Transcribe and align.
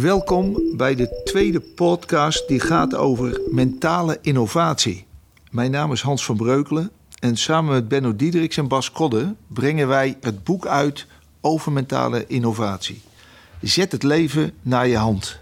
Welkom 0.00 0.76
bij 0.76 0.94
de 0.94 1.20
tweede 1.24 1.60
podcast 1.60 2.48
die 2.48 2.60
gaat 2.60 2.94
over 2.94 3.40
mentale 3.50 4.18
innovatie. 4.22 5.06
Mijn 5.50 5.70
naam 5.70 5.92
is 5.92 6.02
Hans 6.02 6.24
van 6.24 6.36
Breukelen 6.36 6.90
en 7.18 7.36
samen 7.36 7.72
met 7.72 7.88
Benno 7.88 8.16
Diederiks 8.16 8.56
en 8.56 8.68
Bas 8.68 8.92
Kodde 8.92 9.34
brengen 9.46 9.88
wij 9.88 10.16
het 10.20 10.44
boek 10.44 10.66
uit 10.66 11.06
over 11.40 11.72
mentale 11.72 12.26
innovatie. 12.26 13.02
Zet 13.60 13.92
het 13.92 14.02
leven 14.02 14.52
naar 14.62 14.88
je 14.88 14.96
hand. 14.96 15.38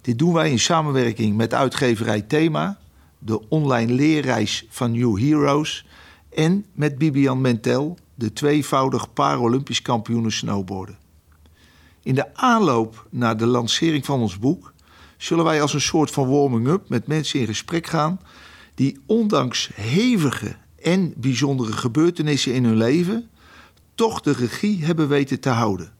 Dit 0.00 0.18
doen 0.18 0.32
wij 0.32 0.50
in 0.50 0.58
samenwerking 0.58 1.36
met 1.36 1.54
uitgeverij 1.54 2.20
Thema, 2.20 2.78
de 3.18 3.48
online 3.48 3.92
leerreis 3.92 4.66
van 4.68 4.92
New 4.92 5.18
Heroes 5.18 5.86
en 6.34 6.64
met 6.72 6.98
Bibian 6.98 7.40
Mentel, 7.40 7.98
de 8.14 8.32
tweevoudig 8.32 9.12
Paralympisch 9.12 9.82
kampioen 9.82 10.32
snowboarden. 10.32 11.05
In 12.06 12.14
de 12.14 12.34
aanloop 12.34 13.06
naar 13.10 13.36
de 13.36 13.46
lancering 13.46 14.04
van 14.04 14.20
ons 14.20 14.38
boek 14.38 14.72
zullen 15.16 15.44
wij 15.44 15.62
als 15.62 15.74
een 15.74 15.80
soort 15.80 16.10
van 16.10 16.28
warming-up 16.28 16.88
met 16.88 17.06
mensen 17.06 17.40
in 17.40 17.46
gesprek 17.46 17.86
gaan 17.86 18.20
die 18.74 18.98
ondanks 19.06 19.70
hevige 19.74 20.56
en 20.82 21.14
bijzondere 21.16 21.72
gebeurtenissen 21.72 22.54
in 22.54 22.64
hun 22.64 22.76
leven 22.76 23.30
toch 23.94 24.20
de 24.20 24.32
regie 24.32 24.84
hebben 24.84 25.08
weten 25.08 25.40
te 25.40 25.48
houden. 25.48 25.92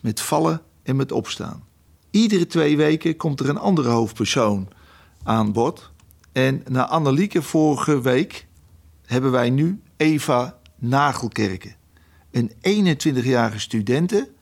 Met 0.00 0.20
vallen 0.20 0.62
en 0.82 0.96
met 0.96 1.12
opstaan. 1.12 1.64
Iedere 2.10 2.46
twee 2.46 2.76
weken 2.76 3.16
komt 3.16 3.40
er 3.40 3.48
een 3.48 3.58
andere 3.58 3.88
hoofdpersoon 3.88 4.68
aan 5.22 5.52
bod. 5.52 5.90
En 6.32 6.62
na 6.68 6.88
Annelieke 6.88 7.42
vorige 7.42 8.00
week 8.00 8.46
hebben 9.06 9.30
wij 9.30 9.50
nu 9.50 9.80
Eva 9.96 10.58
Nagelkerken. 10.76 11.76
Een 12.30 12.52
21-jarige 12.96 13.60
studente 13.60 14.34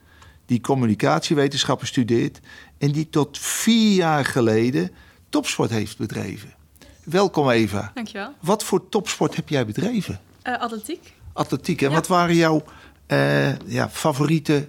die 0.45 0.61
communicatiewetenschappen 0.61 1.87
studeert 1.87 2.39
en 2.77 2.91
die 2.91 3.09
tot 3.09 3.37
vier 3.39 3.95
jaar 3.95 4.25
geleden 4.25 4.91
topsport 5.29 5.69
heeft 5.69 5.97
bedreven. 5.97 6.53
Welkom 7.03 7.49
Eva. 7.49 7.91
Dankjewel. 7.93 8.33
Wat 8.39 8.63
voor 8.63 8.89
topsport 8.89 9.35
heb 9.35 9.49
jij 9.49 9.65
bedreven? 9.65 10.19
Uh, 10.43 10.59
atletiek. 10.59 11.13
Atletiek. 11.33 11.81
En 11.81 11.89
Ja. 11.89 11.95
wat 11.95 12.07
waren 12.07 12.35
jouw 12.35 12.63
eh, 13.07 13.57
ja, 13.59 13.89
favoriete 13.89 14.67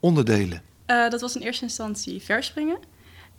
onderdelen? 0.00 0.62
Uh, 0.86 1.10
dat 1.10 1.20
was 1.20 1.36
in 1.36 1.42
eerste 1.42 1.64
instantie 1.64 2.22
verspringen. 2.22 2.78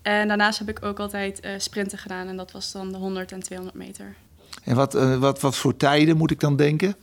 En 0.02 0.28
daarnaast 0.28 0.60
heb 0.60 0.70
ik 0.70 0.86
ook 0.86 1.00
altijd 1.00 1.48
sprinten 1.58 1.98
gedaan. 1.98 2.28
En 2.28 2.38
dat 2.38 2.52
was 2.52 2.72
dan 2.72 2.92
de 2.92 2.98
100 2.98 3.32
en 3.32 3.40
200 3.44 3.78
meter. 3.78 4.16
En 4.64 4.76
wat, 4.76 4.96
eh, 4.96 5.18
wat, 5.18 5.42
wat 5.42 5.56
voor 5.56 5.78
tijden 5.78 6.18
moet 6.18 6.32
ik 6.32 6.40
dan 6.40 6.56
denken? 6.56 6.96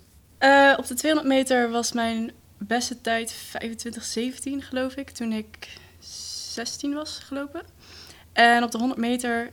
Op 0.77 0.87
de 0.87 0.95
200 0.95 1.27
meter 1.35 1.71
was 1.71 1.93
mijn 1.93 2.33
beste 2.67 3.01
tijd 3.01 3.35
25-17, 3.35 3.37
geloof 4.59 4.95
ik. 4.95 5.11
Toen 5.11 5.33
ik 5.33 5.69
16 6.53 6.95
was 6.95 7.21
gelopen. 7.27 7.63
En 8.33 8.63
op 8.63 8.71
de 8.71 8.79
100 8.79 9.01
meter, 9.01 9.51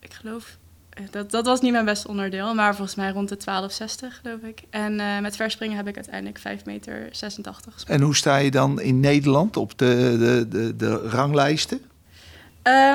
ik 0.00 0.12
geloof... 0.12 0.56
eh, 0.90 1.04
Dat, 1.10 1.30
dat 1.30 1.46
was 1.46 1.60
niet 1.60 1.72
mijn 1.72 1.84
beste 1.84 2.08
onderdeel, 2.08 2.54
maar 2.54 2.74
volgens 2.74 2.96
mij 2.96 3.10
rond 3.10 3.28
de 3.28 3.36
12,60 3.36 4.06
geloof 4.22 4.40
ik. 4.40 4.62
En 4.70 4.98
uh, 4.98 5.18
met 5.18 5.36
verspringen 5.36 5.76
heb 5.76 5.88
ik 5.88 5.94
uiteindelijk 5.96 6.38
5 6.38 6.64
meter 6.64 7.08
86 7.10 7.72
gesprong. 7.72 7.98
En 7.98 8.04
hoe 8.04 8.16
sta 8.16 8.36
je 8.36 8.50
dan 8.50 8.80
in 8.80 9.00
Nederland 9.00 9.56
op 9.56 9.78
de, 9.78 10.16
de, 10.18 10.48
de, 10.48 10.76
de 10.76 10.94
ranglijsten? 11.08 11.80
Uh, 12.66 12.94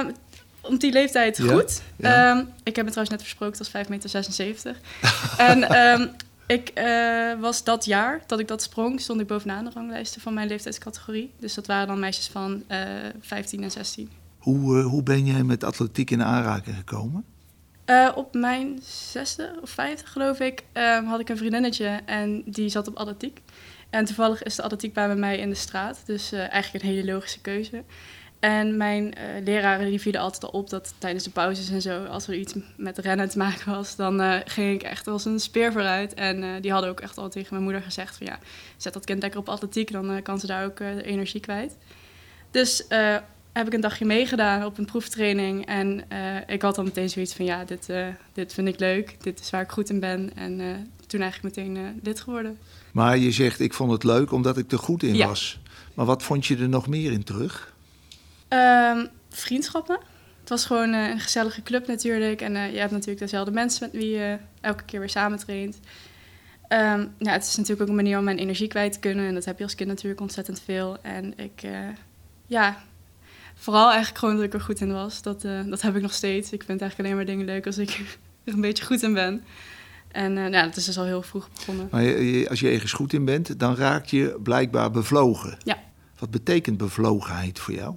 om 0.62 0.78
die 0.78 0.92
leeftijd 0.92 1.38
Ja, 1.38 1.54
goed. 1.54 1.82
ja. 1.96 2.32
Um, 2.32 2.50
ik 2.64 2.76
heb 2.76 2.86
me 2.86 2.92
trouwens 2.92 3.10
net 3.10 3.20
versproken, 3.22 3.58
het 3.58 3.58
was 3.58 3.70
5 3.70 3.90
meter 3.90 4.10
76. 4.10 4.78
en 5.38 5.78
um, 6.02 6.10
ik 6.48 6.72
uh, 6.76 7.40
was 7.40 7.64
dat 7.64 7.86
jaar 7.86 8.22
dat 8.26 8.40
ik 8.40 8.48
dat 8.48 8.62
sprong, 8.62 9.02
stond 9.02 9.22
ik 9.22 9.28
bovenaan 9.28 9.66
de 9.66 9.72
ranglijsten 9.74 10.22
van 10.22 10.34
mijn 10.34 10.48
leeftijdscategorie. 10.48 11.34
Dus 11.40 11.54
dat 11.54 11.68
waren 11.68 11.88
dan 11.88 12.00
meisjes 12.00 12.28
van 12.28 12.64
uh, 12.72 12.80
15 13.20 13.64
en 13.64 13.72
16. 13.72 14.10
Hoe, 14.38 14.78
uh, 14.78 14.86
hoe 14.86 15.04
ben 15.04 15.26
jij 15.26 15.44
met 15.44 15.64
atletiek 15.64 16.12
in 16.12 16.24
aanraking 16.24 16.76
gekomen? 16.76 17.26
Op 18.16 18.34
mijn 18.34 18.80
zesde 18.84 19.58
of 19.62 19.70
vijfde, 19.70 20.06
geloof 20.06 20.40
ik, 20.40 20.64
um, 20.74 21.06
had 21.06 21.20
ik 21.20 21.30
een 21.30 21.38
vriendinnetje 21.38 22.00
en 22.06 22.44
die 22.46 22.70
zat 22.70 22.88
op 22.88 22.96
atletiek. 22.96 23.42
En 23.90 24.06
toevallig 24.06 24.44
is 24.44 24.56
de 24.56 24.62
atletiekbaan 24.62 25.08
bij 25.08 25.16
mij 25.16 25.38
in 25.38 25.50
de 25.50 25.56
straat, 25.56 26.02
dus 26.06 26.32
eigenlijk 26.32 26.84
een 26.84 26.90
hele 26.90 27.12
logische 27.12 27.42
keuze. 27.42 27.84
En 28.40 28.78
mijn 28.78 29.04
uh, 29.04 29.44
leraren 29.44 29.90
die 29.90 30.02
vielen 30.02 30.22
altijd 30.22 30.44
al 30.44 30.60
op 30.60 30.70
dat 30.70 30.94
tijdens 30.98 31.24
de 31.24 31.30
pauzes 31.30 31.70
en 31.70 31.82
zo, 31.82 32.04
als 32.04 32.28
er 32.28 32.36
iets 32.36 32.54
met 32.76 32.98
rennen 32.98 33.30
te 33.30 33.38
maken 33.38 33.72
was, 33.72 33.96
dan 33.96 34.22
uh, 34.22 34.36
ging 34.46 34.74
ik 34.74 34.84
echt 34.84 35.08
als 35.08 35.26
een 35.26 35.40
speer 35.40 35.72
vooruit. 35.72 36.14
En 36.14 36.44
uh, 36.44 36.50
die 36.62 36.72
hadden 36.72 36.90
ook 36.90 37.00
echt 37.00 37.18
al 37.18 37.30
tegen 37.30 37.48
mijn 37.50 37.64
moeder 37.64 37.82
gezegd 37.82 38.18
van 38.18 38.28
ja, 38.28 38.40
zet 38.78 38.94
dat 38.94 39.06
kind 39.06 39.22
lekker 39.22 39.40
op 39.40 39.50
atletiek, 39.50 39.92
dan 39.92 40.22
kan 40.22 40.40
ze 40.40 40.48
daar 40.48 40.66
ook 40.66 40.80
energie 40.80 41.40
kwijt. 41.40 41.78
Dus 42.52 42.86
heb 43.54 43.68
ik 43.68 43.74
een 43.74 43.82
dagje 43.82 44.06
meegedaan 44.06 44.66
op 44.66 44.78
een 44.78 44.86
proeftraining 44.86 45.66
en 45.66 46.04
ik 46.48 46.62
had 46.62 46.76
dan 46.76 46.86
meteen 46.86 47.10
zoiets 47.10 47.34
van 47.34 47.46
ja, 47.46 47.66
dit, 47.66 47.90
dit 48.34 48.54
vind 48.54 48.68
ik 48.68 48.80
leuk, 48.80 49.16
dit 49.24 49.40
is 49.40 49.50
waar 49.50 49.62
ik 49.62 49.72
goed 49.72 49.90
in 49.90 50.00
ben. 50.00 50.32
En 50.36 50.62
toen 51.08 51.22
eigenlijk 51.22 51.56
meteen 51.56 52.00
lid 52.04 52.22
geworden. 52.22 52.58
Maar 52.92 53.18
je 53.18 53.32
zegt 53.32 53.60
ik 53.60 53.74
vond 53.74 53.92
het 53.92 54.04
leuk 54.04 54.32
omdat 54.32 54.58
ik 54.58 54.72
er 54.72 54.80
goed 54.80 55.04
in 55.04 55.16
Ja. 55.16 55.28
was. 55.28 55.60
Maar 55.94 56.06
wat 56.06 56.24
vond 56.24 56.46
je 56.46 56.58
er 56.58 56.70
nog 56.70 56.88
meer 56.88 57.12
in 57.12 57.24
terug? 57.24 57.76
Um, 58.50 59.08
vriendschappen. 59.30 60.00
Het 60.40 60.50
was 60.50 60.66
gewoon 60.66 60.94
uh, 60.94 61.10
een 61.10 61.20
gezellige 61.20 61.64
club 61.64 61.88
natuurlijk. 61.88 62.42
En 62.42 62.56
uh, 62.56 62.72
je 62.72 62.80
hebt 62.80 62.92
natuurlijk 62.92 63.20
dezelfde 63.20 63.52
mensen 63.52 63.90
met 63.92 64.02
wie 64.02 64.10
je 64.10 64.38
elke 64.62 64.84
keer 64.84 65.00
weer 65.00 65.10
samen 65.10 65.40
traint. 65.40 65.80
Um, 66.70 67.14
ja, 67.18 67.32
het 67.32 67.44
is 67.44 67.56
natuurlijk 67.56 67.82
ook 67.82 67.88
een 67.88 67.96
manier 67.96 68.18
om 68.18 68.24
mijn 68.24 68.38
energie 68.38 68.68
kwijt 68.68 68.94
te 68.94 69.00
kunnen. 69.00 69.28
En 69.28 69.34
dat 69.34 69.46
heb 69.46 69.58
je 69.58 69.64
als 69.64 69.76
kind 69.76 69.90
natuurlijk 69.90 70.22
ontzettend 70.22 70.62
veel. 70.62 70.98
En 71.02 71.34
ik, 71.38 71.64
uh, 71.66 71.80
ja, 72.46 72.84
vooral 73.56 73.88
eigenlijk 73.88 74.18
gewoon 74.18 74.36
dat 74.36 74.44
ik 74.44 74.54
er 74.54 74.62
goed 74.62 74.82
in 74.82 74.94
was. 74.94 75.22
Dat, 75.22 75.42
dat 75.42 75.82
heb 75.82 75.96
ik 75.96 76.02
nog 76.02 76.14
steeds. 76.14 76.52
Ik 76.52 76.64
vind 76.64 76.82
eigenlijk 76.82 77.00
alleen 77.00 77.16
maar 77.16 77.36
dingen 77.36 77.46
leuk 77.46 77.66
als 77.66 77.78
ik 77.78 77.90
er 78.44 78.54
een 78.54 78.62
beetje 78.62 78.86
goed 78.86 79.04
in 79.04 79.14
ben. 79.14 79.44
En 80.12 80.36
ja, 80.36 80.64
dat 80.64 80.76
is 80.76 80.86
dus 80.86 80.98
al 80.98 81.06
heel 81.06 81.22
vroeg 81.22 81.50
begonnen. 81.56 81.88
Maar 81.92 82.04
je, 82.04 82.50
als 82.50 82.60
je 82.60 82.70
ergens 82.70 82.92
goed 82.92 83.14
in 83.14 83.26
bent, 83.26 83.60
dan 83.60 83.76
raak 83.76 84.06
je 84.06 84.40
blijkbaar 84.44 84.92
bevlogen. 84.92 85.58
Ja. 85.64 85.80
Wat 86.20 86.32
betekent 86.32 86.78
bevlogenheid 86.78 87.60
voor 87.60 87.74
jou? 87.74 87.96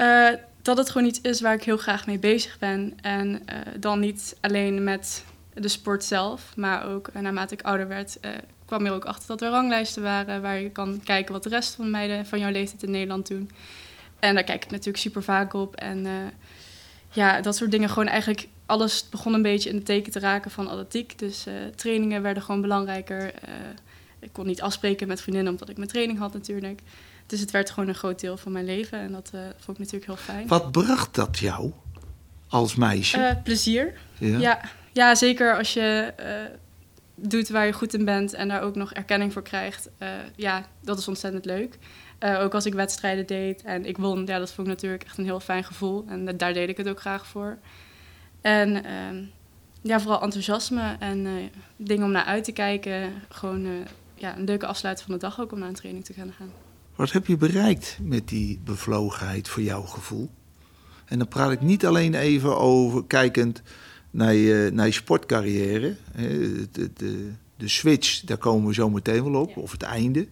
Uh, 0.00 0.28
dat 0.62 0.76
het 0.76 0.90
gewoon 0.90 1.06
iets 1.06 1.20
is 1.20 1.40
waar 1.40 1.54
ik 1.54 1.62
heel 1.62 1.76
graag 1.76 2.06
mee 2.06 2.18
bezig 2.18 2.58
ben. 2.58 2.98
En 3.00 3.28
uh, 3.28 3.56
dan 3.78 4.00
niet 4.00 4.36
alleen 4.40 4.84
met 4.84 5.24
de 5.54 5.68
sport 5.68 6.04
zelf, 6.04 6.52
maar 6.56 6.86
ook 6.86 7.08
uh, 7.16 7.22
naarmate 7.22 7.54
ik 7.54 7.62
ouder 7.62 7.88
werd, 7.88 8.18
kwam 8.64 8.86
er 8.86 8.92
ook 8.92 9.04
achter 9.04 9.28
dat 9.28 9.42
er 9.42 9.48
ranglijsten 9.48 10.02
waren 10.02 10.42
waar 10.42 10.60
je 10.60 10.70
kan 10.70 11.00
kijken 11.04 11.32
wat 11.32 11.42
de 11.42 11.48
rest 11.48 11.74
van 11.74 11.84
de 11.84 11.90
meiden 11.90 12.26
van 12.26 12.38
jouw 12.38 12.50
leeftijd 12.50 12.82
in 12.82 12.90
Nederland 12.90 13.26
doen. 13.26 13.50
En 14.18 14.34
daar 14.34 14.44
kijk 14.44 14.64
ik 14.64 14.70
natuurlijk 14.70 14.98
super 14.98 15.22
vaak 15.22 15.52
op. 15.52 15.76
En 15.76 16.06
ja, 17.10 17.40
dat 17.40 17.56
soort 17.56 17.70
dingen 17.70 17.88
gewoon 17.88 18.08
eigenlijk. 18.08 18.48
Alles 18.66 19.08
begon 19.08 19.34
een 19.34 19.42
beetje 19.42 19.70
in 19.70 19.76
de 19.76 19.82
teken 19.82 20.12
te 20.12 20.18
raken 20.18 20.50
van 20.50 20.68
atletiek. 20.68 21.18
Dus 21.18 21.46
trainingen 21.74 22.22
werden 22.22 22.42
gewoon 22.42 22.60
belangrijker. 22.60 23.32
ik 24.18 24.32
kon 24.32 24.46
niet 24.46 24.62
afspreken 24.62 25.08
met 25.08 25.20
vriendinnen 25.20 25.52
omdat 25.52 25.68
ik 25.68 25.76
mijn 25.76 25.88
training 25.88 26.18
had 26.18 26.32
natuurlijk. 26.32 26.80
Dus 27.30 27.40
het 27.40 27.50
werd 27.50 27.70
gewoon 27.70 27.88
een 27.88 27.94
groot 27.94 28.20
deel 28.20 28.36
van 28.36 28.52
mijn 28.52 28.64
leven 28.64 28.98
en 28.98 29.12
dat 29.12 29.30
uh, 29.34 29.40
vond 29.40 29.78
ik 29.78 29.84
natuurlijk 29.84 30.06
heel 30.06 30.34
fijn. 30.34 30.46
Wat 30.46 30.72
bracht 30.72 31.14
dat 31.14 31.38
jou 31.38 31.72
als 32.48 32.74
meisje? 32.74 33.18
Uh, 33.18 33.42
plezier. 33.42 33.98
Ja. 34.18 34.38
ja. 34.38 34.60
Ja, 34.92 35.14
zeker 35.14 35.56
als 35.56 35.72
je 35.72 36.14
uh, 36.20 36.56
doet 37.14 37.48
waar 37.48 37.66
je 37.66 37.72
goed 37.72 37.94
in 37.94 38.04
bent 38.04 38.32
en 38.32 38.48
daar 38.48 38.62
ook 38.62 38.74
nog 38.74 38.92
erkenning 38.92 39.32
voor 39.32 39.42
krijgt. 39.42 39.88
ja, 40.36 40.66
dat 40.80 40.98
is 40.98 41.08
ontzettend 41.08 41.44
leuk. 41.44 41.78
ook 42.20 42.54
als 42.54 42.66
ik 42.66 42.74
wedstrijden 42.74 43.26
deed 43.26 43.62
en 43.62 43.86
ik 43.86 43.98
won, 43.98 44.26
ja, 44.26 44.38
dat 44.38 44.52
vond 44.52 44.66
ik 44.66 44.74
natuurlijk 44.74 45.04
echt 45.04 45.18
een 45.18 45.24
heel 45.24 45.40
fijn 45.40 45.64
gevoel. 45.64 46.04
En 46.08 46.36
daar 46.36 46.52
deed 46.52 46.68
ik 46.68 46.76
het 46.76 46.88
ook 46.88 47.00
graag 47.00 47.26
voor. 47.26 47.58
En 48.40 48.84
ehm, 48.84 49.24
ja, 49.80 50.00
vooral 50.00 50.22
enthousiasme 50.22 50.96
en 50.98 51.50
dingen 51.76 52.04
om 52.04 52.12
naar 52.12 52.24
uit 52.24 52.44
te 52.44 52.52
kijken. 52.52 53.12
Gewoon 53.28 53.86
ja, 54.14 54.36
een 54.36 54.44
leuke 54.44 54.66
afsluiting 54.66 55.06
van 55.06 55.18
de 55.18 55.26
dag 55.26 55.40
ook 55.40 55.52
om 55.52 55.58
naar 55.58 55.68
een 55.68 55.74
training 55.74 56.04
te 56.04 56.12
gaan 56.12 56.32
gaan. 56.38 56.52
Wat 57.00 57.12
heb 57.12 57.26
je 57.26 57.36
bereikt 57.36 57.98
met 58.02 58.28
die 58.28 58.60
bevlogenheid 58.64 59.48
voor 59.48 59.62
jouw 59.62 59.82
gevoel? 59.82 60.30
En 61.04 61.18
dan 61.18 61.28
praat 61.28 61.50
ik 61.50 61.60
niet 61.60 61.86
alleen 61.86 62.14
even 62.14 62.58
over 62.58 63.04
kijkend 63.04 63.62
naar 64.10 64.34
je, 64.34 64.70
naar 64.72 64.86
je 64.86 64.92
sportcarrière. 64.92 65.96
De, 66.16 66.68
de, 66.72 67.30
de, 67.56 67.68
switch, 67.68 68.20
daar 68.20 68.36
komen 68.36 68.68
we 68.68 68.74
zo 68.74 68.90
meteen 68.90 69.32
wel 69.32 69.40
op, 69.40 69.56
of 69.56 69.72
het 69.72 69.82
einde. 69.82 70.28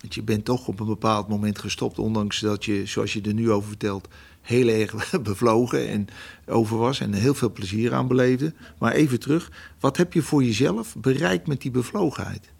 Want 0.00 0.14
je 0.14 0.22
bent 0.22 0.44
toch 0.44 0.68
op 0.68 0.80
een 0.80 0.86
bepaald 0.86 1.28
moment 1.28 1.58
gestopt, 1.58 1.98
ondanks 1.98 2.40
dat 2.40 2.64
je, 2.64 2.86
zoals 2.86 3.12
je 3.12 3.20
er 3.20 3.34
nu 3.34 3.50
over 3.50 3.68
vertelt, 3.68 4.08
heel 4.40 4.68
erg 4.68 4.94
bevlogen 5.22 5.88
en 5.88 6.06
over 6.46 6.78
was 6.78 7.00
en 7.00 7.12
heel 7.12 7.34
veel 7.34 7.52
plezier 7.52 7.94
aan 7.94 8.08
beleefde. 8.08 8.52
Maar 8.78 8.92
even 8.92 9.20
terug, 9.20 9.50
wat 9.80 9.96
heb 9.96 10.12
je 10.12 10.22
voor 10.22 10.44
jezelf 10.44 10.96
bereikt 10.96 11.46
met 11.46 11.60
die 11.60 11.70
bevlogenheid? 11.70 12.50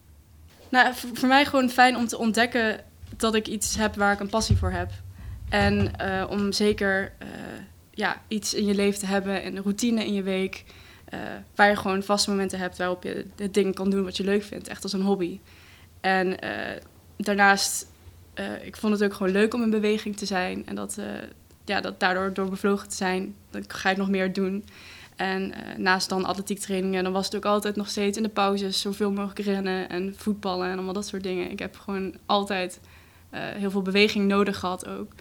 Nou, 0.68 0.94
voor 1.12 1.28
mij 1.28 1.44
gewoon 1.44 1.70
fijn 1.70 1.96
om 1.96 2.06
te 2.06 2.18
ontdekken 2.18 2.84
dat 3.16 3.34
ik 3.34 3.48
iets 3.48 3.76
heb 3.76 3.94
waar 3.94 4.12
ik 4.12 4.20
een 4.20 4.28
passie 4.28 4.56
voor 4.56 4.70
heb. 4.70 4.90
En 5.48 5.92
uh, 6.00 6.24
om 6.30 6.52
zeker 6.52 7.12
uh, 7.22 7.28
ja, 7.90 8.22
iets 8.28 8.54
in 8.54 8.66
je 8.66 8.74
leven 8.74 9.00
te 9.00 9.06
hebben, 9.06 9.46
een 9.46 9.62
routine 9.62 10.06
in 10.06 10.14
je 10.14 10.22
week, 10.22 10.64
uh, 11.14 11.20
waar 11.54 11.68
je 11.68 11.76
gewoon 11.76 12.02
vaste 12.02 12.30
momenten 12.30 12.58
hebt 12.58 12.78
waarop 12.78 13.02
je 13.02 13.26
de 13.36 13.50
dingen 13.50 13.74
kan 13.74 13.90
doen 13.90 14.04
wat 14.04 14.16
je 14.16 14.24
leuk 14.24 14.42
vindt, 14.42 14.68
echt 14.68 14.82
als 14.82 14.92
een 14.92 15.02
hobby. 15.02 15.40
En 16.00 16.36
daarnaast, 17.16 17.86
ik 18.62 18.76
vond 18.76 18.92
het 18.92 19.04
ook 19.04 19.14
gewoon 19.14 19.32
leuk 19.32 19.54
om 19.54 19.62
in 19.62 19.70
beweging 19.70 20.16
te 20.16 20.26
zijn. 20.26 20.66
En 20.66 20.74
dat, 20.74 20.98
ja, 21.64 21.80
dat 21.80 22.00
daardoor 22.00 22.32
door 22.32 22.48
bevlogen 22.48 22.88
te 22.88 22.96
zijn, 22.96 23.34
dan 23.50 23.64
ga 23.68 23.90
je 23.90 23.96
nog 23.96 24.08
meer 24.08 24.32
doen. 24.32 24.64
En 25.16 25.52
naast 25.76 26.08
dan 26.08 26.24
atletiek 26.24 26.58
trainingen, 26.58 27.04
dan 27.04 27.12
was 27.12 27.24
het 27.24 27.36
ook 27.36 27.44
altijd 27.44 27.76
nog 27.76 27.88
steeds 27.88 28.16
in 28.16 28.22
de 28.22 28.28
pauzes 28.28 28.80
zoveel 28.80 29.10
mogelijk 29.10 29.38
rennen 29.38 29.88
en 29.88 30.14
voetballen 30.16 30.66
en 30.68 30.74
allemaal 30.74 30.92
dat 30.92 31.06
soort 31.06 31.22
dingen. 31.22 31.50
Ik 31.50 31.58
heb 31.58 31.76
gewoon 31.78 32.14
altijd 32.26 32.80
heel 33.32 33.70
veel 33.70 33.82
beweging 33.82 34.28
nodig 34.28 34.58
gehad 34.58 34.88
ook. 34.88 35.12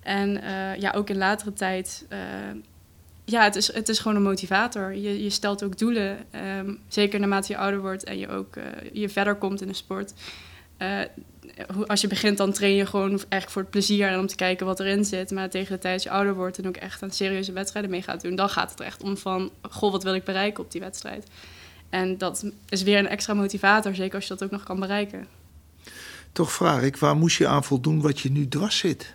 En 0.00 0.28
uh, 0.28 0.76
ja, 0.76 0.90
ook 0.90 1.10
in 1.10 1.18
latere 1.18 1.52
tijd, 1.52 2.06
ja, 3.24 3.44
het 3.44 3.56
is, 3.56 3.72
het 3.72 3.88
is 3.88 3.98
gewoon 3.98 4.16
een 4.16 4.22
motivator. 4.22 4.94
Je, 4.94 5.22
je 5.22 5.30
stelt 5.30 5.64
ook 5.64 5.78
doelen, 5.78 6.18
um, 6.58 6.80
zeker 6.88 7.20
naarmate 7.20 7.52
je 7.52 7.58
ouder 7.58 7.80
wordt 7.80 8.04
en 8.04 8.18
je 8.18 8.28
ook 8.28 8.54
je 8.92 9.08
verder 9.08 9.34
komt 9.34 9.60
in 9.60 9.68
de 9.68 9.74
sport 9.74 10.12
als 11.86 12.00
je 12.00 12.06
begint, 12.06 12.36
dan 12.36 12.52
train 12.52 12.74
je 12.74 12.86
gewoon 12.86 13.10
eigenlijk 13.10 13.50
voor 13.50 13.62
het 13.62 13.70
plezier 13.70 14.08
en 14.08 14.18
om 14.18 14.26
te 14.26 14.36
kijken 14.36 14.66
wat 14.66 14.80
erin 14.80 15.04
zit. 15.04 15.30
Maar 15.30 15.50
tegen 15.50 15.74
de 15.74 15.80
tijd 15.80 15.94
dat 15.94 16.02
je 16.02 16.10
ouder 16.10 16.34
wordt 16.34 16.58
en 16.58 16.68
ook 16.68 16.76
echt 16.76 17.02
aan 17.02 17.10
serieuze 17.10 17.52
wedstrijden 17.52 17.90
mee 17.90 18.02
gaat 18.02 18.20
doen, 18.20 18.34
dan 18.36 18.48
gaat 18.48 18.70
het 18.70 18.80
er 18.80 18.86
echt 18.86 19.02
om 19.02 19.16
van, 19.16 19.50
goh, 19.70 19.92
wat 19.92 20.02
wil 20.02 20.14
ik 20.14 20.24
bereiken 20.24 20.64
op 20.64 20.70
die 20.70 20.80
wedstrijd? 20.80 21.26
En 21.88 22.18
dat 22.18 22.50
is 22.68 22.82
weer 22.82 22.98
een 22.98 23.08
extra 23.08 23.34
motivator, 23.34 23.94
zeker 23.94 24.14
als 24.14 24.26
je 24.26 24.34
dat 24.34 24.44
ook 24.44 24.50
nog 24.50 24.62
kan 24.62 24.80
bereiken. 24.80 25.26
Toch 26.32 26.52
vraag 26.52 26.82
ik, 26.82 26.96
waar 26.96 27.16
moest 27.16 27.36
je 27.36 27.46
aan 27.46 27.64
voldoen 27.64 28.00
wat 28.00 28.20
je 28.20 28.30
nu 28.30 28.48
dwars 28.48 28.78
zit? 28.78 29.14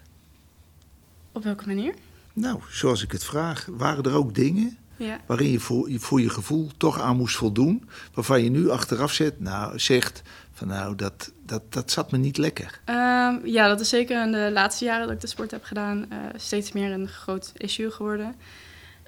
Op 1.32 1.44
welke 1.44 1.68
manier? 1.68 1.94
Nou, 2.34 2.60
zoals 2.70 3.04
ik 3.04 3.12
het 3.12 3.24
vraag, 3.24 3.68
waren 3.72 4.04
er 4.04 4.14
ook 4.14 4.36
dingen 4.36 4.78
ja. 4.98 5.20
waarin 5.26 5.52
je 5.52 5.60
voor, 5.60 5.90
voor, 5.92 6.22
je 6.22 6.30
gevoel 6.30 6.70
toch 6.78 7.00
aan 7.00 7.18
moest 7.18 7.36
voldoen, 7.36 7.90
waarvan 8.14 8.44
je 8.44 8.50
nu 8.50 8.70
achteraf 8.70 9.12
zet, 9.12 9.40
nou, 9.40 9.80
zegt 9.80 10.22
van 10.52 10.68
nou, 10.68 10.96
dat, 10.96 11.32
dat, 11.46 11.74
dat 11.74 11.92
zat 11.92 12.12
me 12.12 12.18
niet 12.18 12.38
lekker. 12.38 12.82
Um, 12.86 13.46
ja, 13.46 13.68
dat 13.68 13.80
is 13.80 13.90
zeker 13.90 14.24
in 14.24 14.32
de 14.32 14.50
laatste 14.52 14.86
jaren 14.86 15.06
dat 15.06 15.16
ik 15.16 15.22
de 15.22 15.28
sport 15.28 15.52
heb 15.52 15.64
gedaan 15.64 16.06
uh, 16.12 16.18
steeds 16.36 16.72
meer 16.72 16.92
een 16.92 17.08
groot 17.08 17.52
issue 17.58 17.92
geworden. 17.92 18.36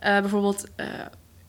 Uh, 0.04 0.20
bijvoorbeeld, 0.20 0.66
uh, 0.78 0.86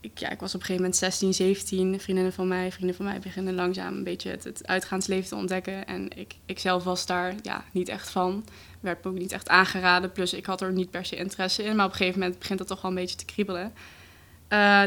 ik, 0.01 0.17
ja, 0.17 0.29
ik 0.29 0.39
was 0.39 0.55
op 0.55 0.59
een 0.59 0.65
gegeven 0.65 0.81
moment 0.81 0.95
16, 0.95 1.33
17, 1.33 1.99
vriendinnen 1.99 2.33
van 2.33 2.47
mij, 2.47 2.71
vrienden 2.71 2.95
van 2.95 3.05
mij 3.05 3.19
beginnen 3.19 3.55
langzaam 3.55 3.95
een 3.95 4.03
beetje 4.03 4.29
het, 4.29 4.43
het 4.43 4.67
uitgaansleven 4.67 5.29
te 5.29 5.35
ontdekken. 5.35 5.87
En 5.87 6.17
ik, 6.17 6.35
ik 6.45 6.59
zelf 6.59 6.83
was 6.83 7.05
daar 7.05 7.35
ja, 7.41 7.63
niet 7.71 7.89
echt 7.89 8.09
van. 8.09 8.45
Werd 8.79 9.03
me 9.03 9.09
ook 9.09 9.17
niet 9.17 9.31
echt 9.31 9.49
aangeraden, 9.49 10.11
plus 10.11 10.33
ik 10.33 10.45
had 10.45 10.61
er 10.61 10.71
niet 10.71 10.91
per 10.91 11.05
se 11.05 11.15
interesse 11.15 11.63
in. 11.63 11.75
Maar 11.75 11.85
op 11.85 11.91
een 11.91 11.97
gegeven 11.97 12.19
moment 12.19 12.39
begint 12.39 12.59
dat 12.59 12.67
toch 12.67 12.81
wel 12.81 12.91
een 12.91 12.97
beetje 12.97 13.15
te 13.15 13.25
kriebelen. 13.25 13.73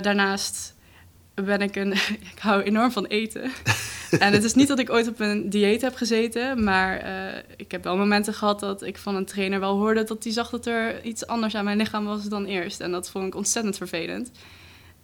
daarnaast 0.03 0.75
ben 1.35 1.61
ik 1.61 1.76
een. 1.76 1.93
ik 2.32 2.38
hou 2.38 2.62
enorm 2.62 2.91
van 2.91 3.06
eten. 3.06 3.43
en 4.19 4.32
het 4.32 4.44
is 4.44 4.55
niet 4.55 4.69
dat 4.69 4.79
ik 4.79 4.91
ooit 4.91 5.08
op 5.08 5.20
een 5.20 5.50
dieet 5.50 5.81
heb 5.81 5.94
gezeten, 5.94 6.65
maar 6.65 7.06
uh, 7.06 7.43
ik 7.56 7.70
heb 7.70 7.85
wel 7.85 7.97
momenten 7.97 8.35
gehad 8.35 8.61
dat 8.61 8.82
ik 8.82 8.99
van 8.99 9.17
een 9.17 9.25
trainer 9.25 9.61
wel 9.61 9.76
hoorde 9.76 10.05
dat 10.05 10.25
hij 10.25 10.32
zag 10.32 10.50
dat 10.50 10.67
er 10.67 11.05
iets 11.05 11.26
anders 11.26 11.55
aan 11.55 11.65
mijn 11.65 11.76
lichaam 11.76 12.05
was 12.05 12.25
dan 12.25 12.44
eerst. 12.44 12.81
En 12.81 12.91
dat 12.91 13.11
vond 13.11 13.26
ik 13.26 13.35
ontzettend 13.35 13.76
vervelend. 13.76 14.31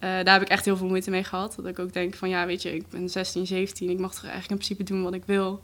Uh, 0.05 0.11
daar 0.11 0.33
heb 0.33 0.43
ik 0.43 0.49
echt 0.49 0.65
heel 0.65 0.77
veel 0.77 0.87
moeite 0.87 1.11
mee 1.11 1.25
gehad. 1.25 1.55
Dat 1.57 1.67
ik 1.67 1.79
ook 1.79 1.93
denk 1.93 2.15
van 2.15 2.29
ja, 2.29 2.47
weet 2.47 2.63
je, 2.63 2.75
ik 2.75 2.89
ben 2.91 3.09
16, 3.09 3.47
17, 3.47 3.91
ik 3.91 3.99
mag 3.99 4.15
toch 4.15 4.23
eigenlijk 4.23 4.51
in 4.51 4.57
principe 4.57 4.93
doen 4.93 5.03
wat 5.03 5.15
ik 5.15 5.23
wil. 5.27 5.63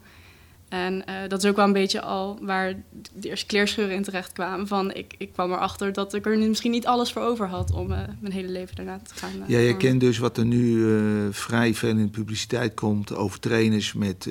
En 0.69 0.95
uh, 0.95 1.15
dat 1.29 1.43
is 1.43 1.51
ook 1.51 1.57
wel 1.57 1.65
een 1.65 1.73
beetje 1.73 2.01
al 2.01 2.39
waar 2.41 2.75
de 3.13 3.29
eerste 3.29 3.47
kleerscheuren 3.47 3.95
in 3.95 4.03
terecht 4.03 4.33
kwamen. 4.33 4.67
Van 4.67 4.95
ik, 4.95 5.15
ik 5.19 5.33
kwam 5.33 5.53
erachter 5.53 5.93
dat 5.93 6.15
ik 6.15 6.27
er 6.27 6.39
misschien 6.39 6.71
niet 6.71 6.87
alles 6.87 7.13
voor 7.13 7.23
over 7.23 7.49
had 7.49 7.73
om 7.73 7.91
uh, 7.91 7.99
mijn 8.21 8.33
hele 8.33 8.49
leven 8.49 8.77
daarna 8.77 8.99
te 8.99 9.15
gaan. 9.15 9.31
Ja, 9.47 9.59
je 9.59 9.77
kent 9.77 10.01
dus 10.01 10.19
wat 10.19 10.37
er 10.37 10.45
nu 10.45 10.87
vrij 11.33 11.75
veel 11.75 11.89
in 11.89 11.97
de 11.97 12.09
publiciteit 12.09 12.75
komt 12.75 13.15
over 13.15 13.41
trainers 13.41 13.93
met 13.93 14.29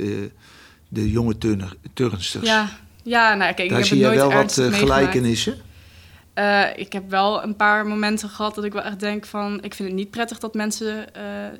de 0.87 1.11
jonge 1.11 1.37
turner, 1.37 1.75
turnsters. 1.93 2.47
Ja, 2.47 2.79
ja 3.03 3.33
nou 3.35 3.53
kijk, 3.53 3.69
Daar 3.69 3.79
ik 3.79 3.85
zie 3.85 4.03
heb 4.03 4.13
je 4.13 4.19
het 4.19 4.29
nooit 4.29 4.33
wel 4.33 4.43
wat 4.43 4.57
ernstig 4.57 5.72
gelijkenissen. 6.33 6.85
ik 6.85 6.93
heb 6.93 7.09
wel 7.09 7.43
een 7.43 7.55
paar 7.55 7.87
momenten 7.87 8.29
gehad 8.29 8.55
dat 8.55 8.63
ik 8.63 8.73
wel 8.73 8.81
echt 8.81 8.99
denk 8.99 9.25
van... 9.25 9.57
ik 9.61 9.73
vind 9.73 9.89
het 9.89 9.97
niet 9.97 10.09
prettig 10.09 10.39
dat 10.39 10.53
mensen 10.53 11.05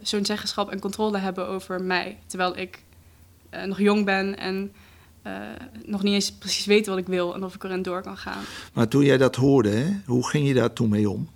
zo'n 0.02 0.26
zeggenschap 0.26 0.72
en 0.72 0.80
controle 0.80 1.18
hebben 1.18 1.48
over 1.48 1.82
mij. 1.82 2.18
Terwijl 2.28 2.58
ik 2.58 2.84
uh, 3.54 3.64
nog 3.64 3.80
jong 3.80 4.06
ben 4.06 4.38
en 4.38 4.74
nog 5.86 6.04
niet 6.04 6.14
eens 6.14 6.32
precies 6.32 6.66
weet 6.66 6.88
wat 6.88 6.98
ik 6.98 7.08
wil 7.08 7.34
en 7.34 7.44
of 7.44 7.56
ik 7.56 7.64
erin 7.64 7.82
door 7.82 8.02
kan 8.02 8.18
gaan. 8.18 8.44
Maar 8.74 8.88
toen 8.88 9.04
jij 9.04 9.18
dat 9.18 9.36
hoorde, 9.36 9.70
hè, 9.70 10.02
hoe 10.06 10.28
ging 10.28 10.48
je 10.48 10.54
daar 10.54 10.74
toen 10.74 10.90
mee 10.90 11.10
om? 11.10 11.30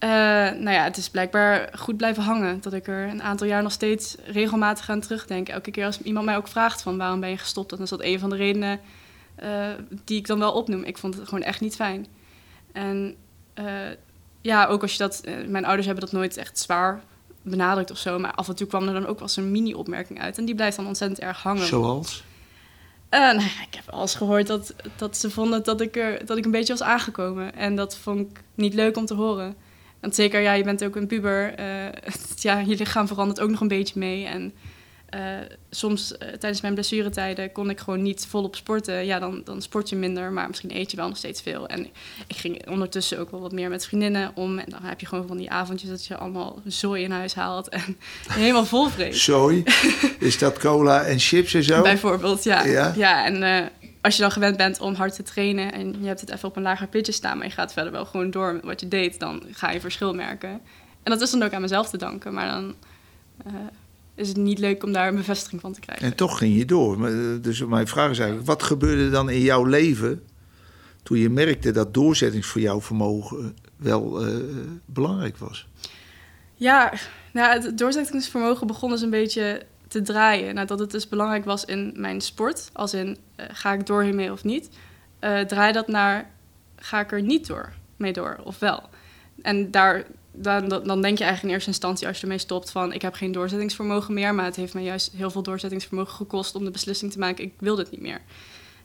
Nou 0.00 0.70
ja, 0.70 0.84
het 0.84 0.96
is 0.96 1.10
blijkbaar 1.10 1.68
goed 1.78 1.96
blijven 1.96 2.22
hangen. 2.22 2.60
Dat 2.60 2.72
ik 2.72 2.88
er 2.88 3.08
een 3.08 3.22
aantal 3.22 3.46
jaar 3.46 3.62
nog 3.62 3.72
steeds 3.72 4.16
regelmatig 4.24 4.90
aan 4.90 5.00
terugdenk. 5.00 5.48
Elke 5.48 5.70
keer 5.70 5.84
als 5.84 6.00
iemand 6.02 6.26
mij 6.26 6.36
ook 6.36 6.48
vraagt 6.48 6.82
van 6.82 6.96
waarom 6.96 7.20
ben 7.20 7.30
je 7.30 7.38
gestopt, 7.38 7.70
dan 7.70 7.80
is 7.80 7.88
dat 7.88 8.02
een 8.02 8.18
van 8.18 8.30
de 8.30 8.36
redenen 8.36 8.80
die 10.04 10.18
ik 10.18 10.26
dan 10.26 10.38
wel 10.38 10.52
opnoem. 10.52 10.82
Ik 10.82 10.98
vond 10.98 11.14
het 11.14 11.28
gewoon 11.28 11.44
echt 11.44 11.60
niet 11.60 11.74
fijn. 11.74 12.06
En 12.72 13.16
ja, 14.40 14.66
ook 14.66 14.82
als 14.82 14.92
je 14.92 14.98
dat... 14.98 15.22
mijn 15.46 15.64
ouders 15.64 15.86
hebben 15.86 16.04
dat 16.04 16.12
nooit 16.12 16.36
echt 16.36 16.58
zwaar 16.58 17.02
benadrukt 17.42 17.90
of 17.90 17.98
zo. 17.98 18.18
Maar 18.18 18.34
af 18.34 18.48
en 18.48 18.56
toe 18.56 18.66
kwam 18.66 18.86
er 18.86 18.92
dan 18.92 19.06
ook 19.06 19.18
wel 19.18 19.22
eens 19.22 19.36
een 19.36 19.50
mini-opmerking 19.50 20.20
uit. 20.20 20.38
En 20.38 20.44
die 20.44 20.54
blijft 20.54 20.76
dan 20.76 20.86
ontzettend 20.86 21.20
erg 21.20 21.42
hangen. 21.42 21.66
Zoals? 21.66 22.24
Uh, 23.10 23.20
nou 23.20 23.40
ja, 23.40 23.62
ik 23.68 23.74
heb 23.74 23.90
al 23.90 24.00
eens 24.00 24.14
gehoord 24.14 24.46
dat, 24.46 24.74
dat 24.96 25.16
ze 25.16 25.30
vonden 25.30 25.64
dat 25.64 25.80
ik, 25.80 25.96
er, 25.96 26.26
dat 26.26 26.36
ik 26.36 26.44
een 26.44 26.50
beetje 26.50 26.72
was 26.72 26.82
aangekomen. 26.82 27.54
En 27.54 27.76
dat 27.76 27.96
vond 27.96 28.20
ik 28.20 28.42
niet 28.54 28.74
leuk 28.74 28.96
om 28.96 29.06
te 29.06 29.14
horen. 29.14 29.54
Want 30.00 30.14
zeker, 30.14 30.40
ja, 30.40 30.52
je 30.52 30.64
bent 30.64 30.84
ook 30.84 30.96
een 30.96 31.06
puber. 31.06 31.60
Uh, 31.60 31.92
ja, 32.36 32.58
je 32.58 32.76
lichaam 32.76 33.06
verandert 33.06 33.40
ook 33.40 33.50
nog 33.50 33.60
een 33.60 33.68
beetje 33.68 33.98
mee. 33.98 34.26
En 34.26 34.52
uh, 35.14 35.20
soms 35.70 36.12
uh, 36.12 36.18
tijdens 36.18 36.60
mijn 36.60 36.74
blessuretijden 36.74 37.52
kon 37.52 37.70
ik 37.70 37.80
gewoon 37.80 38.02
niet 38.02 38.26
volop 38.28 38.56
sporten. 38.56 39.04
Ja, 39.04 39.18
dan, 39.18 39.40
dan 39.44 39.62
sport 39.62 39.88
je 39.88 39.96
minder, 39.96 40.32
maar 40.32 40.48
misschien 40.48 40.76
eet 40.76 40.90
je 40.90 40.96
wel 40.96 41.08
nog 41.08 41.16
steeds 41.16 41.42
veel. 41.42 41.66
En 41.66 41.86
ik 42.26 42.36
ging 42.36 42.68
ondertussen 42.68 43.18
ook 43.18 43.30
wel 43.30 43.40
wat 43.40 43.52
meer 43.52 43.68
met 43.68 43.86
vriendinnen 43.86 44.30
om. 44.34 44.58
En 44.58 44.70
dan 44.70 44.82
heb 44.82 45.00
je 45.00 45.06
gewoon 45.06 45.26
van 45.26 45.36
die 45.36 45.50
avondjes 45.50 45.90
dat 45.90 46.06
je 46.06 46.16
allemaal 46.16 46.60
zooi 46.64 47.02
in 47.02 47.10
huis 47.10 47.34
haalt 47.34 47.68
en 47.68 47.96
helemaal 48.32 48.64
vol 48.64 48.88
vreet. 48.88 49.16
Zooi? 49.16 49.62
Is 50.18 50.38
dat 50.38 50.58
cola 50.58 51.04
en 51.04 51.18
chips 51.18 51.54
en 51.54 51.64
zo? 51.64 51.82
Bijvoorbeeld, 51.82 52.44
ja. 52.44 52.64
Ja, 52.64 52.92
ja 52.96 53.24
en 53.24 53.42
uh, 53.42 53.88
als 54.00 54.16
je 54.16 54.22
dan 54.22 54.30
gewend 54.30 54.56
bent 54.56 54.80
om 54.80 54.94
hard 54.94 55.14
te 55.14 55.22
trainen 55.22 55.72
en 55.72 55.96
je 56.00 56.06
hebt 56.06 56.20
het 56.20 56.30
even 56.30 56.48
op 56.48 56.56
een 56.56 56.62
lager 56.62 56.88
pitje 56.88 57.12
staan, 57.12 57.38
maar 57.38 57.46
je 57.46 57.52
gaat 57.52 57.72
verder 57.72 57.92
wel 57.92 58.04
gewoon 58.04 58.30
door 58.30 58.52
met 58.52 58.64
wat 58.64 58.80
je 58.80 58.88
deed, 58.88 59.20
dan 59.20 59.42
ga 59.50 59.70
je 59.70 59.80
verschil 59.80 60.14
merken. 60.14 60.60
En 61.02 61.10
dat 61.12 61.20
is 61.20 61.30
dan 61.30 61.42
ook 61.42 61.52
aan 61.52 61.60
mezelf 61.60 61.90
te 61.90 61.98
danken, 61.98 62.34
maar 62.34 62.48
dan 62.48 62.74
is 64.20 64.28
het 64.28 64.36
niet 64.36 64.58
leuk 64.58 64.84
om 64.84 64.92
daar 64.92 65.08
een 65.08 65.14
bevestiging 65.14 65.60
van 65.60 65.72
te 65.72 65.80
krijgen. 65.80 66.06
En 66.06 66.14
toch 66.14 66.38
ging 66.38 66.56
je 66.56 66.64
door. 66.64 66.98
Dus 67.42 67.64
mijn 67.64 67.86
vraag 67.86 68.10
is 68.10 68.18
eigenlijk, 68.18 68.48
wat 68.48 68.62
gebeurde 68.62 69.10
dan 69.10 69.30
in 69.30 69.40
jouw 69.40 69.64
leven 69.64 70.22
toen 71.02 71.18
je 71.18 71.30
merkte 71.30 71.70
dat 71.70 71.94
doorzettings 71.94 72.46
voor 72.46 72.60
jouw 72.60 72.80
vermogen 72.80 73.56
wel 73.76 74.26
uh, 74.26 74.36
belangrijk 74.84 75.36
was? 75.36 75.68
Ja, 76.54 76.92
nou, 77.32 77.62
het 77.62 77.78
doorzettingsvermogen 77.78 78.66
begon 78.66 78.90
dus 78.90 79.00
een 79.00 79.10
beetje 79.10 79.62
te 79.88 80.02
draaien. 80.02 80.54
Nadat 80.54 80.78
het 80.78 80.90
dus 80.90 81.08
belangrijk 81.08 81.44
was 81.44 81.64
in 81.64 81.92
mijn 81.96 82.20
sport, 82.20 82.70
als 82.72 82.94
in 82.94 83.08
uh, 83.36 83.46
ga 83.52 83.72
ik 83.72 83.86
door 83.86 84.02
hiermee 84.02 84.32
of 84.32 84.44
niet, 84.44 84.68
uh, 85.20 85.40
draai 85.40 85.72
dat 85.72 85.88
naar 85.88 86.30
ga 86.76 87.00
ik 87.00 87.12
er 87.12 87.22
niet 87.22 87.46
door 87.46 87.72
mee 87.96 88.12
door 88.12 88.40
of 88.44 88.58
wel. 88.58 88.82
En 89.42 89.70
daar 89.70 90.04
dan, 90.32 90.68
dan 90.68 91.02
denk 91.02 91.18
je 91.18 91.24
eigenlijk 91.24 91.42
in 91.42 91.50
eerste 91.50 91.70
instantie 91.70 92.06
als 92.06 92.16
je 92.16 92.22
ermee 92.22 92.38
stopt 92.38 92.70
van 92.70 92.92
ik 92.92 93.02
heb 93.02 93.14
geen 93.14 93.32
doorzettingsvermogen 93.32 94.14
meer, 94.14 94.34
maar 94.34 94.44
het 94.44 94.56
heeft 94.56 94.74
mij 94.74 94.82
juist 94.82 95.12
heel 95.16 95.30
veel 95.30 95.42
doorzettingsvermogen 95.42 96.14
gekost 96.14 96.54
om 96.54 96.64
de 96.64 96.70
beslissing 96.70 97.12
te 97.12 97.18
maken 97.18 97.44
ik 97.44 97.52
wil 97.58 97.76
dit 97.76 97.90
niet 97.90 98.00
meer. 98.00 98.20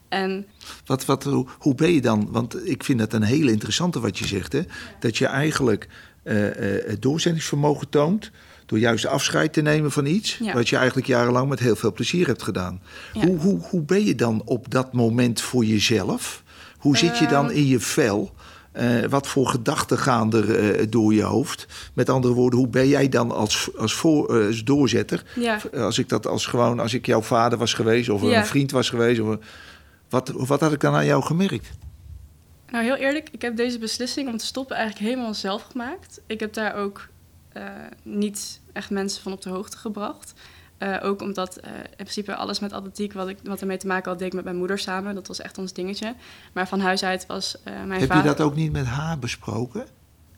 En... 0.10 0.46
Wat, 0.86 1.06
wat, 1.06 1.24
hoe, 1.24 1.48
hoe 1.60 1.76
ben 1.76 1.94
je 1.94 2.02
dan? 2.02 2.28
Want 2.32 2.68
ik 2.68 2.84
vind 2.84 3.00
dat 3.00 3.14
een 3.14 3.24
hele 3.24 3.52
interessante 3.52 4.00
wat 4.00 4.18
je 4.20 4.28
zegt. 4.28 4.54
Hè? 4.54 4.62
Dat 5.00 5.18
je 5.18 5.26
eigenlijk 5.26 5.88
uh, 6.24 6.44
uh, 6.44 6.88
het 6.88 7.02
doorzettingsvermogen 7.02 7.90
toont 7.90 8.32
door 8.66 8.80
juist 8.80 9.06
afscheid 9.06 9.54
te 9.54 9.62
nemen 9.62 9.92
van 9.92 10.06
iets 10.06 10.38
ja. 10.38 10.54
wat 10.54 10.70
je 10.70 10.76
eigenlijk 10.76 11.08
jarenlang 11.08 11.50
met 11.50 11.60
heel 11.60 11.76
veel 11.76 11.94
plezier 11.94 12.28
hebt 12.28 12.44
gedaan. 12.44 12.82
Ja. 13.14 13.26
Hoe, 13.26 13.38
hoe, 13.38 13.60
hoe 13.60 13.82
ben 13.82 14.06
je 14.06 14.16
dan 14.16 14.42
op 14.46 14.72
dat 14.72 14.94
moment 14.94 15.42
voor 15.42 15.66
jezelf? 15.66 16.44
Hoe 16.78 16.98
zit 16.98 17.18
je 17.18 17.28
dan 17.28 17.52
in 17.52 17.68
je 17.68 17.80
vel? 17.80 18.34
Uh, 18.80 19.06
wat 19.06 19.28
voor 19.28 19.48
gedachten 19.48 19.98
gaan 19.98 20.34
er 20.34 20.80
uh, 20.80 20.86
door 20.90 21.14
je 21.14 21.24
hoofd? 21.24 21.66
Met 21.94 22.10
andere 22.10 22.34
woorden, 22.34 22.60
hoe 22.60 22.68
ben 22.68 22.88
jij 22.88 23.10
dan 23.10 23.32
als, 23.32 23.70
als, 23.78 23.94
voor, 23.94 24.40
uh, 24.40 24.48
als 24.48 24.64
doorzetter? 24.64 25.24
Ja. 25.36 25.60
Als 25.74 25.98
ik 25.98 26.10
dat 26.10 26.28
als 26.28 26.46
gewoon, 26.46 26.80
als 26.80 26.94
ik 26.94 27.06
jouw 27.06 27.22
vader 27.22 27.58
was 27.58 27.74
geweest 27.74 28.10
of 28.10 28.22
ja. 28.22 28.38
een 28.38 28.46
vriend 28.46 28.72
was 28.72 28.90
geweest, 28.90 29.20
of, 29.20 29.38
wat, 30.10 30.30
wat 30.30 30.60
had 30.60 30.74
ik 30.74 30.80
dan 30.80 30.94
aan 30.94 31.06
jou 31.06 31.24
gemerkt? 31.24 31.70
Nou, 32.70 32.84
heel 32.84 32.96
eerlijk, 32.96 33.30
ik 33.32 33.42
heb 33.42 33.56
deze 33.56 33.80
beslissing 33.80 34.30
om 34.30 34.38
te 34.38 34.46
stoppen 34.46 34.76
eigenlijk 34.76 35.10
helemaal 35.10 35.34
zelf 35.34 35.62
gemaakt. 35.62 36.22
Ik 36.28 36.40
heb 36.40 36.54
daar 36.54 36.76
ook 36.76 37.08
niet 38.04 38.62
echt 38.74 38.90
mensen 38.90 39.22
van 39.22 39.32
op 39.32 39.42
de 39.42 39.50
hoogte 39.50 39.78
gebracht. 39.78 40.34
Uh, 40.80 40.98
ook 41.02 41.22
omdat 41.22 41.60
uh, 41.64 41.70
in 41.78 41.96
principe 41.96 42.36
alles 42.36 42.60
met 42.60 42.74
atletiek 42.74 43.14
wat, 43.14 43.28
ik, 43.28 43.38
wat 43.44 43.62
ermee 43.62 43.78
te 43.78 43.88
maken 43.88 44.10
had, 44.10 44.20
deed 44.20 44.28
ik 44.28 44.34
met 44.34 44.44
mijn 44.44 44.56
moeder 44.56 44.80
samen. 44.80 45.16
Dat 45.16 45.28
was 45.28 45.42
echt 45.42 45.58
ons 45.58 45.74
dingetje. 45.74 46.16
Maar 46.54 46.68
van 46.68 46.80
huis 46.80 47.04
uit 47.04 47.26
was 47.26 47.56
uh, 47.58 47.74
mijn 47.74 48.00
Heb 48.00 48.10
vader... 48.10 48.24
je 48.24 48.36
dat 48.36 48.42
ook 48.42 48.56
niet 48.56 48.72
met 48.72 48.86
haar 48.86 49.20
besproken? 49.20 49.86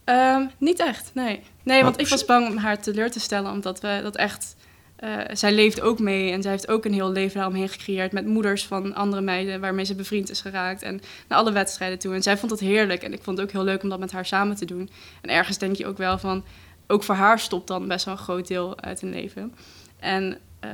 Um, 0.05 0.49
niet 0.57 0.79
echt, 0.79 1.11
nee. 1.13 1.43
Nee, 1.63 1.83
want 1.83 1.99
ik 1.99 2.07
was 2.07 2.25
bang 2.25 2.47
om 2.49 2.57
haar 2.57 2.81
teleur 2.81 3.11
te 3.11 3.19
stellen, 3.19 3.51
omdat 3.51 3.79
we 3.79 3.99
dat 4.03 4.15
echt 4.15 4.55
eh, 4.97 5.17
zij 5.31 5.51
leeft 5.53 5.81
ook 5.81 5.99
mee 5.99 6.31
en 6.31 6.41
zij 6.41 6.51
heeft 6.51 6.67
ook 6.67 6.85
een 6.85 6.93
heel 6.93 7.11
leven 7.11 7.35
daaromheen 7.35 7.69
gecreëerd 7.69 8.11
met 8.11 8.25
moeders 8.25 8.65
van 8.65 8.95
andere 8.95 9.21
meiden 9.21 9.61
waarmee 9.61 9.85
ze 9.85 9.95
bevriend 9.95 10.29
is 10.29 10.41
geraakt 10.41 10.81
en 10.81 11.01
naar 11.27 11.37
alle 11.37 11.51
wedstrijden 11.51 11.99
toe. 11.99 12.13
En 12.13 12.23
zij 12.23 12.37
vond 12.37 12.51
het 12.51 12.59
heerlijk 12.59 13.03
en 13.03 13.13
ik 13.13 13.23
vond 13.23 13.37
het 13.37 13.47
ook 13.47 13.53
heel 13.53 13.63
leuk 13.63 13.83
om 13.83 13.89
dat 13.89 13.99
met 13.99 14.11
haar 14.11 14.25
samen 14.25 14.55
te 14.55 14.65
doen. 14.65 14.89
En 15.21 15.29
ergens 15.29 15.57
denk 15.57 15.75
je 15.75 15.87
ook 15.87 15.97
wel 15.97 16.17
van, 16.17 16.43
ook 16.87 17.03
voor 17.03 17.15
haar 17.15 17.39
stopt 17.39 17.67
dan 17.67 17.87
best 17.87 18.05
wel 18.05 18.13
een 18.13 18.19
groot 18.19 18.47
deel 18.47 18.81
uit 18.81 19.01
hun 19.01 19.09
leven. 19.09 19.53
En 19.99 20.37
uh, 20.63 20.71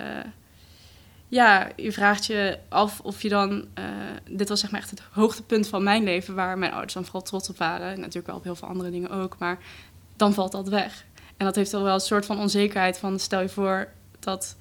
ja, 1.27 1.69
je 1.75 1.91
vraagt 1.91 2.25
je 2.25 2.57
af 2.69 2.99
of 2.99 3.21
je 3.21 3.29
dan... 3.29 3.51
Uh, 3.51 3.85
dit 4.29 4.49
was 4.49 4.59
zeg 4.59 4.71
maar 4.71 4.79
echt 4.79 4.89
het 4.89 5.01
hoogtepunt 5.11 5.67
van 5.67 5.83
mijn 5.83 6.03
leven... 6.03 6.35
waar 6.35 6.57
mijn 6.57 6.71
ouders 6.71 6.93
dan 6.93 7.03
vooral 7.03 7.21
trots 7.21 7.49
op 7.49 7.57
waren. 7.57 7.87
En 7.87 7.99
natuurlijk 7.99 8.27
wel 8.27 8.35
op 8.35 8.43
heel 8.43 8.55
veel 8.55 8.67
andere 8.67 8.91
dingen 8.91 9.09
ook. 9.09 9.37
Maar 9.37 9.59
dan 10.15 10.33
valt 10.33 10.51
dat 10.51 10.67
weg. 10.67 11.05
En 11.37 11.45
dat 11.45 11.55
heeft 11.55 11.71
dan 11.71 11.83
wel 11.83 11.93
een 11.93 11.99
soort 11.99 12.25
van 12.25 12.39
onzekerheid 12.39 12.97
van... 12.97 13.19
stel 13.19 13.41
je 13.41 13.49
voor 13.49 13.87
dat 14.19 14.55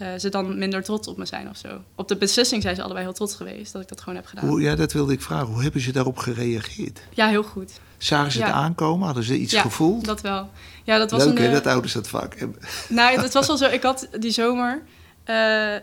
uh, 0.00 0.08
ze 0.18 0.28
dan 0.28 0.58
minder 0.58 0.82
trots 0.82 1.08
op 1.08 1.16
me 1.16 1.26
zijn 1.26 1.48
of 1.48 1.56
zo. 1.56 1.82
Op 1.94 2.08
de 2.08 2.16
beslissing 2.16 2.62
zijn 2.62 2.74
ze 2.74 2.82
allebei 2.82 3.04
heel 3.04 3.14
trots 3.14 3.34
geweest... 3.34 3.72
dat 3.72 3.82
ik 3.82 3.88
dat 3.88 4.00
gewoon 4.00 4.14
heb 4.14 4.26
gedaan. 4.26 4.48
Hoe, 4.48 4.60
ja, 4.60 4.74
dat 4.74 4.92
wilde 4.92 5.12
ik 5.12 5.22
vragen. 5.22 5.46
Hoe 5.46 5.62
hebben 5.62 5.80
ze 5.80 5.92
daarop 5.92 6.18
gereageerd? 6.18 7.00
Ja, 7.10 7.28
heel 7.28 7.42
goed. 7.42 7.80
Zagen 8.04 8.32
ze 8.32 8.38
Ja. 8.38 8.44
het 8.46 8.54
aankomen? 8.54 9.04
Hadden 9.06 9.24
ze 9.24 9.38
iets 9.38 9.52
ja, 9.52 9.60
gevoeld? 9.60 10.04
dat 10.04 10.20
wel. 10.20 10.50
Ja, 10.84 10.98
dat 10.98 11.10
was 11.10 11.24
Leuk 11.24 11.36
een, 11.38 11.42
hè, 11.42 11.48
eh, 11.48 11.52
dat 11.54 11.66
ouders 11.66 11.92
dat 11.92 12.08
vaak 12.08 12.38
hebben. 12.38 12.60
Nou, 12.88 13.20
het 13.20 13.32
was 13.38 13.46
wel 13.46 13.56
zo. 13.56 13.66
Ik 13.68 13.82
had 13.82 14.08
die 14.18 14.30
zomer. 14.30 14.82
eh, 15.24 15.74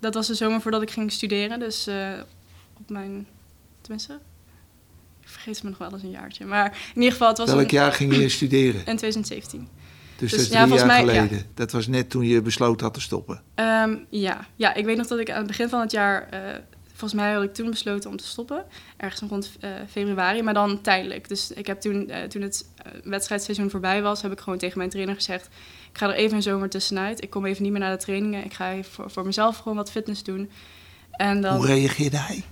dat 0.00 0.14
was 0.14 0.26
de 0.26 0.34
zomer 0.34 0.60
voordat 0.60 0.82
ik 0.82 0.90
ging 0.90 1.12
studeren. 1.12 1.58
Dus 1.58 1.86
eh, 1.86 2.08
op 2.78 2.90
mijn. 2.90 3.26
Tenminste. 3.80 4.12
Ik 5.22 5.28
vergeet 5.28 5.62
me 5.62 5.68
nog 5.68 5.78
wel 5.78 5.92
eens 5.92 6.02
een 6.02 6.10
jaartje. 6.10 6.44
Maar 6.44 6.66
in 6.94 6.94
ieder 7.00 7.12
geval, 7.12 7.28
het 7.28 7.38
was 7.38 7.50
Welk 7.50 7.60
een- 7.62 7.68
jaar 7.70 7.92
ging 7.92 8.16
je 8.16 8.28
studeren? 8.28 8.74
in 8.74 8.96
2017. 8.96 9.68
Dus, 10.16 10.30
Dus 10.30 10.30
dat 10.30 10.40
is 10.40 10.46
ja, 10.48 10.64
drie 10.66 10.78
jaar 10.78 10.88
ja. 10.88 10.98
geleden. 11.22 11.46
Dat 11.54 11.72
was 11.72 11.86
net 11.86 12.10
toen 12.10 12.24
je 12.26 12.42
besloten 12.42 12.84
had 12.84 12.94
te 12.94 13.00
stoppen. 13.00 13.42
Ehm, 13.54 13.94
ja. 14.10 14.46
ja, 14.56 14.74
ik 14.74 14.84
weet 14.84 14.96
nog 14.96 15.06
dat 15.06 15.18
ik 15.18 15.30
aan 15.30 15.36
het 15.38 15.46
begin 15.46 15.68
van 15.68 15.80
het 15.80 15.90
jaar. 15.90 16.28
Volgens 16.94 17.20
mij 17.20 17.32
had 17.32 17.42
ik 17.42 17.54
toen 17.54 17.70
besloten 17.70 18.10
om 18.10 18.16
te 18.16 18.24
stoppen. 18.24 18.64
Ergens 18.96 19.30
rond 19.30 19.50
eh, 19.60 19.70
februari, 19.90 20.42
maar 20.42 20.54
dan 20.54 20.80
tijdelijk. 20.80 21.28
Dus 21.28 21.50
ik 21.50 21.66
heb 21.66 21.80
toen, 21.80 22.10
eh, 22.10 22.22
toen 22.22 22.42
het 22.42 22.68
eh, 22.76 22.92
wedstrijdseizoen 23.04 23.70
voorbij 23.70 24.02
was, 24.02 24.22
heb 24.22 24.32
ik 24.32 24.40
gewoon 24.40 24.58
tegen 24.58 24.78
mijn 24.78 24.90
trainer 24.90 25.14
gezegd: 25.14 25.46
Ik 25.92 25.98
ga 25.98 26.08
er 26.08 26.14
even 26.14 26.36
een 26.36 26.42
zomer 26.42 26.68
tussenuit. 26.68 27.22
Ik 27.22 27.30
kom 27.30 27.46
even 27.46 27.62
niet 27.62 27.72
meer 27.72 27.80
naar 27.80 27.96
de 27.96 28.04
trainingen. 28.04 28.44
Ik 28.44 28.52
ga 28.52 28.72
even 28.72 28.92
voor, 28.92 29.10
voor 29.10 29.26
mezelf 29.26 29.56
gewoon 29.56 29.76
wat 29.76 29.90
fitness 29.90 30.22
doen. 30.22 30.50
En 31.10 31.40
dan. 31.40 31.56
Hoe 31.56 31.66
reageerde 31.66 32.18
hij? 32.18 32.44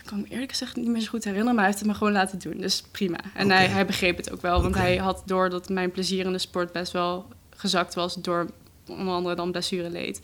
Ik 0.00 0.10
kan 0.10 0.20
me 0.20 0.28
eerlijk 0.28 0.50
gezegd 0.50 0.76
niet 0.76 0.88
meer 0.88 1.00
zo 1.00 1.08
goed 1.08 1.24
herinneren, 1.24 1.54
maar 1.54 1.64
hij 1.64 1.72
heeft 1.72 1.84
het 1.84 1.92
me 1.92 1.98
gewoon 1.98 2.12
laten 2.12 2.38
doen. 2.38 2.56
Dus 2.60 2.82
prima. 2.90 3.18
En 3.34 3.50
hij, 3.50 3.66
hij 3.66 3.86
begreep 3.86 4.16
het 4.16 4.32
ook 4.32 4.42
wel, 4.42 4.62
want 4.62 4.74
hij 4.74 4.96
had 4.96 5.22
door 5.26 5.50
dat 5.50 5.68
mijn 5.68 5.90
plezier 5.90 6.24
in 6.24 6.32
de 6.32 6.38
sport 6.38 6.72
best 6.72 6.92
wel 6.92 7.26
gezakt 7.56 7.94
was 7.94 8.14
door 8.14 8.50
onder 8.88 9.14
andere 9.14 9.34
dan 9.34 9.50
blessureleed. 9.50 10.20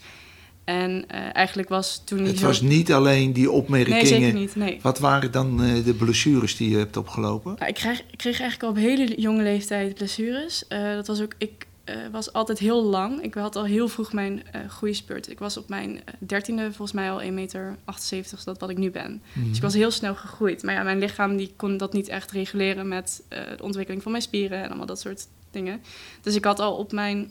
En 0.71 1.05
eh, 1.09 1.21
eigenlijk 1.33 1.69
was 1.69 2.03
toen 2.05 2.25
Het 2.25 2.39
zo... 2.39 2.47
was 2.47 2.61
niet 2.61 2.93
alleen 2.93 3.33
die 3.33 3.51
opmerkingen. 3.51 3.99
Nee, 3.99 4.07
zeker 4.07 4.33
niet. 4.33 4.57
Nee. 4.57 4.79
Wat 4.83 4.99
waren 4.99 5.33
dan 5.33 5.63
eh, 5.63 5.85
de 5.85 5.95
blessures 5.95 6.57
die 6.57 6.71
je 6.71 6.77
hebt 6.77 6.97
opgelopen? 6.97 7.55
Nou, 7.59 7.69
ik, 7.69 7.75
kreeg, 7.75 8.01
ik 8.01 8.19
kreeg 8.19 8.41
eigenlijk 8.41 8.63
al 8.63 8.69
op 8.69 8.77
hele 8.77 9.21
jonge 9.21 9.43
leeftijd 9.43 9.95
blessures. 9.95 10.67
Eh, 10.69 10.95
dat 10.95 11.07
was 11.07 11.21
ook, 11.23 11.35
ik 11.39 11.69
was 12.13 12.33
altijd 12.33 12.59
heel 12.59 12.85
lang. 12.85 13.23
Ik 13.23 13.35
had 13.35 13.57
al 13.57 13.65
heel 13.65 13.89
vroeg 13.89 14.13
mijn 14.13 14.43
groeispurt. 14.69 15.31
Ik 15.31 15.39
was 15.39 15.57
op 15.57 15.69
mijn 15.69 16.01
dertiende 16.19 16.63
volgens 16.63 16.93
mij 16.93 17.11
al 17.11 17.23
1,78 17.23 17.33
meter, 17.33 17.77
dus 18.11 18.45
dat 18.45 18.61
wat 18.61 18.71
ik 18.71 18.79
nu 18.79 18.91
ben. 18.91 19.23
Mhm. 19.33 19.49
Dus 19.49 19.57
ik 19.57 19.63
was 19.63 19.75
heel 19.75 19.91
snel 19.91 20.15
gegroeid. 20.15 20.63
Maar 20.63 20.75
ja, 20.75 20.83
mijn 20.83 20.99
lichaam 20.99 21.37
die 21.37 21.53
kon 21.57 21.77
dat 21.77 21.93
niet 21.93 22.09
echt 22.09 22.31
reguleren 22.31 22.89
met 22.89 23.23
de 23.29 23.63
ontwikkeling 23.63 24.03
van 24.03 24.13
mijn 24.13 24.25
spieren 24.25 24.59
en 24.59 24.69
allemaal 24.69 24.87
dat 24.87 25.01
soort 25.01 25.27
dingen. 25.51 25.81
Dus 26.23 26.35
ik 26.35 26.45
had 26.45 26.59
al 26.59 26.77
op 26.77 26.93
mijn, 26.93 27.31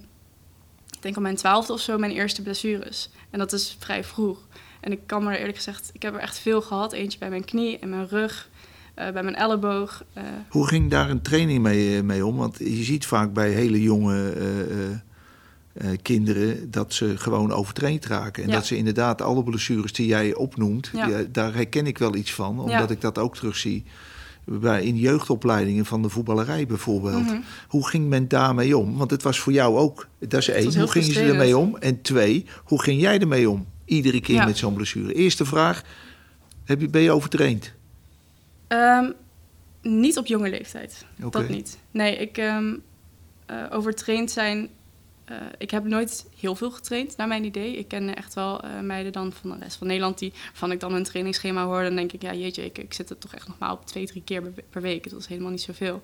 ik 1.00 1.06
denk 1.06 1.18
op 1.18 1.22
mijn 1.24 1.36
twaalfde 1.36 1.74
of 1.74 1.80
zo, 1.82 1.98
mijn 1.98 2.12
eerste 2.12 2.42
blessures. 2.42 3.10
En 3.30 3.40
dat 3.40 3.54
is 3.54 3.76
vrij 3.80 4.04
vroeg. 4.04 4.38
En 4.80 4.92
ik 4.92 5.00
kan 5.06 5.24
maar 5.24 5.36
eerlijk 5.36 5.56
gezegd, 5.58 5.90
ik 5.94 6.02
heb 6.02 6.14
er 6.14 6.20
echt 6.20 6.38
veel 6.40 6.62
gehad. 6.62 6.94
Eentje 6.94 7.20
bij 7.20 7.30
mijn 7.30 7.46
knie 7.46 7.80
en 7.80 7.90
mijn 7.90 8.08
rug, 8.08 8.50
eh, 8.94 9.10
bij 9.12 9.24
mijn 9.24 9.36
elleboog. 9.36 10.04
eh, 10.14 10.24
Hoe 10.50 10.68
ging 10.68 10.90
daar 10.92 11.10
een 11.10 11.22
training 11.22 11.62
mee, 11.62 11.98
eh, 11.98 12.04
mee 12.04 12.26
om? 12.26 12.36
Want 12.38 12.58
je 12.58 12.84
ziet 12.84 13.06
vaak 13.06 13.34
bij 13.34 13.50
hele 13.50 13.82
jonge 13.82 14.34
kinderen 16.02 16.72
dat 16.72 16.94
ze 16.94 17.18
gewoon 17.18 17.52
overtraind 17.54 18.06
raken. 18.06 18.44
En 18.44 18.50
Ja. 18.50 18.56
dat 18.56 18.66
ze 18.66 18.78
inderdaad 18.78 19.22
alle 19.22 19.44
blessures 19.44 19.94
die 19.94 20.08
jij 20.08 20.36
opnoemt, 20.36 20.90
Ja. 20.94 21.06
die- 21.08 21.32
daar 21.32 21.54
herken 21.54 21.88
ik 21.88 21.98
wel 21.98 22.16
iets 22.16 22.34
van. 22.34 22.50
Omdat 22.60 22.70
Ja. 22.72 22.90
ik 22.90 23.02
dat 23.02 23.18
ook 23.18 23.36
terugzie 23.36 23.86
bij, 24.50 24.84
in 24.84 24.98
jeugdopleidingen 24.98 25.86
van 25.86 26.02
de 26.02 26.10
voetballerij 26.10 26.66
bijvoorbeeld. 26.68 27.24
mhm. 27.26 27.40
Hoe 27.68 27.88
ging 27.88 28.08
men 28.10 28.28
daarmee 28.28 28.78
om? 28.78 28.98
Want 28.98 29.12
het 29.12 29.24
was 29.24 29.40
voor 29.40 29.54
jou 29.54 29.78
ook, 29.78 30.08
dat 30.20 30.40
is 30.40 30.48
één, 30.48 30.80
hoe 30.80 30.92
gingen 30.92 31.14
ze 31.14 31.22
ermee 31.22 31.58
om? 31.58 31.78
En 31.78 32.02
twee, 32.02 32.46
hoe 32.64 32.82
ging 32.82 33.02
jij 33.02 33.20
ermee 33.20 33.50
om? 33.50 33.66
Iedere 33.86 34.22
keer 34.22 34.36
Ja. 34.36 34.46
met 34.46 34.58
zo'n 34.58 34.74
blessure. 34.74 35.14
Eerste 35.14 35.46
vraag, 35.46 35.84
heb 36.64 36.82
je, 36.82 36.88
ben 36.90 37.02
je 37.02 37.12
overtraind? 37.12 37.74
Ehm, 38.68 39.12
niet 39.82 40.18
op 40.18 40.26
jonge 40.26 40.50
leeftijd. 40.50 41.06
Dat 41.16 41.50
niet. 41.50 41.78
Nee, 41.92 42.16
ik 42.18 42.38
eh, 42.38 42.58
overtraind 43.70 44.32
zijn. 44.32 44.70
Eh, 45.30 45.36
ik 45.58 45.72
heb 45.72 45.84
nooit 45.84 46.26
heel 46.40 46.56
veel 46.56 46.72
getraind, 46.72 47.18
naar 47.18 47.28
mijn 47.28 47.44
idee. 47.44 47.78
Ik 47.78 47.88
ken 47.88 48.16
echt 48.16 48.34
wel 48.34 48.62
eh, 48.62 48.80
meiden 48.80 49.12
dan 49.12 49.32
van 49.32 49.50
de 49.50 49.64
rest 49.64 49.78
van 49.78 49.88
Nederland 49.88 50.18
die 50.18 50.34
van 50.54 50.72
ik 50.72 50.80
dan 50.80 50.94
hun 50.94 51.04
trainingsschema 51.04 51.66
hoor, 51.66 51.84
dan 51.84 51.96
denk 51.96 52.12
ik, 52.12 52.22
ja 52.22 52.34
jeetje, 52.34 52.66
ik, 52.66 52.78
ik 52.78 52.94
zit 52.94 53.10
er 53.10 53.18
toch 53.18 53.34
echt 53.34 53.48
nog 53.48 53.58
maar 53.58 53.72
op 53.72 53.86
twee, 53.86 54.06
drie 54.06 54.24
keer 54.24 54.42
per, 54.70 54.82
week. 54.82 55.10
Dat 55.10 55.20
is 55.20 55.28
helemaal 55.28 55.52
niet 55.52 55.62
zoveel. 55.62 56.02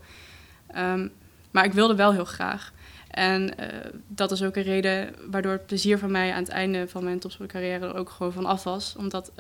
Ehm, 0.68 1.08
maar 1.52 1.66
ik 1.66 1.74
wilde 1.74 1.96
wel 1.96 2.14
heel 2.14 2.26
graag. 2.26 2.74
En 3.08 3.58
eh, 3.58 3.92
dat 4.08 4.32
is 4.32 4.44
ook 4.44 4.56
een 4.56 4.64
reden 4.64 5.16
waardoor 5.32 5.52
het 5.52 5.66
plezier 5.66 5.98
van 5.98 6.12
mij 6.12 6.32
aan 6.32 6.44
het 6.44 6.50
einde 6.50 6.88
van 6.88 7.04
mijn 7.04 7.20
topsportcarrière 7.20 7.88
er 7.88 7.96
ook 7.96 8.10
gewoon 8.10 8.34
van 8.34 8.46
af 8.46 8.64
was. 8.64 8.96
Omdat 8.98 9.32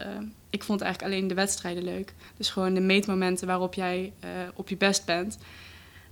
ik 0.50 0.63
vond 0.63 0.82
eigenlijk 0.82 1.13
alleen 1.13 1.27
de 1.27 1.34
wedstrijden 1.36 1.84
leuk. 1.84 2.13
Dus 2.38 2.50
gewoon 2.50 2.74
de 2.74 2.82
meetmomenten 2.82 3.48
waarop 3.48 3.74
jij 3.74 4.13
op 4.54 4.70
je 4.70 4.77
best 4.77 5.06
bent. 5.06 5.38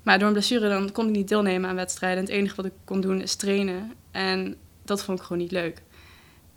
Maar 0.03 0.19
door 0.19 0.27
een 0.27 0.33
blessure 0.33 0.69
dan 0.69 0.91
kon 0.91 1.07
ik 1.07 1.11
niet 1.11 1.27
deelnemen 1.27 1.69
aan 1.69 1.75
wedstrijden. 1.75 2.23
Het 2.23 2.33
enige 2.33 2.55
wat 2.55 2.65
ik 2.65 2.73
kon 2.85 3.01
doen 3.01 3.21
is 3.21 3.35
trainen. 3.35 3.93
En 4.11 4.55
dat 4.85 5.03
vond 5.03 5.19
ik 5.19 5.25
gewoon 5.25 5.41
niet 5.41 5.51
leuk. 5.51 5.81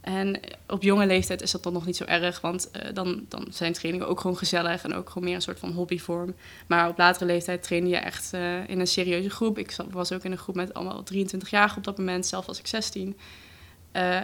En 0.01 0.41
op 0.69 0.83
jonge 0.83 1.07
leeftijd 1.07 1.43
is 1.43 1.51
dat 1.51 1.63
dan 1.63 1.73
nog 1.73 1.87
niet 1.87 1.97
zo 1.97 2.05
erg, 2.05 2.41
want 2.41 2.71
eh, 2.71 2.95
dan, 2.95 3.25
dan 3.29 3.47
zijn 3.51 3.73
trainingen 3.73 4.09
ook 4.09 4.21
gewoon 4.21 4.37
gezellig 4.37 4.85
en 4.85 4.95
ook 4.95 5.09
gewoon 5.09 5.25
meer 5.25 5.35
een 5.35 5.43
soort 5.43 5.59
van 5.59 5.73
hobbyvorm. 5.73 6.35
Maar 6.67 6.89
op 6.89 6.99
latere 6.99 7.25
leeftijd 7.25 7.63
trainde 7.63 7.89
je 7.89 7.97
echt 7.97 8.33
eh, 8.33 8.69
in 8.69 8.81
een 8.81 8.87
serieuze 8.87 9.31
groep. 9.31 9.59
Ik 9.59 9.77
was 9.91 10.13
ook 10.13 10.25
in 10.25 10.33
een 10.33 10.39
groep 10.39 10.55
met 10.55 10.75
allemaal 10.75 11.03
23 11.03 11.51
jaar 11.51 11.75
op 11.77 11.85
dat 11.85 11.99
moment, 11.99 12.27
zelf 12.27 12.47
was 12.47 12.59
ik 12.59 12.67
16. 12.67 13.17
Eh, 13.93 14.21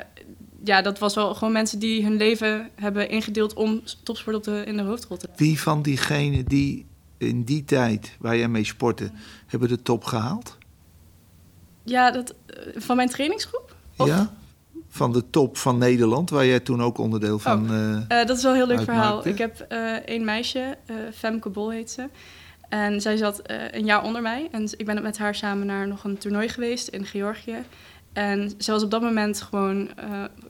ja, 0.65 0.83
dat 0.83 0.99
was 0.99 1.15
wel 1.15 1.35
gewoon 1.35 1.53
mensen 1.53 1.79
die 1.79 2.03
hun 2.03 2.17
leven 2.17 2.71
hebben 2.75 3.09
ingedeeld 3.09 3.55
om 3.55 3.83
topsport 4.03 4.37
op 4.37 4.45
de, 4.45 4.63
in 4.67 4.77
de 4.77 4.83
hoofdrol 4.83 5.17
te 5.17 5.29
Wie 5.37 5.61
van 5.61 5.83
diegenen 5.83 6.45
die 6.45 6.87
in 7.29 7.43
die 7.43 7.65
tijd 7.65 8.17
waar 8.19 8.37
jij 8.37 8.49
mee 8.49 8.65
sportte, 8.65 9.11
hebben 9.47 9.69
de 9.69 9.83
top 9.83 10.05
gehaald? 10.05 10.59
Ja, 11.85 12.11
dat, 12.11 12.35
eh, 12.47 12.57
van 12.77 12.97
mijn 12.97 13.09
trainingsgroep? 13.09 13.77
Of- 13.97 14.07
Ja? 14.09 14.33
Van 14.89 15.13
de 15.13 15.31
top 15.31 15.57
van 15.57 15.79
Nederland, 15.79 16.31
waar 16.31 16.47
jij 16.47 16.61
toen 16.61 16.83
ook 16.83 16.99
onderdeel 16.99 17.39
van... 17.39 17.71
eh, 17.73 18.21
Eh, 18.21 18.27
dat 18.27 18.37
is 18.37 18.43
wel 18.43 18.53
een 18.53 18.59
heel 18.59 18.67
leuk 18.67 18.79
uitmaakte. 18.79 19.03
verhaal. 19.03 19.27
Ik 19.27 19.39
heb 19.39 19.61
één 20.07 20.25
meisje, 20.25 20.79
Femke 21.15 21.49
Bol 21.49 21.71
heet 21.71 21.91
ze. 21.91 22.09
En 22.69 23.01
zij 23.01 23.17
zat 23.17 23.41
een 23.71 23.85
jaar 23.85 24.03
onder 24.03 24.23
mij. 24.23 24.49
En 24.51 24.69
ik 24.77 24.87
ben 24.87 25.03
met 25.03 25.19
haar 25.19 25.35
samen 25.35 25.67
naar 25.67 25.89
nog 25.89 26.05
een 26.05 26.19
toernooi 26.19 26.49
geweest 26.49 26.89
in 26.89 27.05
Georgië. 27.07 27.57
En 28.13 28.53
ze 28.59 28.71
was 28.71 28.83
op 28.83 28.91
dat 28.91 29.03
moment 29.03 29.41
gewoon, 29.43 29.91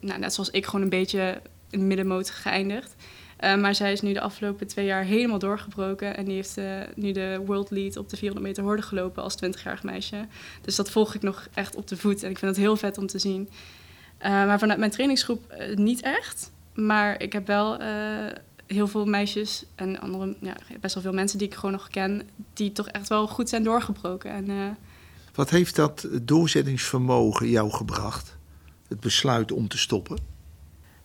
nou, 0.00 0.18
net 0.20 0.34
zoals 0.34 0.50
ik, 0.50 0.66
gewoon 0.66 0.82
een 0.82 0.88
beetje 0.88 1.40
in 1.70 1.78
de 1.78 1.84
middenmoot 1.84 2.30
geëindigd. 2.30 2.94
Eh, 3.42 3.56
maar 3.56 3.74
zij 3.74 3.92
is 3.92 4.00
nu 4.00 4.12
de 4.12 4.20
afgelopen 4.20 4.66
twee 4.66 4.84
jaar 4.84 5.04
helemaal 5.04 5.38
doorgebroken. 5.38 6.16
En 6.16 6.24
die 6.24 6.34
heeft 6.34 6.56
eh, 6.56 6.80
nu 6.94 7.12
de 7.12 7.42
world 7.46 7.70
lead 7.70 7.96
op 7.96 8.08
de 8.08 8.16
400 8.16 8.46
meter 8.46 8.62
horde 8.62 8.82
gelopen 8.82 9.22
als 9.22 9.36
20-jarig 9.44 9.82
meisje. 9.82 10.26
Dus 10.60 10.76
dat 10.76 10.90
volg 10.90 11.14
ik 11.14 11.22
nog 11.22 11.48
echt 11.54 11.76
op 11.76 11.88
de 11.88 11.96
voet. 11.96 12.22
En 12.22 12.30
ik 12.30 12.38
vind 12.38 12.50
het 12.50 12.64
heel 12.64 12.76
vet 12.76 12.98
om 12.98 13.06
te 13.06 13.18
zien. 13.18 13.48
Eh, 14.18 14.30
maar 14.30 14.58
vanuit 14.58 14.78
mijn 14.78 14.90
trainingsgroep 14.90 15.54
niet 15.74 16.02
echt. 16.02 16.50
Maar 16.74 17.22
ik 17.22 17.32
heb 17.32 17.46
wel 17.46 17.80
heel 18.66 18.86
veel 18.88 19.04
meisjes 19.04 19.64
en 19.74 20.00
andere, 20.00 20.36
ja, 20.40 20.56
best 20.80 20.94
wel 20.94 21.02
veel 21.02 21.12
mensen 21.12 21.38
die 21.38 21.46
ik 21.46 21.54
gewoon 21.54 21.72
nog 21.72 21.88
ken, 21.88 22.28
die 22.52 22.72
toch 22.72 22.88
echt 22.88 23.08
wel 23.08 23.28
goed 23.28 23.48
zijn 23.48 23.62
doorgebroken. 23.62 24.30
En 24.30 24.76
Wat 25.34 25.50
heeft 25.50 25.76
dat 25.76 26.08
doorzettingsvermogen 26.22 27.48
jou 27.48 27.70
gebracht? 27.70 28.36
Het 28.88 29.00
besluit 29.00 29.52
om 29.52 29.68
te 29.68 29.78
stoppen? 29.78 30.18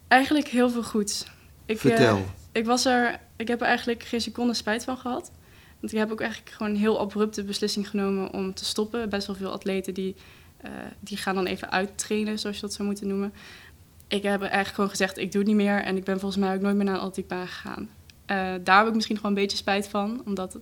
eigenlijk 0.08 0.48
heel 0.48 0.70
veel 0.70 0.84
goeds. 0.84 1.26
Ik, 1.68 1.76
eh, 1.76 1.82
Vertel. 1.82 2.26
ik, 2.52 2.66
was 2.66 2.86
er, 2.86 3.20
ik 3.36 3.48
heb 3.48 3.62
er 3.62 3.68
eigenlijk 3.68 4.04
geen 4.04 4.22
seconde 4.22 4.54
spijt 4.54 4.84
van 4.84 4.98
gehad. 4.98 5.32
Want 5.80 5.92
ik 5.92 5.98
heb 6.00 6.12
ook 6.12 6.22
eigenlijk 6.22 6.52
gewoon 6.52 6.72
een 6.72 6.80
heel 6.80 7.00
abrupte 7.00 7.44
beslissing 7.44 7.90
genomen 7.90 8.34
om 8.34 8.54
te 8.54 8.66
stoppen. 8.66 9.10
Best 9.10 9.28
wel 9.28 9.36
veel 9.36 9.52
atleten 9.52 9.94
die, 9.94 10.16
eh, 10.58 10.72
die 11.00 11.18
gaan 11.18 11.36
dan 11.36 11.46
even 11.46 11.72
uittrainen, 11.72 12.40
zoals 12.40 12.56
je 12.56 12.62
dat 12.62 12.74
zou 12.74 12.88
moeten 12.88 13.08
noemen. 13.08 13.34
Ik 14.08 14.24
heb 14.24 14.42
eigenlijk 14.42 14.74
gewoon 14.74 14.90
gezegd, 14.90 15.18
ik 15.18 15.32
doe 15.32 15.42
het 15.42 15.50
niet 15.50 15.60
meer. 15.60 15.84
En 15.84 15.98
ik 15.98 16.04
ben 16.04 16.20
volgens 16.20 16.42
mij 16.42 16.56
ook 16.56 16.62
nooit 16.62 16.76
meer 16.76 16.86
naar 16.86 16.94
een 16.94 17.00
atletiekbaan 17.00 17.48
gegaan. 17.48 17.90
Eh, 18.26 18.54
daar 18.64 18.78
heb 18.78 18.88
ik 18.88 18.94
misschien 18.94 19.16
gewoon 19.16 19.32
een 19.32 19.42
beetje 19.42 19.58
spijt 19.58 19.88
van. 19.88 20.22
Omdat 20.26 20.60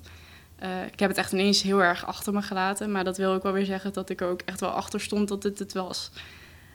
eh, 0.55 0.85
ik 0.85 0.99
heb 0.99 1.09
het 1.09 1.17
echt 1.17 1.31
ineens 1.31 1.61
heel 1.61 1.83
erg 1.83 2.05
achter 2.05 2.33
me 2.33 2.41
gelaten. 2.41 2.91
Maar 2.91 3.03
dat 3.03 3.17
wil 3.17 3.31
ook 3.31 3.43
wel 3.43 3.51
weer 3.51 3.65
zeggen 3.65 3.93
dat 3.93 4.09
ik 4.09 4.21
er 4.21 4.27
ook 4.27 4.41
echt 4.41 4.59
wel 4.59 4.69
achter 4.69 5.01
stond 5.01 5.27
dat 5.27 5.41
dit 5.41 5.59
het 5.59 5.73
was. 5.73 6.11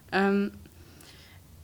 Ehm, 0.09 0.49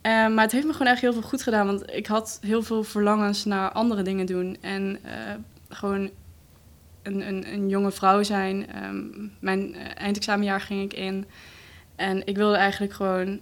eh, 0.07 0.27
maar 0.27 0.43
het 0.43 0.51
heeft 0.51 0.65
me 0.65 0.71
gewoon 0.71 0.87
echt 0.87 1.01
heel 1.01 1.13
veel 1.13 1.21
goed 1.21 1.41
gedaan. 1.41 1.65
Want 1.65 1.93
ik 1.93 2.07
had 2.07 2.39
heel 2.41 2.63
veel 2.63 2.83
verlangens 2.83 3.45
naar 3.45 3.71
andere 3.71 4.01
dingen 4.01 4.25
doen. 4.25 4.57
En 4.61 4.97
eh, 5.03 5.33
gewoon 5.69 6.09
een, 7.03 7.27
een, 7.27 7.53
een, 7.53 7.69
jonge 7.69 7.91
vrouw 7.91 8.23
zijn. 8.23 8.67
Ehm, 8.67 9.05
mijn 9.39 9.75
uh, 9.75 9.81
eindexamenjaar 9.95 10.61
ging 10.61 10.83
ik 10.83 10.93
in. 10.93 11.25
En 11.95 12.27
ik 12.27 12.35
wilde 12.35 12.55
eigenlijk 12.55 12.93
gewoon 12.93 13.39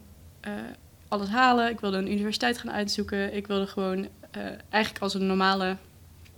alles 1.08 1.30
halen. 1.30 1.70
Ik 1.70 1.80
wilde 1.80 1.98
een 1.98 2.12
universiteit 2.12 2.58
gaan 2.58 2.72
uitzoeken. 2.72 3.36
Ik 3.36 3.48
wilde 3.48 3.68
gewoon 3.68 4.08
eigenlijk 4.70 5.04
als 5.04 5.14
een 5.14 5.26
normale 5.28 5.78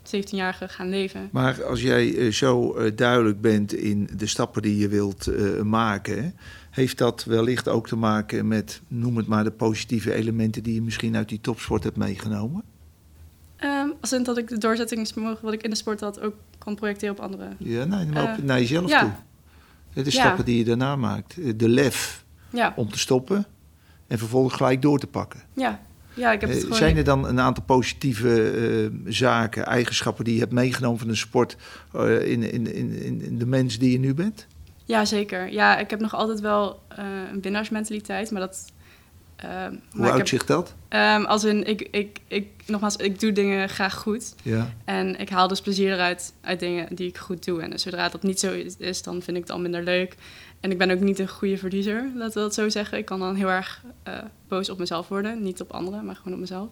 17-jarige 0.04 0.68
gaan 0.68 0.90
leven. 0.90 1.30
Maar 1.32 1.64
als 1.64 1.82
jij 1.82 2.32
zo 2.32 2.76
duidelijk 2.96 3.42
bent 3.42 3.74
in 3.74 4.10
de 4.18 4.28
stappen 4.28 4.62
die 4.62 4.78
je 4.78 4.88
wilt 4.88 5.28
maken, 5.64 6.36
heeft 6.78 6.98
dat 6.98 7.24
wellicht 7.24 7.68
ook 7.68 7.88
te 7.88 7.96
maken 7.96 8.48
met, 8.48 8.82
noem 8.88 9.18
het 9.18 9.28
maar, 9.28 9.44
de 9.44 9.52
positieve 9.52 10.14
elementen 10.14 10.64
die 10.64 10.74
je 10.74 10.82
misschien 10.82 11.16
uit 11.16 11.30
die 11.30 11.42
topsport 11.42 11.84
hebt 11.84 11.98
meegenomen? 11.98 12.64
Um, 13.64 13.94
als 14.02 14.14
in 14.14 14.24
dat 14.24 14.38
ik 14.38 14.48
de 14.48 14.58
doorzettingsvermogen 14.58 15.44
wat 15.44 15.54
ik 15.54 15.64
in 15.64 15.70
de 15.70 15.76
sport 15.76 16.00
had 16.00 16.20
ook 16.20 16.34
kan 16.58 16.76
projecteren 16.76 17.16
op 17.16 17.22
anderen. 17.22 17.56
Ja, 17.58 17.84
nee, 17.84 18.06
maar 18.06 18.24
op, 18.24 18.40
uh, 18.40 18.46
naar 18.46 18.60
jezelf 18.60 18.90
ja. 18.90 19.00
toe. 19.94 20.04
De 20.04 20.12
stappen 20.12 20.46
die 20.46 20.58
je 20.58 20.64
daarna 20.64 20.96
maakt. 20.96 21.60
De 21.60 21.70
lef 21.70 22.26
ja. 22.50 22.74
om 22.76 22.90
te 22.90 23.00
stoppen 23.00 23.46
en 24.08 24.18
vervolgens 24.18 24.54
gelijk 24.54 24.82
door 24.82 25.00
te 25.00 25.08
pakken. 25.08 25.40
Ja, 25.54 25.82
ja 26.14 26.32
ik 26.32 26.42
heb 26.42 26.50
het 26.50 26.58
uh, 26.58 26.64
gewoon... 26.64 26.78
Zijn 26.78 26.98
er 26.98 27.04
dan 27.04 27.28
een 27.28 27.40
aantal 27.40 27.64
positieve 27.64 28.54
uh, 29.04 29.12
zaken, 29.14 29.66
eigenschappen 29.66 30.24
die 30.24 30.34
je 30.34 30.40
hebt 30.40 30.52
meegenomen 30.52 31.00
van 31.00 31.08
de 31.08 31.16
sport 31.16 31.58
in, 31.94 32.52
in, 32.52 32.74
in, 32.74 33.22
in 33.22 33.38
de 33.38 33.46
mens 33.46 33.80
die 33.80 33.92
je 33.92 34.00
nu 34.00 34.14
bent? 34.14 34.48
Ja, 34.88 35.06
zeker. 35.06 35.52
Ja, 35.52 35.78
ik 35.78 35.90
heb 35.90 36.00
nog 36.00 36.14
altijd 36.14 36.40
wel 36.40 36.82
uh, 37.00 37.06
een 37.32 37.42
winnaarsmentaliteit, 37.42 38.32
maar 38.32 38.42
dat... 38.42 38.72
Uh, 39.46 39.68
Hoe 39.92 40.12
uitzicht 40.12 40.48
dat? 40.48 40.74
Um, 40.90 41.26
als 41.26 41.44
in, 41.44 41.68
ik, 41.68 41.88
ik, 41.92 42.20
ik, 42.28 42.48
nogmaals, 42.66 42.96
ik 42.96 43.20
doe 43.20 43.32
dingen 43.32 43.70
graag 43.70 43.96
goed. 43.96 44.36
Ja. 44.44 44.74
En 44.86 45.20
ik 45.20 45.30
haal 45.30 45.48
dus 45.48 45.62
plezier 45.62 45.94
eruit 45.94 46.34
uit 46.42 46.60
dingen 46.60 46.96
die 46.96 47.08
ik 47.08 47.18
goed 47.18 47.46
doe. 47.46 47.62
En 47.62 47.80
zodra 47.80 48.10
dat 48.10 48.24
niet 48.24 48.40
zo 48.40 48.54
is, 48.78 49.02
dan 49.02 49.22
vind 49.22 49.38
ik 49.38 49.44
het 49.44 49.52
al 49.52 49.60
minder 49.60 49.84
leuk. 49.84 50.16
En 50.60 50.72
ik 50.72 50.78
ben 50.78 50.92
ook 50.92 51.00
niet 51.00 51.20
een 51.20 51.28
goede 51.28 51.58
verliezer, 51.58 52.12
laten 52.16 52.34
we 52.34 52.40
dat 52.40 52.54
zo 52.54 52.70
zeggen. 52.70 52.98
Ik 52.98 53.06
kan 53.06 53.20
dan 53.20 53.36
heel 53.36 53.50
erg 53.50 53.84
uh, 54.08 54.14
boos 54.48 54.70
op 54.70 54.78
mezelf 54.78 55.08
worden. 55.08 55.44
Niet 55.44 55.62
op 55.62 55.72
anderen, 55.72 56.06
maar 56.06 56.16
gewoon 56.16 56.34
op 56.34 56.40
mezelf. 56.40 56.70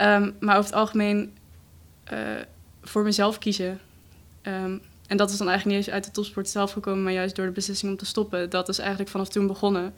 Um, 0.00 0.34
maar 0.40 0.56
over 0.56 0.70
het 0.70 0.80
algemeen 0.80 1.32
uh, 2.12 2.18
voor 2.82 3.02
mezelf 3.02 3.38
kiezen... 3.38 3.80
Um, 4.42 4.80
en 5.12 5.18
dat 5.18 5.30
is 5.30 5.36
dan 5.36 5.48
eigenlijk 5.48 5.78
niet 5.78 5.86
eens 5.86 5.94
uit 5.94 6.04
de 6.04 6.10
topsport 6.10 6.48
zelf 6.48 6.72
gekomen, 6.72 7.02
maar 7.02 7.12
juist 7.12 7.36
door 7.36 7.46
de 7.46 7.52
beslissing 7.52 7.90
om 7.90 7.98
te 7.98 8.06
stoppen. 8.06 8.50
Dat 8.50 8.68
is 8.68 8.78
eigenlijk 8.78 9.10
vanaf 9.10 9.28
toen 9.28 9.46
begonnen. 9.46 9.94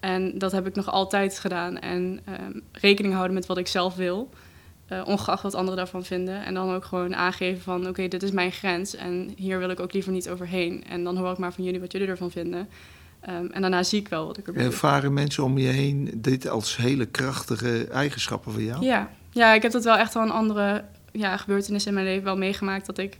En 0.00 0.38
dat 0.38 0.52
heb 0.52 0.66
ik 0.66 0.74
nog 0.74 0.90
altijd 0.90 1.38
gedaan. 1.38 1.78
En 1.78 2.20
um, 2.28 2.62
rekening 2.72 3.14
houden 3.14 3.34
met 3.34 3.46
wat 3.46 3.58
ik 3.58 3.66
zelf 3.66 3.94
wil, 3.94 4.30
uh, 4.92 5.02
ongeacht 5.04 5.42
wat 5.42 5.54
anderen 5.54 5.76
daarvan 5.76 6.04
vinden. 6.04 6.44
En 6.44 6.54
dan 6.54 6.74
ook 6.74 6.84
gewoon 6.84 7.16
aangeven 7.16 7.62
van, 7.62 7.80
oké, 7.80 7.88
okay, 7.88 8.08
dit 8.08 8.22
is 8.22 8.30
mijn 8.30 8.52
grens 8.52 8.94
en 8.94 9.32
hier 9.36 9.58
wil 9.58 9.70
ik 9.70 9.80
ook 9.80 9.92
liever 9.92 10.12
niet 10.12 10.28
overheen. 10.28 10.84
En 10.88 11.04
dan 11.04 11.16
hoor 11.16 11.32
ik 11.32 11.38
maar 11.38 11.52
van 11.52 11.64
jullie 11.64 11.80
wat 11.80 11.92
jullie 11.92 12.08
ervan 12.08 12.30
vinden. 12.30 12.68
Um, 13.28 13.50
en 13.50 13.60
daarna 13.60 13.82
zie 13.82 14.00
ik 14.00 14.08
wel 14.08 14.26
wat 14.26 14.38
ik 14.38 14.46
erbij 14.46 14.64
Ervaren 14.64 15.12
mensen 15.12 15.44
om 15.44 15.58
je 15.58 15.68
heen 15.68 16.10
dit 16.14 16.48
als 16.48 16.76
hele 16.76 17.06
krachtige 17.06 17.86
eigenschappen 17.86 18.52
van 18.52 18.64
jou? 18.64 18.84
Ja, 18.84 19.10
ja 19.30 19.54
ik 19.54 19.62
heb 19.62 19.72
dat 19.72 19.84
wel 19.84 19.96
echt 19.96 20.14
wel 20.14 20.22
een 20.22 20.30
andere 20.30 20.84
ja, 21.12 21.36
gebeurtenis 21.36 21.86
in 21.86 21.94
mijn 21.94 22.06
leven 22.06 22.24
wel 22.24 22.36
meegemaakt. 22.36 22.86
Dat 22.86 22.98
ik 22.98 23.18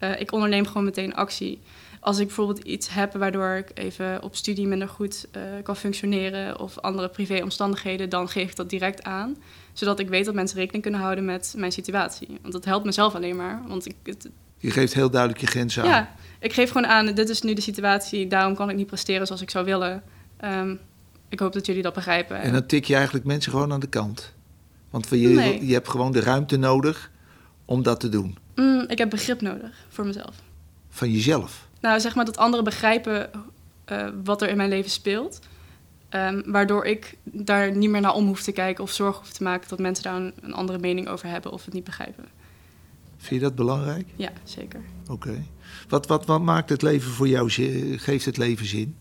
uh, 0.00 0.20
ik 0.20 0.32
onderneem 0.32 0.66
gewoon 0.66 0.84
meteen 0.84 1.14
actie. 1.14 1.60
Als 2.00 2.18
ik 2.18 2.26
bijvoorbeeld 2.26 2.58
iets 2.58 2.88
heb 2.94 3.12
waardoor 3.12 3.50
ik 3.50 3.70
even 3.74 4.22
op 4.22 4.36
studie 4.36 4.66
minder 4.66 4.88
goed 4.88 5.26
uh, 5.36 5.42
kan 5.62 5.76
functioneren 5.76 6.60
of 6.60 6.78
andere 6.78 7.08
privéomstandigheden, 7.08 8.08
dan 8.08 8.28
geef 8.28 8.50
ik 8.50 8.56
dat 8.56 8.70
direct 8.70 9.02
aan. 9.02 9.36
Zodat 9.72 9.98
ik 9.98 10.08
weet 10.08 10.24
dat 10.24 10.34
mensen 10.34 10.58
rekening 10.58 10.82
kunnen 10.82 11.00
houden 11.00 11.24
met 11.24 11.54
mijn 11.56 11.72
situatie. 11.72 12.28
Want 12.40 12.52
dat 12.52 12.64
helpt 12.64 12.84
mezelf 12.84 13.14
alleen 13.14 13.36
maar. 13.36 13.62
Want 13.66 13.86
ik, 13.86 13.94
het, 14.02 14.28
je 14.58 14.70
geeft 14.70 14.94
heel 14.94 15.10
duidelijk 15.10 15.40
je 15.40 15.46
grenzen 15.46 15.82
aan. 15.82 15.88
Ja, 15.88 16.14
ik 16.40 16.52
geef 16.52 16.70
gewoon 16.70 16.86
aan, 16.86 17.06
dit 17.06 17.28
is 17.28 17.42
nu 17.42 17.54
de 17.54 17.60
situatie, 17.60 18.26
daarom 18.26 18.54
kan 18.54 18.70
ik 18.70 18.76
niet 18.76 18.86
presteren 18.86 19.26
zoals 19.26 19.42
ik 19.42 19.50
zou 19.50 19.64
willen. 19.64 20.02
Um, 20.44 20.80
ik 21.28 21.38
hoop 21.38 21.52
dat 21.52 21.66
jullie 21.66 21.82
dat 21.82 21.94
begrijpen. 21.94 22.40
En 22.40 22.52
dan 22.52 22.66
tik 22.66 22.84
je 22.84 22.94
eigenlijk 22.94 23.24
mensen 23.24 23.52
gewoon 23.52 23.72
aan 23.72 23.80
de 23.80 23.86
kant. 23.86 24.32
Want 24.90 25.08
je, 25.10 25.16
nee. 25.16 25.66
je 25.66 25.72
hebt 25.72 25.88
gewoon 25.88 26.12
de 26.12 26.20
ruimte 26.20 26.56
nodig 26.56 27.10
om 27.64 27.82
dat 27.82 28.00
te 28.00 28.08
doen. 28.08 28.38
Mm, 28.54 28.84
ik 28.88 28.98
heb 28.98 29.10
begrip 29.10 29.40
nodig 29.40 29.86
voor 29.88 30.06
mezelf. 30.06 30.36
Van 30.88 31.10
jezelf? 31.10 31.68
Nou, 31.80 32.00
zeg 32.00 32.14
maar 32.14 32.24
dat 32.24 32.36
anderen 32.36 32.64
begrijpen 32.64 33.30
uh, 33.92 34.08
wat 34.24 34.42
er 34.42 34.48
in 34.48 34.56
mijn 34.56 34.68
leven 34.68 34.90
speelt. 34.90 35.40
Um, 36.10 36.42
waardoor 36.46 36.84
ik 36.84 37.16
daar 37.22 37.76
niet 37.76 37.90
meer 37.90 38.00
naar 38.00 38.14
om 38.14 38.26
hoef 38.26 38.42
te 38.42 38.52
kijken 38.52 38.84
of 38.84 38.90
zorgen 38.90 39.20
hoef 39.20 39.32
te 39.32 39.42
maken 39.42 39.68
dat 39.68 39.78
mensen 39.78 40.04
daar 40.04 40.16
een, 40.16 40.32
een, 40.40 40.52
andere 40.52 40.78
mening 40.78 41.08
over 41.08 41.28
hebben 41.28 41.52
of 41.52 41.64
het 41.64 41.74
niet 41.74 41.84
begrijpen. 41.84 42.24
Vind 43.16 43.40
je 43.40 43.46
dat 43.46 43.54
belangrijk? 43.54 44.06
Ja, 44.16 44.32
zeker. 44.44 44.80
Oké. 45.02 45.12
Okay. 45.12 45.44
Wat, 45.88 46.06
wat, 46.06 46.26
wat 46.26 46.42
maakt 46.42 46.68
het 46.68 46.82
leven 46.82 47.10
voor 47.10 47.28
jou, 47.28 47.50
geeft 47.98 48.24
het 48.24 48.36
leven 48.36 48.66
zin? 48.66 48.96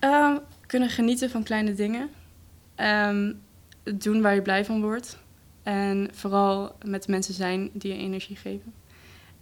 Uh, 0.00 0.36
kunnen 0.66 0.88
genieten 0.88 1.30
van 1.30 1.42
kleine 1.42 1.74
dingen. 1.74 2.10
Um, 2.76 3.40
doen 3.94 4.22
waar 4.22 4.34
je 4.34 4.42
blij 4.42 4.64
van 4.64 4.80
wordt. 4.80 5.18
En 5.62 6.08
vooral 6.12 6.76
met 6.84 7.08
mensen 7.08 7.34
zijn 7.34 7.70
die 7.72 7.92
je 7.92 7.98
energie 7.98 8.36
geven. 8.36 8.72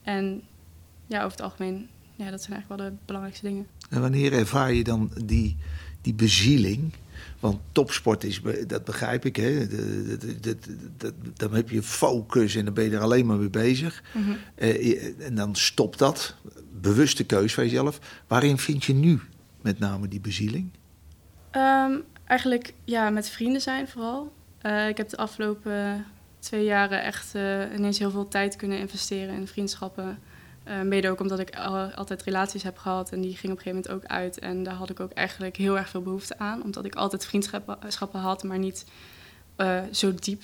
En 0.03 0.43
ja, 1.07 1.19
over 1.19 1.31
het 1.31 1.41
algemeen, 1.41 1.89
ja, 2.15 2.31
dat 2.31 2.43
zijn 2.43 2.53
eigenlijk 2.53 2.81
wel 2.81 2.91
de 2.91 2.97
belangrijkste 3.05 3.47
dingen. 3.47 3.67
En 3.91 4.01
wanneer 4.01 4.33
ervaar 4.33 4.73
je 4.73 4.85
dan 4.85 5.11
die, 5.25 5.57
die 6.01 6.15
bezieling? 6.15 6.93
Want 7.41 7.61
topsport 7.73 8.25
is, 8.25 8.41
dat 8.67 8.85
begrijp 8.85 9.25
ik, 9.25 9.37
hè? 9.37 9.67
dan 11.35 11.55
heb 11.55 11.71
je 11.71 11.83
focus 11.83 12.55
en 12.55 12.65
dan 12.65 12.75
ben 12.75 12.85
je 12.85 12.91
er 12.91 13.03
alleen 13.03 13.27
maar 13.27 13.37
mee 13.37 13.51
bezig. 13.51 14.03
Mhm. 14.13 14.25
Mm 14.25 14.37
-hmm. 14.57 14.69
uh, 14.69 15.27
en 15.27 15.35
dan 15.35 15.57
stopt 15.57 15.99
dat, 15.99 16.37
bewuste 16.81 17.25
keus 17.25 17.55
van 17.55 17.65
jezelf. 17.65 17.99
Waarin 18.27 18.59
vind 18.59 18.85
je 18.85 18.93
nu 18.93 19.21
met 19.61 19.79
name 19.79 20.09
die 20.09 20.21
bezieling? 20.21 20.71
Um, 21.53 22.03
eigenlijk 22.25 22.75
ja, 22.85 23.11
met 23.11 23.29
vrienden 23.29 23.61
zijn 23.61 23.89
vooral. 23.89 24.33
Uh, 24.63 24.89
ik 24.89 24.97
heb 24.97 25.09
de 25.09 25.17
afgelopen 25.17 26.07
twee 26.39 26.65
jaren 26.65 27.03
echt 27.03 27.35
uh, 27.35 27.75
ineens 27.75 27.99
heel 27.99 28.11
veel 28.11 28.29
tijd 28.29 28.57
kunnen 28.57 28.79
investeren 28.79 29.35
in 29.35 29.47
vriendschappen. 29.47 30.19
Uh, 30.69 30.81
mede 30.81 31.11
ook 31.11 31.21
omdat 31.21 31.39
ik 31.39 31.57
al, 31.57 31.77
altijd 31.77 32.23
relaties 32.23 32.63
heb 32.63 32.79
gehad 32.79 33.13
en 33.13 33.21
die 33.21 33.37
ging 33.37 33.53
op 33.53 33.59
een 33.59 33.65
gegeven 33.65 33.91
moment 33.91 34.05
ook 34.05 34.11
uit. 34.11 34.39
En 34.39 34.63
daar 34.63 34.75
had 34.75 34.91
ik 34.91 35.01
ook 35.01 35.13
eigenlijk 35.13 35.57
heel 35.57 35.79
erg 35.79 35.89
veel 35.89 36.03
behoefte 36.03 36.39
aan, 36.39 36.63
omdat 36.63 36.85
ik 36.85 36.95
altijd 36.95 37.27
vriendschappen 37.27 38.21
had, 38.21 38.43
maar 38.43 38.59
niet 38.59 38.87
zo 39.93 40.15
diep. 40.15 40.43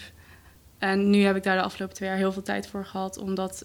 En 0.79 1.11
nu 1.11 1.23
heb 1.23 1.37
ik 1.37 1.43
daar 1.43 1.57
de 1.57 1.63
afgelopen 1.63 1.97
twee 1.97 2.09
jaar 2.09 2.19
heel 2.19 2.33
veel 2.33 2.43
tijd 2.43 2.67
voor 2.67 2.85
gehad 2.85 3.19
om 3.19 3.35
dat 3.35 3.65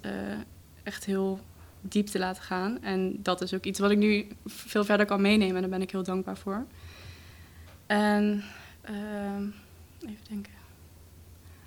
echt 0.84 1.06
heel 1.06 1.40
diep 1.82 2.08
te 2.08 2.20
laten 2.20 2.44
gaan. 2.44 2.84
En 2.84 3.20
dat 3.24 3.42
is 3.42 3.54
ook 3.54 3.64
iets 3.64 3.80
wat 3.80 3.92
ik 3.92 3.98
nu 3.98 4.28
veel 4.46 4.86
verder 4.86 5.06
kan 5.06 5.22
meenemen 5.22 5.56
en 5.56 5.62
daar 5.62 5.70
ben 5.70 5.82
ik 5.82 5.92
heel 5.92 6.04
dankbaar 6.04 6.38
voor. 6.38 6.66
En 7.86 8.44
even 10.04 10.26
denken. 10.30 10.52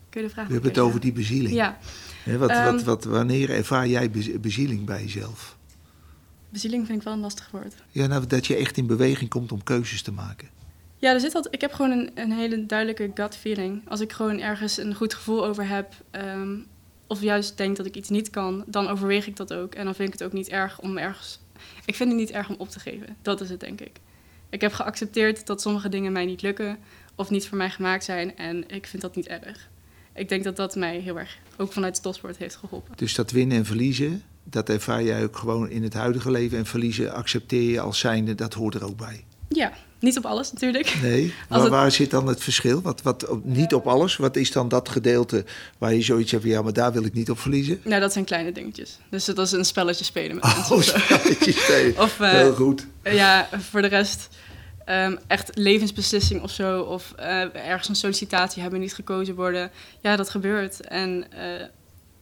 Kun 0.09 0.21
je 0.21 0.27
de 0.27 0.33
vraag 0.33 0.47
We 0.47 0.53
hebben 0.53 0.71
het 0.71 0.81
over 0.81 1.01
die 1.01 1.13
bezieling. 1.13 1.55
Ja. 1.55 1.79
He, 2.23 2.39
wat, 2.39 2.51
um, 2.51 2.65
wat, 2.65 2.83
wat, 2.83 3.05
wanneer 3.05 3.51
ervaar 3.51 3.89
jij 3.89 4.11
bezieling 4.41 4.85
bij 4.85 5.03
jezelf? 5.03 5.57
Bezieling 6.49 6.87
vind 6.87 6.99
ik 6.99 7.05
wel 7.05 7.13
een 7.13 7.21
lastig 7.21 7.51
woord. 7.51 7.75
Ja, 7.91 8.07
nou, 8.07 8.27
dat 8.27 8.47
je 8.47 8.57
echt 8.57 8.77
in 8.77 8.87
beweging 8.87 9.31
komt 9.31 9.53
om 9.53 9.63
keuzes 9.63 10.03
te 10.03 10.13
maken. 10.13 10.49
Ja, 10.97 11.13
er 11.13 11.21
zit 11.21 11.49
ik 11.51 11.61
heb 11.61 11.73
gewoon 11.73 11.91
een, 11.91 12.11
een 12.15 12.33
hele 12.33 12.67
duidelijke 12.67 13.11
gut 13.15 13.37
feeling. 13.37 13.83
Als 13.89 14.01
ik 14.01 14.13
gewoon 14.13 14.39
ergens 14.39 14.77
een 14.77 14.95
goed 14.95 15.15
gevoel 15.15 15.47
over 15.47 15.69
heb, 15.69 15.95
um, 16.11 16.67
of 17.07 17.21
juist 17.21 17.57
denk 17.57 17.77
dat 17.77 17.87
ik 17.87 17.97
iets 17.97 18.09
niet 18.09 18.31
kan, 18.31 18.65
dan 18.67 18.89
overweeg 18.89 19.27
ik 19.27 19.37
dat 19.37 19.53
ook. 19.53 19.75
En 19.75 19.85
dan 19.85 19.95
vind 19.95 20.09
ik 20.09 20.19
het 20.19 20.29
ook 20.29 20.33
niet 20.33 20.49
erg 20.49 20.81
om 20.81 20.99
ergens. 20.99 21.41
Ik 21.85 21.95
vind 21.95 22.09
het 22.09 22.19
niet 22.19 22.31
erg 22.31 22.49
om 22.49 22.55
op 22.59 22.69
te 22.69 22.81
geven. 22.81 23.17
Dat 23.23 23.41
is 23.41 23.51
het, 23.51 23.61
denk 23.61 23.81
ik. 23.81 24.01
Ik 24.53 24.61
heb 24.61 24.73
geaccepteerd 24.73 25.47
dat 25.47 25.61
sommige 25.61 25.89
dingen 25.89 26.13
mij 26.13 26.25
niet 26.25 26.43
lukken 26.43 26.79
of 27.15 27.31
niet 27.31 27.49
voor 27.49 27.59
mij 27.59 27.71
gemaakt 27.71 28.05
zijn. 28.05 28.37
En 28.37 28.69
ik 28.69 28.87
vind 28.87 29.03
dat 29.03 29.17
niet 29.17 29.27
erg 29.27 29.71
ik 30.15 30.29
denk 30.29 30.45
dat 30.45 30.57
dat 30.57 30.77
mij 30.77 30.99
heel 30.99 31.19
erg 31.19 31.39
ook 31.57 31.73
vanuit 31.73 31.97
de 31.97 32.03
topsport 32.03 32.37
heeft 32.37 32.57
geholpen. 32.57 32.97
Dus 32.97 33.15
dat 33.15 33.31
winnen 33.31 33.57
en 33.57 33.65
verliezen, 33.65 34.23
dat 34.45 34.69
ervaar 34.69 35.03
jij 35.03 35.23
ook 35.23 35.37
gewoon 35.37 35.71
in 35.71 35.83
het 35.83 35.95
huidige 35.95 36.31
leven. 36.31 36.59
En 36.59 36.67
verliezen 36.67 37.13
accepteer 37.13 37.71
je 37.71 37.81
als 37.81 37.99
zijnde, 37.99 38.35
dat 38.35 38.55
hoort 38.55 38.75
er 38.75 38.85
ook 38.85 38.97
bij. 38.97 39.25
Ja, 39.49 39.73
niet 40.03 40.19
op 40.19 40.27
alles 40.27 40.53
natuurlijk. 40.53 40.99
Nee, 41.03 41.35
maar 41.49 41.61
het... 41.61 41.69
waar 41.69 41.91
zit 41.91 42.11
dan 42.11 42.27
het 42.27 42.43
verschil? 42.43 42.83
Wat, 42.83 43.03
wat, 43.03 43.29
niet 43.43 43.75
op 43.75 43.87
alles, 43.87 44.17
wat 44.17 44.37
is 44.37 44.53
dan 44.53 44.69
dat 44.69 44.89
gedeelte 44.89 45.45
waar 45.79 45.95
je 45.95 46.03
zoiets 46.03 46.31
hebt 46.31 46.43
van... 46.43 46.53
ja, 46.53 46.63
maar 46.63 46.73
daar 46.73 46.93
wil 46.93 47.05
ik 47.05 47.15
niet 47.15 47.31
op 47.31 47.39
verliezen? 47.39 47.81
Nou, 47.85 48.01
dat 48.01 48.13
zijn 48.13 48.25
kleine 48.25 48.53
dingetjes. 48.53 48.99
Dus 49.11 49.25
dat 49.25 49.39
is 49.39 49.53
een 49.53 49.65
spelletje 49.65 50.05
spelen 50.05 50.35
met 50.35 50.45
oh, 50.45 50.71
mensen. 50.71 50.95
Oh, 50.95 51.01
spelletje 51.03 51.53
spelen. 51.53 51.99
of, 52.05 52.19
uh, 52.21 52.31
Heel 52.31 52.55
goed. 52.55 52.87
Ja, 53.03 53.49
voor 53.71 53.83
de 53.83 53.89
rest... 53.89 54.29
Um, 54.87 55.19
echt 55.27 55.51
levensbeslissing 55.55 56.43
of 56.43 56.51
zo, 56.51 56.81
of 56.81 57.15
uh, 57.19 57.55
ergens 57.55 57.89
een 57.89 57.95
sollicitatie 57.95 58.63
hebben 58.63 58.81
niet 58.81 58.95
gekozen 58.95 59.35
worden. 59.35 59.71
Ja, 60.01 60.17
dat 60.17 60.31
gebeurt. 60.31 60.81
En 60.81 61.25
uh, 61.35 61.67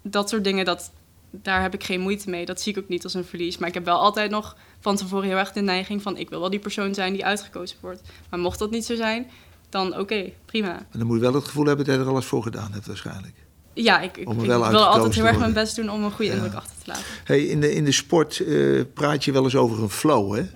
dat 0.03 0.29
soort 0.29 0.45
dingen, 0.45 0.65
dat, 0.65 0.91
daar 1.31 1.63
heb 1.63 1.75
ik 1.75 1.85
geen 1.85 2.01
moeite 2.01 2.31
mee. 2.31 2.45
Dat 2.45 2.61
zie 2.61 2.73
ik 2.73 2.79
ook 2.79 2.89
niet 2.89 3.05
als 3.05 3.15
een 3.15 3.25
verlies. 3.25 3.59
Maar 3.59 3.69
ik 3.69 3.75
heb 3.75 3.85
wel 3.85 3.99
altijd 3.99 4.31
nog 4.31 4.57
van 4.81 4.97
tevoren 4.97 5.29
heel 5.29 5.37
erg 5.37 5.53
de 5.53 5.61
neiging 5.61 6.03
van... 6.03 6.17
ik 6.17 6.31
wil 6.31 6.41
wel 6.41 6.51
die 6.51 6.59
persoon 6.59 6.95
zijn 6.95 7.13
die 7.13 7.25
uitgekozen 7.25 7.77
wordt. 7.81 8.03
Maar 8.31 8.41
mocht 8.41 8.59
dat 8.59 8.71
niet 8.71 8.85
zo 8.85 8.95
zijn, 8.95 9.27
dan 9.69 9.99
oké, 9.99 10.33
prima. 10.45 10.79
En 10.79 10.99
dan 10.99 11.07
moet 11.07 11.17
je 11.17 11.23
wel 11.23 11.35
het 11.35 11.45
gevoel 11.45 11.67
hebben 11.67 11.85
dat 11.87 11.95
je 11.95 12.01
er 12.01 12.09
alles 12.09 12.25
voor 12.25 12.43
gedaan 12.43 12.73
hebt 12.73 12.87
waarschijnlijk. 12.87 13.35
Ja, 13.73 14.01
ik, 14.01 14.17
ik, 14.17 14.29
wil 14.29 14.65
altijd 14.65 15.15
heel 15.15 15.27
erg 15.27 15.39
mijn 15.39 15.53
best 15.53 15.77
doen 15.77 15.91
om 15.91 16.05
een 16.05 16.11
goede 16.11 16.31
Ja. 16.31 16.37
indruk 16.37 16.55
achter 16.55 16.77
te 16.83 16.91
laten. 16.91 17.05
Hey, 17.25 17.45
in, 17.45 17.61
de, 17.61 17.75
in 17.75 17.85
de 17.85 17.93
sport 17.93 18.41
eh, 18.41 18.81
praat 18.95 19.25
je 19.25 19.33
wel 19.33 19.45
eens 19.45 19.57
over 19.57 19.83
een 19.83 19.91
flow, 19.91 20.35
hè? 20.35 20.47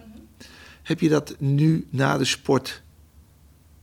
Heb 0.82 1.00
je 1.00 1.08
dat 1.08 1.34
nu 1.38 1.87
na 1.90 2.18
de 2.18 2.24
sport 2.24 2.82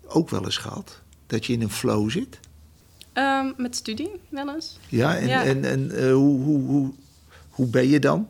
ook 0.07 0.29
wel 0.29 0.43
eens 0.43 0.57
gehad? 0.57 1.01
Dat 1.27 1.45
je 1.45 1.53
in 1.53 1.61
een 1.61 1.71
flow 1.71 2.09
zit? 2.09 2.39
Ehm, 3.13 3.51
met 3.57 3.75
studie 3.75 4.11
wel 4.29 4.53
eens. 4.53 4.77
Ja, 4.87 5.17
en, 5.17 5.27
Ja. 5.27 5.43
en, 5.43 5.65
en 5.65 5.91
eh, 5.91 6.13
hoe, 6.13 6.41
hoe, 6.41 6.61
hoe, 6.61 6.93
hoe 7.49 7.67
ben 7.67 7.87
je 7.87 7.99
dan? 7.99 8.27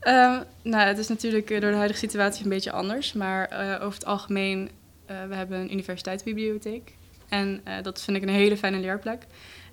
Ehm, 0.00 0.42
nou, 0.62 0.86
het 0.86 0.98
is 0.98 1.08
natuurlijk 1.08 1.50
eh, 1.50 1.60
door 1.60 1.70
de 1.70 1.76
huidige 1.76 1.98
situatie 1.98 2.44
een 2.44 2.50
beetje 2.50 2.72
anders. 2.72 3.12
Maar 3.12 3.44
eh, 3.44 3.74
over 3.74 3.98
het 3.98 4.04
algemeen, 4.04 4.70
we 5.06 5.34
hebben 5.34 5.60
een 5.60 5.72
universiteitsbibliotheek. 5.72 6.94
En 7.28 7.60
dat 7.82 8.02
vind 8.02 8.16
ik 8.16 8.22
een 8.22 8.28
hele 8.28 8.56
fijne 8.56 8.78
leerplek. 8.78 9.26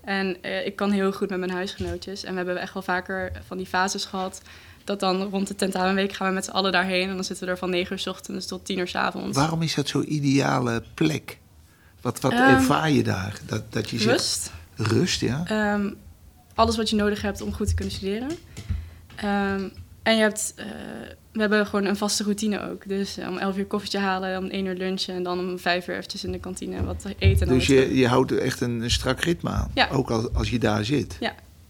En 0.03 0.43
ik 0.65 0.75
kan 0.75 0.91
heel 0.91 1.11
goed 1.11 1.29
met 1.29 1.39
mijn 1.39 1.51
huisgenootjes. 1.51 2.23
En 2.23 2.31
we 2.31 2.37
hebben 2.37 2.57
echt 2.57 2.73
wel 2.73 2.83
vaker 2.83 3.31
van 3.47 3.57
die 3.57 3.65
fases 3.65 4.05
gehad... 4.05 4.41
dat 4.83 4.99
dan 4.99 5.23
rond 5.23 5.47
de 5.47 5.55
tentamenweek 5.55 6.11
gaan 6.13 6.27
we 6.27 6.33
met 6.33 6.45
z'n 6.45 6.51
allen 6.51 6.71
daarheen... 6.71 7.09
en 7.09 7.15
dan 7.15 7.23
zitten 7.23 7.45
we 7.45 7.51
er 7.51 7.57
van 7.57 7.69
9 7.69 7.91
uur 7.93 7.99
s 7.99 8.07
ochtends 8.07 8.45
tot 8.45 8.65
10 8.65 8.77
uur 8.77 8.87
s 8.87 8.95
avonds. 8.95 9.37
Waarom 9.37 9.61
is 9.61 9.75
dat 9.75 9.87
zo'n 9.87 10.13
ideale 10.13 10.83
plek? 10.93 11.37
Wat, 12.03 12.19
wat 12.19 12.31
Ehm, 12.31 12.41
ervaar 12.41 12.91
je 12.91 13.03
daar? 13.03 13.39
Dat, 13.45 13.63
dat 13.73 13.89
je 13.89 13.97
zegt, 13.97 14.11
Rust. 14.11 14.51
rust, 14.75 15.21
ja? 15.21 15.43
Ehm, 15.45 15.89
alles 16.55 16.77
wat 16.77 16.89
je 16.89 16.95
nodig 16.95 17.21
hebt 17.21 17.41
om 17.41 17.53
goed 17.53 17.67
te 17.67 17.73
kunnen 17.73 17.93
studeren. 17.93 18.29
Ehm, 19.15 19.67
en 20.03 20.15
je 20.15 20.21
hebt, 20.21 20.53
eh, 20.55 20.65
we 21.31 21.39
hebben 21.39 21.65
gewoon 21.65 21.85
een 21.85 21.95
vaste 21.97 22.23
routine 22.23 22.69
ook. 22.69 22.87
Dus 22.87 23.17
eh, 23.17 23.27
om 23.29 23.37
11 23.37 23.57
uur 23.57 23.65
koffietje 23.65 23.97
halen, 23.99 24.37
om 24.37 24.49
1 24.51 24.65
uur 24.65 24.75
lunchen 24.75 25.15
en 25.15 25.23
dan 25.23 25.39
om 25.39 25.59
5 25.59 25.87
uur 25.87 25.95
eventjes 25.95 26.23
in 26.23 26.31
de 26.31 26.39
kantine 26.39 26.83
wat 26.83 27.05
eten. 27.17 27.47
Dus 27.47 27.67
je, 27.67 27.95
je 27.95 28.07
houdt 28.07 28.31
echt 28.31 28.61
een, 28.61 28.81
een 28.81 28.91
strak 28.91 29.19
ritme 29.19 29.49
aan. 29.49 29.71
Ja. 29.73 29.87
Ook 29.91 30.11
als, 30.11 30.33
als 30.33 30.49
je 30.49 30.59
daar 30.59 30.85
zit. 30.85 31.17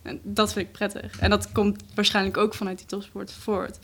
En 0.01 0.19
dat 0.23 0.53
vind 0.53 0.65
ik 0.65 0.71
prettig. 0.71 1.19
En 1.19 1.29
dat 1.29 1.51
komt 1.51 1.83
waarschijnlijk 1.95 2.37
ook 2.37 2.53
vanuit 2.53 2.77
die 2.77 2.87
topsport 2.87 3.31
voort. 3.31 3.79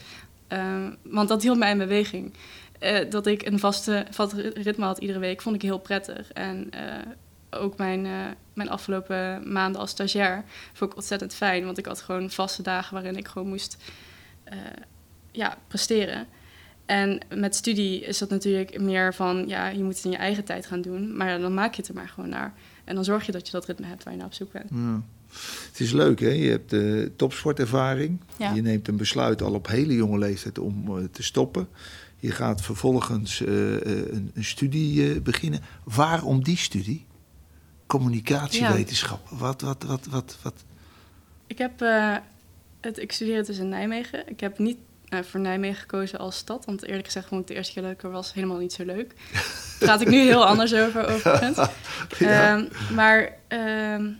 Want 1.03 1.27
dat 1.29 1.41
hield 1.41 1.57
mij 1.57 1.71
in 1.71 1.77
beweging. 1.77 2.33
Eh, 2.79 3.09
dat 3.09 3.27
ik 3.27 3.45
een 3.45 3.59
vaste, 3.59 4.05
vast 4.09 4.33
ritme 4.33 4.85
had 4.85 4.97
iedere 4.97 5.19
week, 5.19 5.41
vond 5.41 5.55
ik 5.55 5.61
heel 5.61 5.79
prettig. 5.79 6.31
En 6.31 6.69
eh, 6.71 7.11
ook 7.49 7.77
mijn, 7.77 8.05
eh, 8.05 8.11
mijn 8.53 8.69
afgelopen 8.69 9.51
maanden 9.53 9.81
als 9.81 9.89
stagiair 9.89 10.43
vond 10.73 10.91
ik 10.91 10.97
ontzettend 10.97 11.33
fijn. 11.33 11.65
Want 11.65 11.77
ik 11.77 11.85
had 11.85 12.01
gewoon 12.01 12.29
vaste 12.29 12.61
dagen 12.61 12.93
waarin 12.93 13.17
ik 13.17 13.27
gewoon 13.27 13.47
moest 13.47 13.77
eh, 14.43 14.57
ja, 15.31 15.57
presteren. 15.67 16.27
En 16.85 17.19
met 17.35 17.55
studie 17.55 18.01
is 18.01 18.17
dat 18.17 18.29
natuurlijk 18.29 18.79
meer 18.79 19.13
van, 19.13 19.47
ja, 19.47 19.67
je 19.67 19.83
moet 19.83 19.95
het 19.95 20.05
in 20.05 20.11
je 20.11 20.17
eigen 20.17 20.43
tijd 20.43 20.65
gaan 20.65 20.81
doen. 20.81 21.17
Maar 21.17 21.39
dan 21.39 21.53
maak 21.53 21.73
je 21.73 21.81
het 21.81 21.89
er 21.89 21.95
maar 21.95 22.09
gewoon 22.09 22.29
naar. 22.29 22.53
En 22.83 22.95
dan 22.95 23.03
zorg 23.03 23.25
je 23.25 23.31
dat 23.31 23.45
je 23.45 23.51
dat 23.51 23.65
ritme 23.65 23.85
hebt 23.85 24.03
waar 24.03 24.13
je 24.13 24.19
naar 24.19 24.27
op 24.27 24.33
zoek 24.33 24.51
bent. 24.51 24.69
Ja. 24.69 25.01
Het 25.67 25.79
is 25.79 25.91
leuk, 25.91 26.19
hè? 26.19 26.29
Je 26.29 26.49
hebt 26.49 26.69
de 26.69 27.11
topsportervaring. 27.15 28.19
Ja. 28.37 28.53
Je 28.53 28.61
neemt 28.61 28.87
een 28.87 28.97
besluit 28.97 29.41
al 29.41 29.53
op 29.53 29.67
hele 29.67 29.95
jonge 29.95 30.17
leeftijd 30.17 30.59
om 30.59 31.09
te 31.11 31.23
stoppen. 31.23 31.67
Je 32.19 32.31
gaat 32.31 32.61
vervolgens 32.61 33.41
eh, 33.41 33.75
eh, 33.75 33.81
een, 34.11 34.31
een 34.33 34.43
studie 34.43 35.13
eh, 35.13 35.21
beginnen. 35.21 35.61
Waarom 35.83 36.43
die 36.43 36.57
studie? 36.57 37.05
Communicatiewetenschap. 37.87 39.27
Wat, 39.29 39.61
wat, 39.61 39.83
wat, 39.83 40.05
wat, 40.05 40.37
wat? 40.41 40.63
Ik 41.47 41.57
heb 41.57 41.79
het, 42.79 42.97
ik 42.97 43.11
studeer 43.11 43.45
dus 43.45 43.57
in 43.57 43.69
Nijmegen. 43.69 44.29
Ik 44.29 44.39
heb 44.39 44.59
niet 44.59 44.77
voor 45.09 45.39
Nijmegen 45.39 45.79
gekozen 45.79 46.19
als 46.19 46.37
stad, 46.37 46.65
want 46.65 46.83
eerlijk 46.83 47.05
gezegd 47.05 47.27
vond 47.27 47.41
ik 47.41 47.47
de 47.47 47.53
eerste 47.53 47.73
keer 47.73 47.83
dat 47.83 47.91
ik 47.91 48.03
er 48.03 48.11
was 48.11 48.33
helemaal 48.33 48.57
niet 48.57 48.73
zo 48.73 48.85
leuk. 48.85 49.13
Daar 49.33 49.77
praat 49.79 50.01
ik 50.01 50.09
nu 50.09 50.17
heel 50.17 50.45
anders 50.45 50.73
over, 50.73 51.07
overigens. 51.07 51.57
Ja. 52.17 52.57
Ehm, 52.57 52.65
maar 52.93 53.33
ehm, 53.47 54.11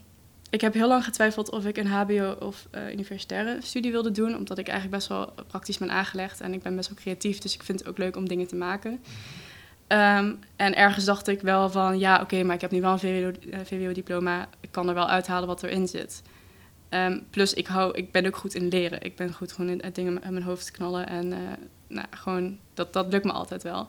ik 0.49 0.61
heb 0.61 0.73
heel 0.73 0.87
lang 0.87 1.03
getwijfeld 1.03 1.49
of 1.51 1.65
ik 1.65 1.77
een 1.77 1.87
HBO 1.87 2.35
of 2.39 2.67
eh, 2.71 2.91
universitaire 2.91 3.57
studie 3.61 3.91
wilde 3.91 4.11
doen, 4.11 4.35
omdat 4.35 4.57
ik 4.57 4.67
eigenlijk 4.67 4.97
best 4.97 5.09
wel 5.09 5.33
praktisch 5.47 5.77
ben 5.77 5.91
aangelegd 5.91 6.41
en 6.41 6.53
ik 6.53 6.61
ben 6.61 6.75
best 6.75 6.89
wel 6.89 6.97
creatief, 6.97 7.39
dus 7.39 7.53
ik 7.53 7.63
vind 7.63 7.79
het 7.79 7.87
ook 7.87 7.97
leuk 7.97 8.15
om 8.15 8.27
dingen 8.27 8.47
te 8.47 8.55
maken. 8.55 9.03
Ehm, 9.87 10.33
en 10.55 10.75
ergens 10.75 11.05
dacht 11.05 11.27
ik 11.27 11.41
wel 11.41 11.69
van, 11.69 11.99
ja, 11.99 12.21
oké, 12.21 12.43
maar 12.43 12.55
ik 12.55 12.61
heb 12.61 12.71
nu 12.71 12.81
wel 12.81 12.91
een 12.91 12.99
VWO 12.99 13.31
eh, 13.51 13.59
VWO-diploma, 13.63 14.49
ik 14.59 14.71
kan 14.71 14.87
er 14.87 14.93
wel 14.93 15.09
uithalen 15.09 15.47
wat 15.47 15.63
erin 15.63 15.87
zit. 15.87 16.21
Ehm, 16.89 17.19
plus, 17.29 17.53
ik, 17.53 17.67
hou, 17.67 17.97
ik 17.97 18.11
ben 18.11 18.25
ook 18.25 18.35
goed 18.35 18.53
in 18.53 18.67
leren. 18.67 19.01
Ik 19.01 19.15
ben 19.15 19.33
goed 19.33 19.51
gewoon 19.51 19.69
in 19.69 19.81
eh, 19.81 19.93
dingen 19.93 20.23
in 20.23 20.33
mijn 20.33 20.45
hoofd 20.45 20.71
knallen. 20.71 21.07
En 21.07 21.27
nou, 21.87 22.07
gewoon, 22.09 22.59
dat, 22.73 22.93
dat 22.93 23.11
lukt 23.11 23.25
me 23.25 23.31
altijd 23.31 23.63
wel. 23.63 23.87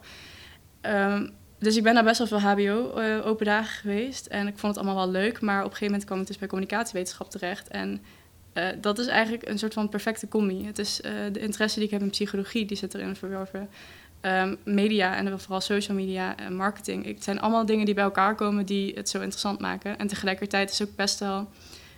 Ehm, 0.81 1.27
dus 1.61 1.75
ik 1.75 1.83
ben 1.83 1.93
daar 1.93 2.03
best 2.03 2.17
wel 2.17 2.27
veel 2.27 2.39
HBO 2.39 2.93
eh, 2.93 3.37
dagen 3.37 3.79
geweest. 3.79 4.25
En 4.25 4.47
ik 4.47 4.57
vond 4.57 4.75
het 4.75 4.85
allemaal 4.85 5.03
wel 5.05 5.21
leuk. 5.21 5.41
Maar 5.41 5.57
op 5.57 5.63
een 5.63 5.69
gegeven 5.71 5.85
moment 5.85 6.05
kwam 6.05 6.19
ik 6.19 6.27
dus 6.27 6.37
bij 6.37 6.47
communicatiewetenschap 6.47 7.29
terecht. 7.29 7.67
En 7.67 8.01
eh, 8.53 8.67
dat 8.81 8.99
is 8.99 9.07
eigenlijk 9.07 9.47
een 9.47 9.59
soort 9.59 9.73
van 9.73 9.89
perfecte 9.89 10.27
combi. 10.27 10.65
Het 10.65 10.79
is 10.79 11.01
eh, 11.01 11.11
de 11.31 11.39
interesse 11.39 11.77
die 11.77 11.87
ik 11.87 11.93
heb 11.93 12.01
in 12.01 12.09
psychologie, 12.09 12.65
die 12.65 12.77
zit 12.77 12.93
erin 12.93 13.15
verworven. 13.15 13.69
Ehm, 14.21 14.55
media 14.63 15.15
en 15.15 15.39
vooral 15.39 15.61
social 15.61 15.97
media 15.97 16.37
en 16.37 16.55
marketing. 16.55 17.05
Het 17.05 17.23
zijn 17.23 17.39
allemaal 17.39 17.65
dingen 17.65 17.85
die 17.85 17.95
bij 17.95 18.03
elkaar 18.03 18.35
komen 18.35 18.65
die 18.65 18.93
het 18.93 19.09
zo 19.09 19.17
interessant 19.17 19.59
maken. 19.59 19.97
En 19.97 20.07
tegelijkertijd 20.07 20.71
is 20.71 20.79
het 20.79 20.89
ook 20.89 20.95
best 20.95 21.19
wel 21.19 21.47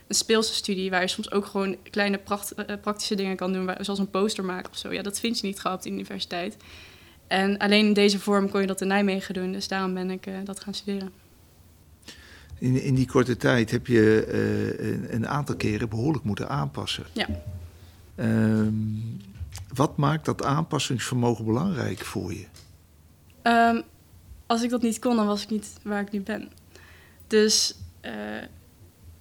een 0.08 0.16
speelse 0.16 0.54
studie 0.54 0.90
waar 0.90 1.02
je 1.02 1.08
soms 1.08 1.32
ook 1.32 1.46
gewoon 1.46 1.78
kleine 1.90 2.18
pracht, 2.18 2.54
praktische 2.82 3.16
dingen 3.16 3.36
kan 3.36 3.54
doen, 3.54 3.70
zoals 3.80 4.00
een 4.00 4.10
poster 4.10 4.46
maken 4.46 4.72
of 4.72 4.78
zo. 4.78 4.94
Ja, 4.94 5.02
dat 5.02 5.20
vind 5.20 5.40
je 5.40 5.48
niet 5.48 5.60
gehad 5.60 5.78
op 5.78 5.84
de 5.84 5.90
universiteit. 5.90 6.58
En 7.34 7.58
alleen 7.58 7.86
in 7.86 7.94
deze 7.94 8.20
vorm 8.20 8.50
kon 8.50 8.62
je 8.62 8.68
dat 8.68 8.82
in 8.82 8.88
Nijmegen 8.88 9.34
doen, 9.34 9.52
dus 9.52 9.68
daarom 9.68 9.94
ben 9.94 10.10
ik 10.10 10.26
eh, 10.26 10.34
dat 10.44 10.60
gaan 10.60 10.74
studeren. 10.74 11.12
In, 12.58 12.82
in 12.82 12.96
die 12.96 13.08
korte 13.08 13.38
tijd 13.38 13.72
heb 13.72 13.88
je 13.88 14.26
eh, 14.26 14.88
een, 14.88 15.16
een 15.16 15.28
aantal 15.28 15.56
keren 15.56 15.90
behoorlijk 15.90 16.24
moeten 16.24 16.50
aanpassen. 16.50 17.04
Ja. 17.12 17.28
Ehm, 18.16 18.74
wat 19.74 19.98
maakt 19.98 20.26
dat 20.26 20.44
aanpassingsvermogen 20.44 21.46
belangrijk 21.46 22.00
voor 22.00 22.34
je? 22.34 22.46
Ehm, 23.42 23.82
als 24.46 24.64
ik 24.64 24.70
dat 24.70 24.82
niet 24.82 25.00
kon, 25.00 25.16
dan 25.16 25.26
was 25.26 25.44
ik 25.44 25.50
niet 25.50 25.74
waar 25.84 26.02
ik 26.02 26.12
nu 26.12 26.22
ben. 26.22 26.52
Dus 27.28 27.76
eh, 28.02 28.14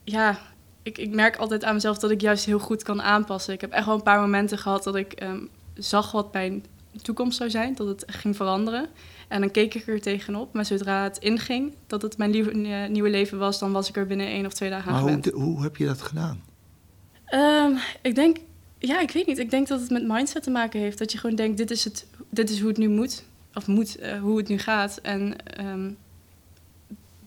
ja, 0.04 0.38
ik, 0.82 0.98
ik 0.98 1.10
merk 1.10 1.36
altijd 1.36 1.64
aan 1.64 1.74
mezelf 1.74 1.98
dat 1.98 2.10
ik 2.10 2.20
juist 2.20 2.44
heel 2.44 2.58
goed 2.58 2.82
kan 2.82 3.02
aanpassen. 3.02 3.54
Ik 3.54 3.60
heb 3.60 3.72
echt 3.72 3.86
wel 3.86 3.94
een 3.94 4.02
paar 4.02 4.20
momenten 4.20 4.58
gehad 4.58 4.84
dat 4.84 4.96
ik 4.96 5.12
ehm, 5.12 5.40
zag 5.74 6.12
wat 6.12 6.32
mijn 6.32 6.64
toekomst 7.02 7.36
zou 7.36 7.50
zijn, 7.50 7.74
dat 7.74 7.86
het 7.86 8.04
ging 8.06 8.36
veranderen. 8.36 8.88
En 9.28 9.40
dan 9.40 9.50
keek 9.50 9.74
ik 9.74 9.86
er 9.86 10.00
tegenop. 10.00 10.52
Maar 10.52 10.64
zodra 10.64 11.02
het 11.02 11.18
inging, 11.18 11.72
dat 11.86 12.02
het 12.02 12.18
mijn 12.18 12.30
lieve- 12.30 12.50
eh, 12.50 12.88
nieuwe 12.88 13.10
leven 13.10 13.38
was, 13.38 13.58
dan 13.58 13.72
was 13.72 13.88
ik 13.88 13.96
er 13.96 14.06
binnen 14.06 14.26
één 14.26 14.46
of 14.46 14.52
twee 14.52 14.70
dagen 14.70 14.92
aan 14.92 15.04
Maar 15.04 15.12
hoe, 15.12 15.32
hoe 15.32 15.62
heb 15.62 15.76
je 15.76 15.86
dat 15.86 16.02
gedaan? 16.02 16.42
Ehm, 17.24 17.72
ik 18.02 18.14
denk, 18.14 18.36
ja, 18.78 19.00
ik 19.00 19.10
weet 19.10 19.26
niet. 19.26 19.38
Ik 19.38 19.50
denk 19.50 19.68
dat 19.68 19.80
het 19.80 19.90
met 19.90 20.06
mindset 20.06 20.42
te 20.42 20.50
maken 20.50 20.80
heeft. 20.80 20.98
Dat 20.98 21.12
je 21.12 21.18
gewoon 21.18 21.36
denkt, 21.36 21.56
dit 21.56 21.70
is, 21.70 21.84
het, 21.84 22.06
dit 22.30 22.50
is 22.50 22.58
hoe 22.58 22.68
het 22.68 22.78
nu 22.78 22.88
moet. 22.88 23.24
Of 23.54 23.66
moet, 23.66 23.96
eh, 23.96 24.20
hoe 24.20 24.36
het 24.36 24.48
nu 24.48 24.58
gaat. 24.58 24.98
En 25.02 25.46
ehm, 25.46 25.90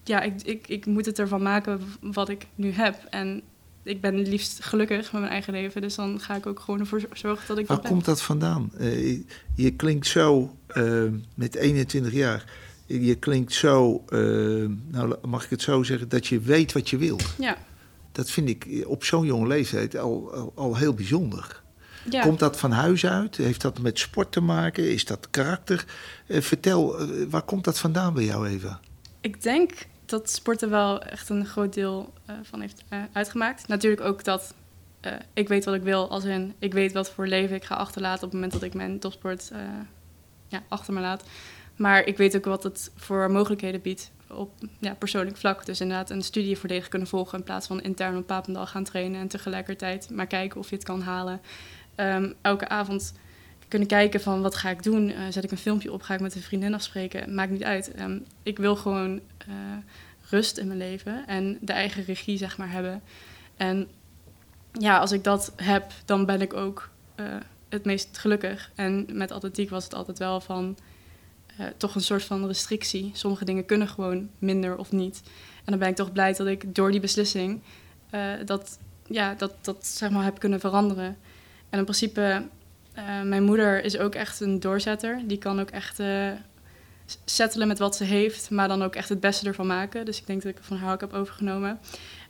ja, 0.04 0.22
ik, 0.22 0.42
ik, 0.44 0.68
ik 0.68 0.86
moet 0.86 1.06
het 1.06 1.20
ervan 1.20 1.42
maken 1.42 1.82
wat 2.02 2.30
ik 2.30 2.46
nu 2.56 2.72
heb. 2.72 3.08
En 3.10 3.42
ik 3.86 4.02
ben 4.02 4.16
liefst 4.28 4.64
gelukkig 4.66 5.12
met 5.12 5.22
mijn 5.22 5.32
eigen 5.34 5.54
leven. 5.54 5.82
Dus 5.82 5.96
dan 5.96 6.20
ga 6.20 6.36
ik 6.36 6.46
ook 6.46 6.60
gewoon 6.60 6.80
ervoor 6.80 7.02
zorgen 7.14 7.48
dat 7.48 7.58
ik 7.58 7.68
Waar 7.68 7.76
dat 7.78 7.82
ben. 7.86 7.92
komt 7.92 8.06
dat 8.06 8.22
vandaan? 8.22 8.72
Eh, 8.78 9.18
je- 9.56 9.72
klinkt 9.72 10.08
zo, 10.08 10.56
eh, 10.68 11.04
met 11.36 11.56
21 11.56 12.14
jaar, 12.14 12.46
je 12.86 13.16
klinkt 13.16 13.54
zo, 13.54 14.04
eh, 14.10 14.20
nou 14.88 15.16
mag 15.28 15.44
ik 15.44 15.50
het 15.50 15.62
zo 15.62 15.84
zeggen, 15.84 16.10
dat 16.10 16.28
je 16.28 16.40
weet 16.40 16.72
wat 16.72 16.90
je 16.90 16.98
wilt. 16.98 17.34
Ja, 17.38 17.58
Dat 18.12 18.30
vind 18.32 18.50
ik 18.50 18.84
op 18.88 19.04
zo'n 19.04 19.26
jonge 19.26 19.48
leeftijd 19.48 19.98
al, 19.98 20.34
al, 20.34 20.52
al 20.56 20.76
heel 20.78 20.94
bijzonder. 20.94 21.62
ja. 22.10 22.22
Komt 22.22 22.40
dat 22.40 22.60
van 22.60 22.72
huis 22.72 23.06
uit? 23.06 23.38
Heeft 23.38 23.62
dat 23.62 23.80
met 23.80 24.00
sport 24.00 24.32
te 24.32 24.42
maken? 24.42 24.92
Is 24.92 25.06
dat 25.06 25.28
karakter? 25.30 25.86
Vertel, 26.30 27.08
waar 27.30 27.42
komt 27.42 27.64
dat 27.64 27.80
vandaan 27.80 28.14
bij 28.14 28.24
jou, 28.24 28.48
Eva? 28.48 28.80
Ik 29.22 29.42
denk 29.44 29.72
dat 30.06 30.30
sport 30.30 30.62
er 30.62 30.70
wel 30.70 31.02
echt 31.02 31.30
een 31.30 31.46
groot 31.46 31.74
deel 31.74 32.14
eh, 32.26 32.36
van 32.44 32.62
heeft 32.62 32.84
eh, 32.90 33.00
uitgemaakt. 33.12 33.68
Natuurlijk 33.68 34.02
ook 34.02 34.24
dat 34.24 34.54
eh, 35.00 35.14
ik 35.34 35.48
weet 35.48 35.66
wat 35.66 35.76
ik 35.76 35.84
wil, 35.84 36.10
als 36.10 36.24
in 36.24 36.54
ik 36.60 36.74
weet 36.74 36.94
wat 36.94 37.10
voor 37.10 37.28
leven 37.28 37.56
ik 37.56 37.64
ga 37.64 37.76
achterlaten 37.76 38.24
op 38.24 38.32
het 38.32 38.34
moment 38.34 38.52
dat 38.52 38.64
ik 38.64 38.74
mijn 38.74 39.00
topsport 39.00 39.52
ja, 40.48 40.64
achter 40.68 40.94
me 40.94 41.00
laat. 41.00 41.24
Maar 41.76 42.06
ik 42.06 42.18
weet 42.18 42.36
ook 42.36 42.46
wat 42.46 42.64
het 42.64 42.92
voor 42.96 43.32
mogelijkheden 43.32 43.82
biedt 43.82 44.12
op 44.30 44.52
ja, 44.80 44.94
persoonlijk 44.94 45.38
vlak. 45.38 45.66
Dus 45.66 45.82
inderdaad 45.82 46.10
een 46.10 46.22
studie 46.22 46.58
volledig 46.58 46.88
kunnen 46.88 47.08
volgen 47.08 47.38
in 47.38 47.44
plaats 47.44 47.68
van 47.68 47.82
intern 47.82 48.18
op 48.18 48.28
Papendal 48.28 48.68
gaan 48.68 48.84
trainen 48.84 49.20
en 49.22 49.28
tegelijkertijd 49.28 50.10
maar 50.10 50.28
kijken 50.28 50.60
of 50.60 50.70
je 50.70 50.76
het 50.76 50.86
kan 50.86 51.02
halen. 51.02 51.42
Ehm, 51.96 52.32
elke 52.42 52.68
avond 52.68 53.14
kunnen 53.68 53.88
kijken 53.88 54.22
van 54.22 54.42
wat 54.42 54.56
ga 54.56 54.70
ik 54.70 54.84
doen. 54.84 55.10
Eh, 55.10 55.22
zet 55.30 55.44
ik 55.44 55.52
een 55.52 55.58
filmpje 55.58 55.92
op, 55.92 56.02
ga 56.02 56.14
ik 56.14 56.20
met 56.20 56.36
een 56.36 56.42
vriendin 56.42 56.74
afspreken. 56.74 57.36
Maakt 57.36 57.52
niet 57.52 57.64
uit. 57.64 57.92
Ehm, 57.92 58.20
ik 58.44 58.58
wil 58.58 58.76
gewoon 58.76 59.22
eh, 59.38 59.54
rust 60.30 60.58
in 60.58 60.68
mijn 60.68 60.80
leven 60.80 61.28
en 61.28 61.58
de 61.62 61.74
eigen 61.74 62.04
regie 62.04 62.38
zeg 62.38 62.58
maar 62.58 62.72
hebben. 62.72 63.02
En 63.58 63.88
ja, 64.72 64.98
als 64.98 65.12
ik 65.12 65.24
dat 65.24 65.54
heb, 65.56 65.92
dan 66.06 66.26
ben 66.26 66.42
ik 66.42 66.54
ook 66.54 66.90
eh, 67.16 67.26
het 67.70 67.86
meest 67.86 68.18
gelukkig. 68.18 68.72
En 68.76 69.06
met 69.12 69.32
atletiek 69.32 69.70
was 69.70 69.84
het 69.84 69.94
altijd 69.94 70.18
wel 70.18 70.42
van 70.42 70.78
toch 71.78 71.96
een 71.96 72.02
soort 72.02 72.24
van 72.24 72.48
restrictie. 72.48 73.12
Sommige 73.14 73.46
dingen 73.46 73.66
kunnen 73.66 73.88
gewoon 73.88 74.30
minder 74.40 74.78
of 74.78 74.92
niet. 74.92 75.22
En 75.58 75.72
dan 75.72 75.80
ben 75.80 75.90
ik 75.90 75.96
toch 75.96 76.12
blij 76.12 76.34
dat 76.34 76.48
ik 76.48 76.76
door 76.76 76.92
die 76.92 77.00
beslissing 77.00 77.62
dat, 78.46 78.80
ja, 79.08 79.34
dat, 79.34 79.54
dat 79.62 79.86
zeg 79.86 80.10
maar 80.10 80.24
heb 80.24 80.40
kunnen 80.40 80.60
veranderen. 80.60 81.18
En 81.70 81.78
in 81.80 81.84
principe, 81.84 82.48
mijn 83.24 83.44
moeder 83.44 83.84
is 83.84 83.98
ook 83.98 84.16
echt 84.16 84.40
een 84.40 84.60
doorzetter. 84.60 85.22
Die 85.26 85.38
kan 85.38 85.60
ook 85.60 85.70
echt 85.70 86.00
settelen 87.26 87.68
met 87.68 87.80
wat 87.80 87.96
ze 87.96 88.04
heeft, 88.04 88.50
maar 88.50 88.68
dan 88.68 88.84
ook 88.84 88.96
echt 88.96 89.10
het 89.10 89.20
beste 89.20 89.48
ervan 89.48 89.68
maken. 89.68 90.06
Dus 90.06 90.20
ik 90.20 90.28
denk 90.28 90.44
dat 90.44 90.52
ik 90.52 90.58
van 90.62 90.78
haar 90.78 90.94
ook 90.94 91.02
heb 91.02 91.14
overgenomen. 91.14 91.80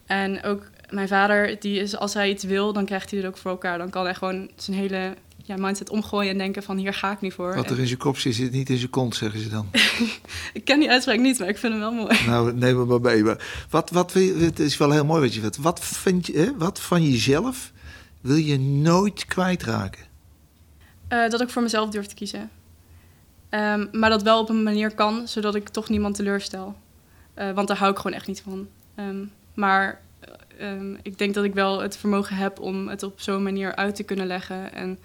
En 0.06 0.44
ook 0.44 0.70
mijn 0.90 1.08
vader, 1.08 1.60
die 1.60 1.80
is, 1.80 1.98
als 1.98 2.14
hij 2.14 2.30
iets 2.30 2.44
wil, 2.44 2.74
dan 2.74 2.86
krijgt 2.86 3.12
hij 3.12 3.20
het 3.20 3.28
ook 3.28 3.38
voor 3.38 3.52
elkaar. 3.52 3.78
Dan 3.78 3.90
kan 3.90 4.04
hij 4.04 4.16
gewoon 4.16 4.50
zijn 4.56 4.78
hele 4.78 5.16
ja, 5.44 5.56
mindset 5.58 5.90
omgooien 5.90 6.32
en 6.32 6.38
denken 6.38 6.64
van 6.64 6.78
hier 6.78 6.94
ga 6.94 7.12
ik 7.12 7.22
niet 7.22 7.34
voor. 7.34 7.56
Wat 7.56 7.70
er 7.70 7.80
in 7.80 7.88
zijn 7.88 8.00
kop 8.00 8.18
zit, 8.18 8.36
zit 8.36 8.52
niet 8.52 8.70
in 8.70 8.78
zijn 8.78 8.90
kont, 8.90 9.16
zeggen 9.16 9.40
ze 9.40 9.50
dan. 9.50 9.70
ik 10.54 10.66
ken 10.66 10.80
die 10.80 10.90
uitspraak 10.90 11.20
niet, 11.20 11.40
maar 11.40 11.48
ik 11.48 11.58
vind 11.58 11.74
hem 11.74 11.82
wel 11.82 11.92
mooi. 11.92 12.26
Nou, 12.26 12.54
neem 12.54 12.78
hem 12.78 12.88
maar 12.88 13.02
mee. 13.02 13.24
wat, 13.70 13.90
wat, 13.90 14.14
het 14.14 14.60
is 14.60 14.78
wel 14.78 14.92
heel 14.92 15.06
mooi 15.06 15.22
wat 15.22 15.34
je 15.34 15.42
vindt. 15.42 15.58
Wat, 15.58 15.80
vind 15.80 16.28
je, 16.28 16.38
hè, 16.38 16.58
wat 16.58 16.80
van 16.80 17.04
jezelf 17.04 17.72
wil 18.22 18.36
je 18.36 18.60
nooit 18.60 19.26
kwijtraken? 19.26 20.15
Uh, 21.16 21.30
dat 21.30 21.42
ik 21.42 21.50
voor 21.50 21.62
mezelf 21.62 21.90
durf 21.90 22.06
te 22.06 22.16
kiezen. 22.16 22.50
Um, 23.50 23.90
maar 23.92 24.10
dat 24.10 24.24
wel 24.24 24.40
op 24.40 24.50
een 24.50 24.64
manier 24.64 24.96
kan, 24.96 25.28
zodat 25.28 25.56
ik 25.56 25.70
toch 25.70 25.90
niemand 25.90 26.16
teleurstel. 26.16 26.76
Uh, 27.36 27.52
want 27.52 27.68
daar 27.68 27.78
hou 27.78 27.92
ik 27.92 27.98
gewoon 27.98 28.18
echt 28.18 28.28
niet 28.28 28.42
van. 28.42 28.68
Um, 28.96 29.32
maar 29.54 30.02
um, 30.62 30.98
ik 31.02 31.18
denk 31.18 31.34
dat 31.34 31.44
ik 31.44 31.54
wel 31.54 31.82
het 31.82 31.98
vermogen 31.98 32.36
heb 32.36 32.60
om 32.60 32.88
het 32.88 33.04
op 33.04 33.22
zo'n 33.22 33.44
manier 33.44 33.76
uit 33.76 33.96
te 33.96 34.04
kunnen 34.04 34.28
leggen. 34.28 34.74
En 34.74 35.00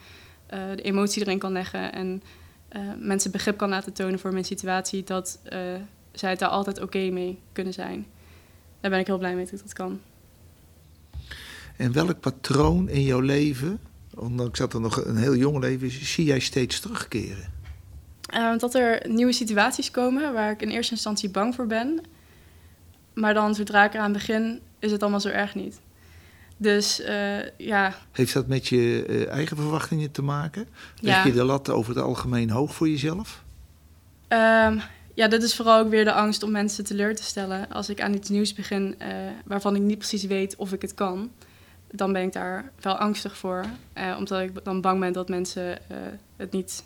de 0.76 0.82
emotie 0.82 1.22
erin 1.22 1.38
kan 1.38 1.52
leggen. 1.52 1.92
En 1.92 2.22
mensen 2.98 3.30
begrip 3.30 3.56
kan 3.56 3.68
laten 3.68 3.92
tonen 3.92 4.18
voor 4.18 4.32
mijn 4.32 4.44
situatie. 4.44 5.04
Dat 5.04 5.40
zij 6.12 6.30
het 6.30 6.38
daar 6.38 6.48
altijd 6.48 6.80
oké 6.80 7.10
mee 7.10 7.38
kunnen 7.52 7.72
zijn. 7.72 8.06
Daar 8.80 8.90
ben 8.90 9.00
ik 9.00 9.06
heel 9.06 9.18
blij 9.18 9.34
mee 9.34 9.44
dat 9.44 9.52
ik 9.52 9.62
dat 9.62 9.72
kan. 9.72 10.00
En 11.76 11.92
welk 11.92 12.20
patroon 12.20 12.88
in 12.88 13.02
jouw 13.02 13.20
leven, 13.20 13.80
ondanks 14.14 14.58
dat 14.58 14.74
er 14.74 14.80
nog 14.80 15.04
een 15.04 15.16
heel 15.16 15.36
jong 15.36 15.58
leven 15.58 15.86
is, 15.86 16.12
zie 16.12 16.24
jij 16.24 16.40
steeds 16.40 16.80
terugkeren? 16.80 17.52
Uh, 18.34 18.58
dat 18.58 18.74
er 18.74 19.08
nieuwe 19.08 19.32
situaties 19.32 19.90
komen 19.90 20.32
waar 20.32 20.50
ik 20.50 20.62
in 20.62 20.70
eerste 20.70 20.92
instantie 20.92 21.30
bang 21.30 21.54
voor 21.54 21.66
ben. 21.66 22.00
Maar 23.14 23.34
dan 23.34 23.54
zodra 23.54 23.84
ik 23.84 23.94
eraan 23.94 24.12
begin, 24.12 24.60
is 24.78 24.90
het 24.92 25.02
allemaal 25.02 25.20
zo 25.20 25.28
erg 25.28 25.54
niet. 25.54 25.80
Dus 26.56 27.00
uh, 27.00 27.56
ja. 27.56 27.94
Heeft 28.12 28.32
dat 28.32 28.46
met 28.46 28.66
je 28.66 29.06
uh, 29.06 29.28
eigen 29.28 29.56
verwachtingen 29.56 30.10
te 30.10 30.22
maken? 30.22 30.68
Leg 31.00 31.14
ja. 31.14 31.24
je 31.24 31.32
de 31.32 31.44
lat 31.44 31.68
over 31.68 31.94
het 31.94 32.04
algemeen 32.04 32.50
hoog 32.50 32.74
voor 32.74 32.88
jezelf? 32.88 33.42
Um, 34.28 34.80
ja, 35.14 35.28
dat 35.28 35.42
is 35.42 35.56
vooral 35.56 35.78
ook 35.78 35.90
weer 35.90 36.04
de 36.04 36.12
angst 36.12 36.42
om 36.42 36.50
mensen 36.50 36.84
teleur 36.84 37.16
te 37.16 37.22
stellen. 37.22 37.70
Als 37.70 37.88
ik 37.88 38.00
aan 38.00 38.14
iets 38.14 38.28
nieuws 38.28 38.54
begin 38.54 38.96
waarvan 39.44 39.76
ik 39.76 39.82
niet 39.82 39.98
precies 39.98 40.24
weet 40.24 40.56
of 40.56 40.72
ik 40.72 40.82
het 40.82 40.94
kan, 40.94 41.30
dan 41.90 42.12
ben 42.12 42.22
ik 42.22 42.32
daar 42.32 42.70
wel 42.80 42.96
angstig 42.96 43.36
voor. 43.36 43.64
omdat 44.18 44.40
ik 44.40 44.64
dan 44.64 44.80
bang 44.80 45.00
ben 45.00 45.12
dat 45.12 45.28
mensen 45.28 45.78
het 46.36 46.52
niet 46.52 46.82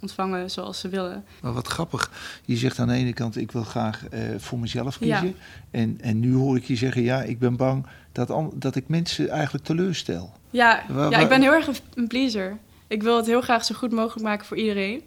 ontvangen 0.00 0.50
zoals 0.50 0.80
ze 0.80 0.88
willen. 0.88 1.24
Maar 1.42 1.52
wat 1.52 1.66
grappig, 1.66 2.10
je 2.44 2.56
zegt 2.56 2.78
aan 2.78 2.88
de 2.88 2.94
ene 2.94 3.12
kant 3.12 3.36
ik 3.36 3.52
wil 3.52 3.62
graag 3.62 4.02
uh, 4.14 4.20
voor 4.38 4.58
mezelf 4.58 4.98
kiezen. 4.98 5.26
Ja. 5.26 5.32
En, 5.70 5.98
en 6.00 6.20
nu 6.20 6.34
hoor 6.34 6.56
ik 6.56 6.64
je 6.64 6.76
zeggen 6.76 7.02
ja, 7.02 7.22
ik 7.22 7.38
ben 7.38 7.56
bang 7.56 7.86
dat, 8.12 8.32
dat 8.54 8.74
ik 8.74 8.88
mensen 8.88 9.28
eigenlijk 9.28 9.64
teleurstel. 9.64 10.32
Ja, 10.50 10.84
waar, 10.88 11.10
ja 11.10 11.18
ik 11.18 11.28
ben 11.28 11.40
heel 11.40 11.52
erg 11.52 11.68
een 11.94 12.06
pleaser. 12.06 12.58
Ik 12.86 13.02
wil 13.02 13.16
het 13.16 13.26
heel 13.26 13.40
graag 13.40 13.64
zo 13.64 13.74
goed 13.74 13.92
mogelijk 13.92 14.26
maken 14.26 14.46
voor 14.46 14.56
iedereen. 14.56 15.02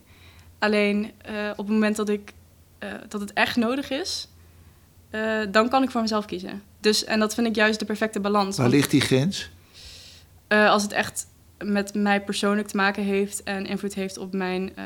Alleen 0.59 1.11
uh, 1.29 1.49
op 1.51 1.57
het 1.57 1.67
moment 1.67 1.95
dat, 1.95 2.09
ik, 2.09 2.33
uh, 2.83 2.89
dat 3.07 3.21
het 3.21 3.33
echt 3.33 3.55
nodig 3.55 3.89
is, 3.89 4.27
dan 5.51 5.69
kan 5.69 5.83
ik 5.83 5.91
voor 5.91 6.01
mezelf 6.01 6.25
kiezen. 6.25 6.61
Dus, 6.81 7.03
en 7.03 7.19
dat 7.19 7.33
vind 7.33 7.47
ik 7.47 7.55
juist 7.55 7.79
de 7.79 7.85
perfecte 7.85 8.19
balans. 8.19 8.57
Waar 8.57 8.69
ligt 8.69 8.91
die 8.91 9.01
grens? 9.01 9.49
als 10.47 10.83
het 10.83 10.91
echt 10.91 11.27
met 11.63 11.93
mij 11.93 12.21
persoonlijk 12.21 12.67
te 12.67 12.75
maken 12.75 13.03
heeft 13.03 13.43
en 13.43 13.65
invloed 13.65 13.93
heeft 13.93 14.17
op 14.17 14.33
mijn 14.33 14.71
uh, 14.79 14.85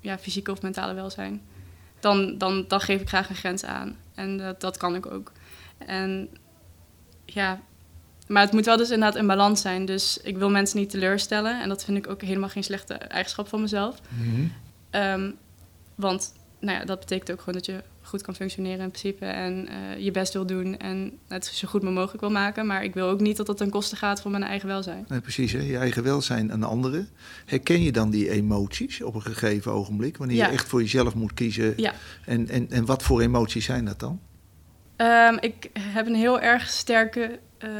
ja, 0.00 0.18
fysieke 0.18 0.50
of 0.50 0.62
mentale 0.62 0.94
welzijn, 0.94 1.42
dan, 2.00 2.38
dan, 2.38 2.64
dan 2.68 2.80
geef 2.80 3.00
ik 3.00 3.08
graag 3.08 3.28
een 3.28 3.34
grens 3.34 3.64
aan. 3.64 3.96
En 4.14 4.38
dat, 4.38 4.60
dat 4.60 4.76
kan 4.76 4.94
ik 4.94 5.06
ook. 5.06 5.32
En 5.78 6.28
ja, 7.24 7.60
maar 8.26 8.42
het 8.42 8.52
moet 8.52 8.64
wel 8.64 8.76
dus 8.76 8.90
inderdaad 8.90 9.18
in 9.18 9.26
balans 9.26 9.60
zijn. 9.60 9.84
Dus 9.84 10.18
ik 10.22 10.38
wil 10.38 10.50
mensen 10.50 10.78
niet 10.78 10.90
teleurstellen. 10.90 11.62
En 11.62 11.68
dat 11.68 11.84
vind 11.84 11.96
ik 11.96 12.08
ook 12.08 12.22
helemaal 12.22 12.48
geen 12.48 12.64
slechte 12.64 12.94
eigenschap 12.94 13.48
van 13.48 13.60
mezelf. 13.60 14.00
Mm 14.08 14.34
-hmm. 14.34 14.52
um, 15.02 15.36
want 15.94 16.34
nou 16.60 16.78
ja, 16.78 16.84
dat 16.84 17.00
betekent 17.00 17.30
ook 17.30 17.38
gewoon 17.38 17.54
dat 17.54 17.66
je 17.66 17.82
goed 18.10 18.22
kan 18.22 18.34
functioneren 18.34 18.80
in 18.80 18.90
principe. 18.90 19.24
En 19.24 19.68
uh, 19.68 20.04
je 20.04 20.10
best 20.10 20.32
wil 20.32 20.46
doen 20.46 20.78
en 20.78 21.18
het 21.28 21.46
zo 21.46 21.68
goed 21.68 21.82
mogelijk 21.82 22.20
wil 22.20 22.30
maken. 22.30 22.66
Maar 22.66 22.84
ik 22.84 22.94
wil 22.94 23.08
ook 23.08 23.20
niet 23.20 23.36
dat 23.36 23.46
dat 23.46 23.56
ten 23.56 23.70
koste 23.70 23.96
gaat 23.96 24.20
van 24.20 24.30
mijn 24.30 24.42
eigen 24.42 24.68
welzijn. 24.68 25.04
Nee, 25.08 25.20
precies, 25.20 25.52
hè? 25.52 25.60
je 25.60 25.76
eigen 25.76 26.02
welzijn 26.02 26.52
aan 26.52 26.62
anderen. 26.62 27.08
Herken 27.46 27.82
je 27.82 27.92
dan 27.92 28.10
die 28.10 28.30
emoties 28.30 29.02
op 29.02 29.14
een 29.14 29.22
gegeven 29.22 29.72
ogenblik? 29.72 30.16
Wanneer 30.16 30.36
ja. 30.36 30.46
je 30.46 30.52
echt 30.52 30.68
voor 30.68 30.80
jezelf 30.80 31.14
moet 31.14 31.34
kiezen. 31.34 31.74
Ja. 31.76 31.94
En, 32.24 32.48
en, 32.48 32.70
en 32.70 32.84
wat 32.84 33.02
voor 33.02 33.20
emoties 33.20 33.64
zijn 33.64 33.84
dat 33.84 34.00
dan? 34.00 34.20
Um, 34.96 35.38
ik 35.40 35.70
heb 35.78 36.06
een 36.06 36.14
heel 36.14 36.40
erg 36.40 36.68
sterke 36.68 37.38
uh, 37.64 37.70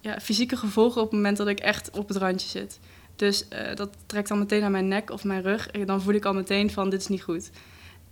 ja, 0.00 0.20
fysieke 0.20 0.56
gevolgen 0.56 1.00
op 1.00 1.06
het 1.06 1.16
moment 1.16 1.36
dat 1.36 1.48
ik 1.48 1.58
echt 1.58 1.90
op 1.90 2.08
het 2.08 2.16
randje 2.16 2.48
zit. 2.48 2.80
Dus 3.16 3.46
uh, 3.52 3.74
dat 3.74 3.90
trekt 4.06 4.28
dan 4.28 4.38
meteen 4.38 4.62
aan 4.62 4.72
mijn 4.72 4.88
nek 4.88 5.10
of 5.10 5.24
mijn 5.24 5.42
rug. 5.42 5.68
En 5.68 5.86
dan 5.86 6.02
voel 6.02 6.14
ik 6.14 6.24
al 6.24 6.34
meteen 6.34 6.70
van 6.70 6.90
dit 6.90 7.00
is 7.00 7.08
niet 7.08 7.22
goed. 7.22 7.50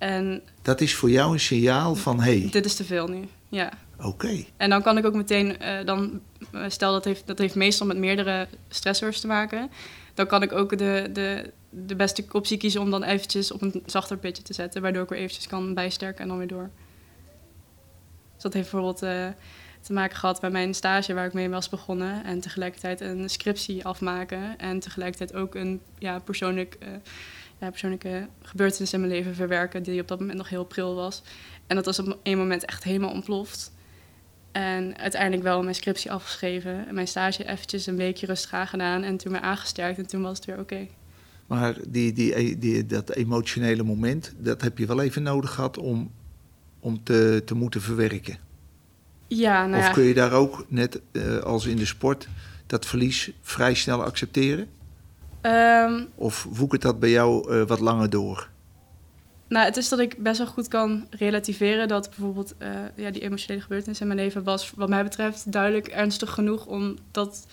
En 0.05 0.43
dat 0.63 0.81
is 0.81 0.95
voor 0.95 1.11
jou 1.11 1.33
een 1.33 1.41
signaal 1.41 1.95
van 1.95 2.21
hey. 2.21 2.49
Dit 2.51 2.65
is 2.65 2.75
te 2.75 2.85
veel 2.85 3.09
nu. 3.09 3.29
Ja. 3.49 3.73
Oké. 3.97 4.07
Okay. 4.07 4.49
En 4.57 4.71
dan 4.71 4.83
kan 4.83 4.99
ik 4.99 5.05
ook 5.05 5.15
meteen, 5.15 5.57
uh, 5.63 5.85
dan, 5.85 6.21
stel 6.69 6.93
dat 6.93 7.05
heeft, 7.05 7.27
dat 7.27 7.39
heeft 7.39 7.55
meestal 7.55 7.87
met 7.87 7.97
meerdere 7.97 8.49
stressors 8.69 9.21
te 9.21 9.27
maken. 9.27 9.71
Dan 10.15 10.27
kan 10.27 10.43
ik 10.43 10.53
ook 10.53 10.79
de, 10.79 11.11
de, 11.13 11.53
de 11.71 11.97
beste 11.97 12.25
optie 12.33 12.57
kiezen 12.57 12.81
om 12.81 12.91
dan 12.91 13.03
eventjes 13.03 13.53
op 13.53 13.63
een 13.63 13.83
zachter 13.87 14.17
pitje 14.17 14.43
te 14.43 14.55
zetten, 14.55 14.83
waardoor 14.83 15.03
ik 15.03 15.09
weer 15.09 15.19
eventjes 15.19 15.47
kan 15.47 15.75
bijsterken 15.75 16.23
en 16.23 16.29
dan 16.29 16.39
weer 16.39 16.49
door. 16.49 16.71
Dus 18.35 18.43
dat 18.43 18.53
heeft 18.53 18.71
bijvoorbeeld 18.71 19.03
uh, 19.03 19.27
te 19.81 19.93
maken 19.93 20.17
gehad 20.17 20.41
bij 20.41 20.51
mijn 20.51 20.75
stage 20.75 21.15
waar 21.15 21.27
ik 21.27 21.33
mee 21.33 21.49
was 21.49 21.69
begonnen. 21.69 22.25
En 22.25 22.41
tegelijkertijd 22.41 23.01
een 23.01 23.31
scriptie 23.31 23.85
afmaken. 23.85 24.59
En 24.59 24.81
tegelijkertijd 24.81 25.35
ook 25.35 25.55
een 25.55 25.81
ja, 25.99 26.19
persoonlijk 26.19 26.77
uh, 26.83 26.89
ja, 27.61 27.71
persoonlijke 27.71 28.29
gebeurtenissen 28.43 29.01
in 29.01 29.07
mijn 29.07 29.19
leven 29.19 29.35
verwerken, 29.35 29.83
die 29.83 30.01
op 30.01 30.09
dat 30.09 30.21
moment 30.21 30.39
nog 30.39 30.49
heel 30.49 30.65
pril 30.65 30.95
was. 30.95 31.23
En 31.67 31.77
dat 31.77 31.85
was 31.85 31.99
op 31.99 32.19
een 32.23 32.39
moment 32.39 32.65
echt 32.65 32.85
helemaal 32.85 33.11
ontploft. 33.11 33.73
En 34.53 34.99
uiteindelijk 34.99 35.43
wel 35.43 35.63
mijn 35.63 35.75
scriptie 35.75 36.13
afgeschreven. 36.13 36.89
En 36.89 36.95
mijn 36.95 37.09
stage 37.09 37.49
eventjes 37.49 37.87
een 37.87 37.97
weekje 37.97 38.27
rustig 38.27 38.53
aangedaan. 38.53 39.03
En 39.03 39.17
toen 39.17 39.33
me 39.33 39.41
aangesterkt 39.41 39.99
en 39.99 40.07
toen 40.07 40.23
was 40.23 40.37
het 40.37 40.47
weer 40.47 40.59
oké. 40.59 40.87
Maar 41.47 41.77
die, 41.89 42.13
die, 42.13 42.59
die, 42.59 42.87
dat 42.87 43.11
emotionele 43.11 43.83
moment, 43.83 44.35
dat 44.39 44.63
heb 44.63 44.79
je 44.79 44.87
wel 44.87 45.01
even 45.01 45.23
nodig 45.23 45.51
gehad 45.51 45.79
om, 45.79 46.11
om 46.81 47.03
te, 47.03 47.43
te 47.45 47.55
moeten 47.55 47.81
verwerken. 47.81 48.39
Ja, 49.27 49.67
nou 49.67 49.81
of 49.81 49.87
ja. 49.87 49.93
kun 49.93 50.05
je 50.05 50.15
daar 50.15 50.33
ook, 50.33 50.67
net 50.69 51.01
uh, 51.13 51.39
als 51.39 51.67
in 51.67 51.77
de 51.77 51.87
sport, 51.87 52.29
dat 52.67 52.87
verlies 52.87 53.31
vrij 53.41 53.75
snel 53.75 54.05
accepteren? 54.05 54.69
Um, 55.47 56.09
of 56.15 56.47
woekert 56.51 56.83
dat 56.83 56.99
bij 56.99 57.11
jou 57.11 57.53
uh, 57.53 57.63
wat 57.63 57.81
langer 57.81 58.11
door? 58.11 58.49
Nou, 59.49 59.67
het 59.67 59.77
is 59.77 59.89
dat 59.89 59.99
ik 59.99 60.23
best 60.23 60.39
wel 60.39 60.47
goed 60.47 60.69
kan 60.69 61.07
relativeren 61.11 61.89
dat 61.89 62.09
bijvoorbeeld 62.09 62.55
uh, 62.59 62.69
ja, 62.95 63.11
die 63.11 63.23
emotionele 63.23 63.63
gebeurtenis 63.63 64.01
in 64.01 64.07
mijn 64.07 64.19
leven 64.19 64.43
was, 64.45 64.73
wat 64.77 64.89
mij 64.89 65.03
betreft, 65.03 65.53
duidelijk 65.53 65.87
ernstig 65.87 66.31
genoeg 66.31 66.67
omdat 66.67 67.47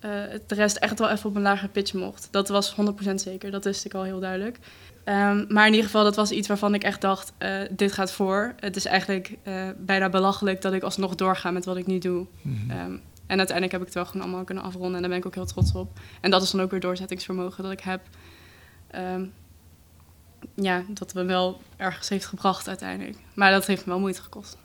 uh, 0.00 0.10
de 0.46 0.54
rest 0.54 0.76
echt 0.76 0.98
wel 0.98 1.10
even 1.10 1.30
op 1.30 1.36
een 1.36 1.42
lagere 1.42 1.68
pitch 1.68 1.92
mocht. 1.92 2.28
Dat 2.30 2.48
was 2.48 2.76
100% 3.10 3.14
zeker, 3.14 3.50
dat 3.50 3.64
wist 3.64 3.84
ik 3.84 3.94
al 3.94 4.02
heel 4.02 4.20
duidelijk. 4.20 4.58
Um, 5.04 5.46
maar 5.48 5.66
in 5.66 5.72
ieder 5.72 5.86
geval, 5.86 6.04
dat 6.04 6.16
was 6.16 6.30
iets 6.30 6.48
waarvan 6.48 6.74
ik 6.74 6.82
echt 6.82 7.00
dacht, 7.00 7.32
uh, 7.38 7.60
dit 7.70 7.92
gaat 7.92 8.12
voor. 8.12 8.54
Het 8.60 8.76
is 8.76 8.84
eigenlijk 8.84 9.38
bijna 9.76 10.08
belachelijk 10.08 10.60
dat 10.60 10.72
ik 10.72 10.82
alsnog 10.82 11.14
doorga 11.14 11.50
met 11.50 11.64
wat 11.64 11.76
ik 11.76 11.86
nu 11.86 11.98
doe. 11.98 12.26
Mm 12.42 12.56
-hmm. 12.68 12.78
um, 12.78 13.02
en 13.26 13.38
uiteindelijk 13.38 13.72
heb 13.72 13.80
ik 13.80 13.86
het 13.86 13.94
wel 13.94 14.06
gewoon 14.06 14.22
allemaal 14.22 14.44
kunnen 14.44 14.64
afronden 14.64 14.94
en 14.94 15.00
daar 15.00 15.10
ben 15.10 15.18
ik 15.18 15.26
ook 15.26 15.34
heel 15.34 15.46
trots 15.46 15.72
op. 15.72 16.00
En 16.20 16.30
dat 16.30 16.42
is 16.42 16.50
dan 16.50 16.60
ook 16.60 16.70
weer 16.70 16.80
doorzettingsvermogen 16.80 17.62
dat 17.62 17.72
ik 17.72 17.80
heb. 17.80 18.00
Um, 18.94 19.32
ja, 20.54 20.84
dat 20.88 21.14
me 21.14 21.24
wel 21.24 21.62
ergens 21.76 22.08
heeft 22.08 22.26
gebracht 22.26 22.68
uiteindelijk. 22.68 23.18
Maar 23.34 23.50
dat 23.50 23.66
heeft 23.66 23.84
me 23.84 23.92
wel 23.92 24.00
moeite 24.00 24.22
gekost. 24.22 24.56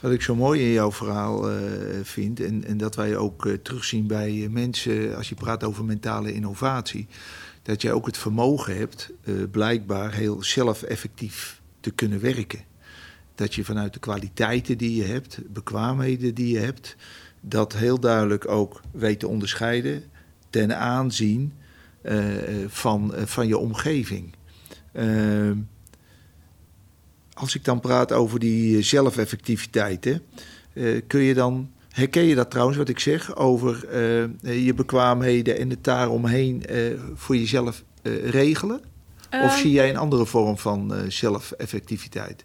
Wat 0.00 0.12
ik 0.12 0.22
zo 0.22 0.34
mooi 0.34 0.60
in 0.60 0.72
jouw 0.72 0.92
verhaal 0.92 1.50
uh, 1.50 1.60
vind, 2.02 2.40
en, 2.40 2.64
en 2.64 2.76
dat 2.76 2.94
wij 2.94 3.16
ook 3.16 3.44
uh, 3.44 3.54
terugzien 3.54 4.06
bij 4.06 4.32
uh, 4.34 4.48
mensen 4.48 5.16
als 5.16 5.28
je 5.28 5.34
praat 5.34 5.64
over 5.64 5.84
mentale 5.84 6.32
innovatie, 6.32 7.06
dat 7.62 7.82
jij 7.82 7.92
ook 7.92 8.06
het 8.06 8.18
vermogen 8.18 8.76
hebt, 8.76 9.10
blijkbaar 9.50 10.12
heel 10.12 10.42
zelf-effectief 10.42 11.60
te 11.80 11.90
kunnen 11.90 12.20
werken. 12.20 12.60
Dat 13.34 13.54
je 13.54 13.64
vanuit 13.64 13.92
de 13.92 13.98
kwaliteiten 13.98 14.78
die 14.78 14.96
je 14.96 15.04
hebt, 15.04 15.38
bekwaamheden 15.52 16.34
die 16.34 16.52
je 16.54 16.58
hebt, 16.58 16.96
dat 17.40 17.72
heel 17.72 18.00
duidelijk 18.00 18.48
ook 18.48 18.80
weet 18.90 19.20
te 19.20 19.28
onderscheiden 19.28 20.04
ten 20.50 20.76
aanzien 20.76 21.52
uh, 22.02 22.24
van, 22.66 23.12
uh, 23.14 23.22
van 23.24 23.48
je 23.48 23.58
omgeving. 23.58 24.34
Uh, 24.92 25.50
als 27.32 27.54
ik 27.54 27.64
dan 27.64 27.80
praat 27.80 28.12
over 28.12 28.38
die 28.38 28.82
zelfeffectiviteit, 28.82 30.04
hè, 30.04 30.20
kun 31.00 31.20
je 31.20 31.34
dan 31.34 31.70
Herken 31.88 32.22
je 32.22 32.34
dat 32.34 32.50
trouwens, 32.50 32.78
wat 32.78 32.88
ik 32.88 32.98
zeg, 32.98 33.36
over 33.36 33.96
je 34.42 34.74
bekwaamheden 34.74 35.58
en 35.58 35.70
het 35.70 35.84
daaromheen 35.84 36.64
voor 37.14 37.36
jezelf 37.36 37.84
regelen? 38.24 38.80
Of 39.42 39.56
zie 39.56 39.70
jij 39.70 39.88
een 39.88 39.96
andere 39.96 40.26
vorm 40.26 40.58
van 40.58 40.94
zelfeffectiviteit? 41.08 42.44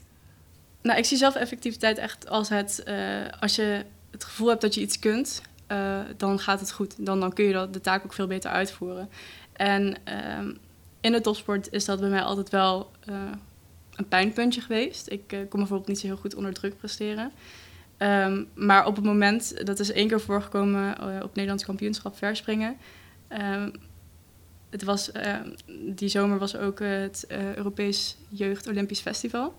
Nou, 0.81 0.97
ik 0.97 1.05
zie 1.05 1.17
zelfeffectiviteit 1.17 1.97
echt 1.97 2.29
als 2.29 2.49
het, 2.49 2.83
als 3.39 3.55
je 3.55 3.85
het 4.13 4.23
gevoel 4.23 4.47
hebt 4.47 4.61
dat 4.61 4.73
je 4.73 4.81
iets 4.81 4.99
kunt, 4.99 5.41
dan 6.17 6.39
gaat 6.39 6.59
het 6.59 6.71
goed. 6.71 7.05
Dan, 7.05 7.19
dan 7.19 7.33
kun 7.33 7.45
je 7.45 7.53
dat, 7.53 7.73
de 7.73 7.81
taak 7.81 8.03
ook 8.03 8.13
veel 8.13 8.27
beter 8.27 8.51
uitvoeren. 8.51 9.09
En 9.53 9.95
ehm, 10.03 10.53
in 11.01 11.11
de 11.11 11.21
topsport 11.21 11.71
is 11.71 11.85
dat 11.85 11.99
bij 11.99 12.09
mij 12.09 12.21
altijd 12.21 12.49
wel 12.49 12.91
een 13.95 14.07
pijnpuntje 14.07 14.61
geweest. 14.61 15.11
Ik 15.11 15.27
kon 15.27 15.59
bijvoorbeeld 15.59 15.87
niet 15.87 15.99
zo 15.99 16.07
heel 16.07 16.17
goed 16.17 16.35
onder 16.35 16.53
druk 16.53 16.77
presteren. 16.77 17.31
Um, 17.97 18.47
maar 18.53 18.85
op 18.85 18.95
het 18.95 19.05
moment, 19.05 19.65
dat 19.65 19.79
is 19.79 19.91
één 19.91 20.07
keer 20.07 20.21
voorgekomen 20.21 20.95
op 21.23 21.35
Nederlands 21.35 21.65
kampioenschap 21.65 22.17
verspringen. 22.17 22.77
Um, 23.29 23.71
het 24.69 24.83
was, 24.83 25.11
die 25.85 26.09
zomer 26.09 26.37
was 26.37 26.55
ook 26.55 26.79
het 26.79 27.25
Europees 27.55 28.17
Jeugd 28.29 28.67
Olympisch 28.67 28.99
Festival. 28.99 29.53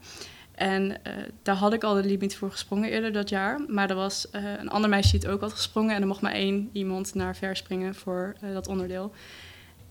En 0.55 0.97
daar 1.43 1.55
had 1.55 1.73
ik 1.73 1.85
al 1.85 1.95
de 1.95 2.05
limiet 2.05 2.37
voor 2.37 2.51
gesprongen 2.51 2.91
eerder 2.91 3.13
dat 3.13 3.29
jaar. 3.29 3.61
Maar 3.69 3.91
er 3.91 3.97
was 3.97 4.29
een 4.33 4.71
ander 4.71 4.91
meisje 4.91 5.11
die 5.11 5.21
het 5.21 5.29
ook 5.29 5.41
had 5.41 5.53
gesprongen. 5.53 5.95
En 5.95 6.01
er 6.01 6.07
mocht 6.07 6.21
maar 6.21 6.33
één 6.33 6.71
iemand 6.73 7.15
naar 7.15 7.37
verspringen 7.37 7.95
voor 7.95 8.35
dat 8.53 8.69
onderdeel. 8.69 9.13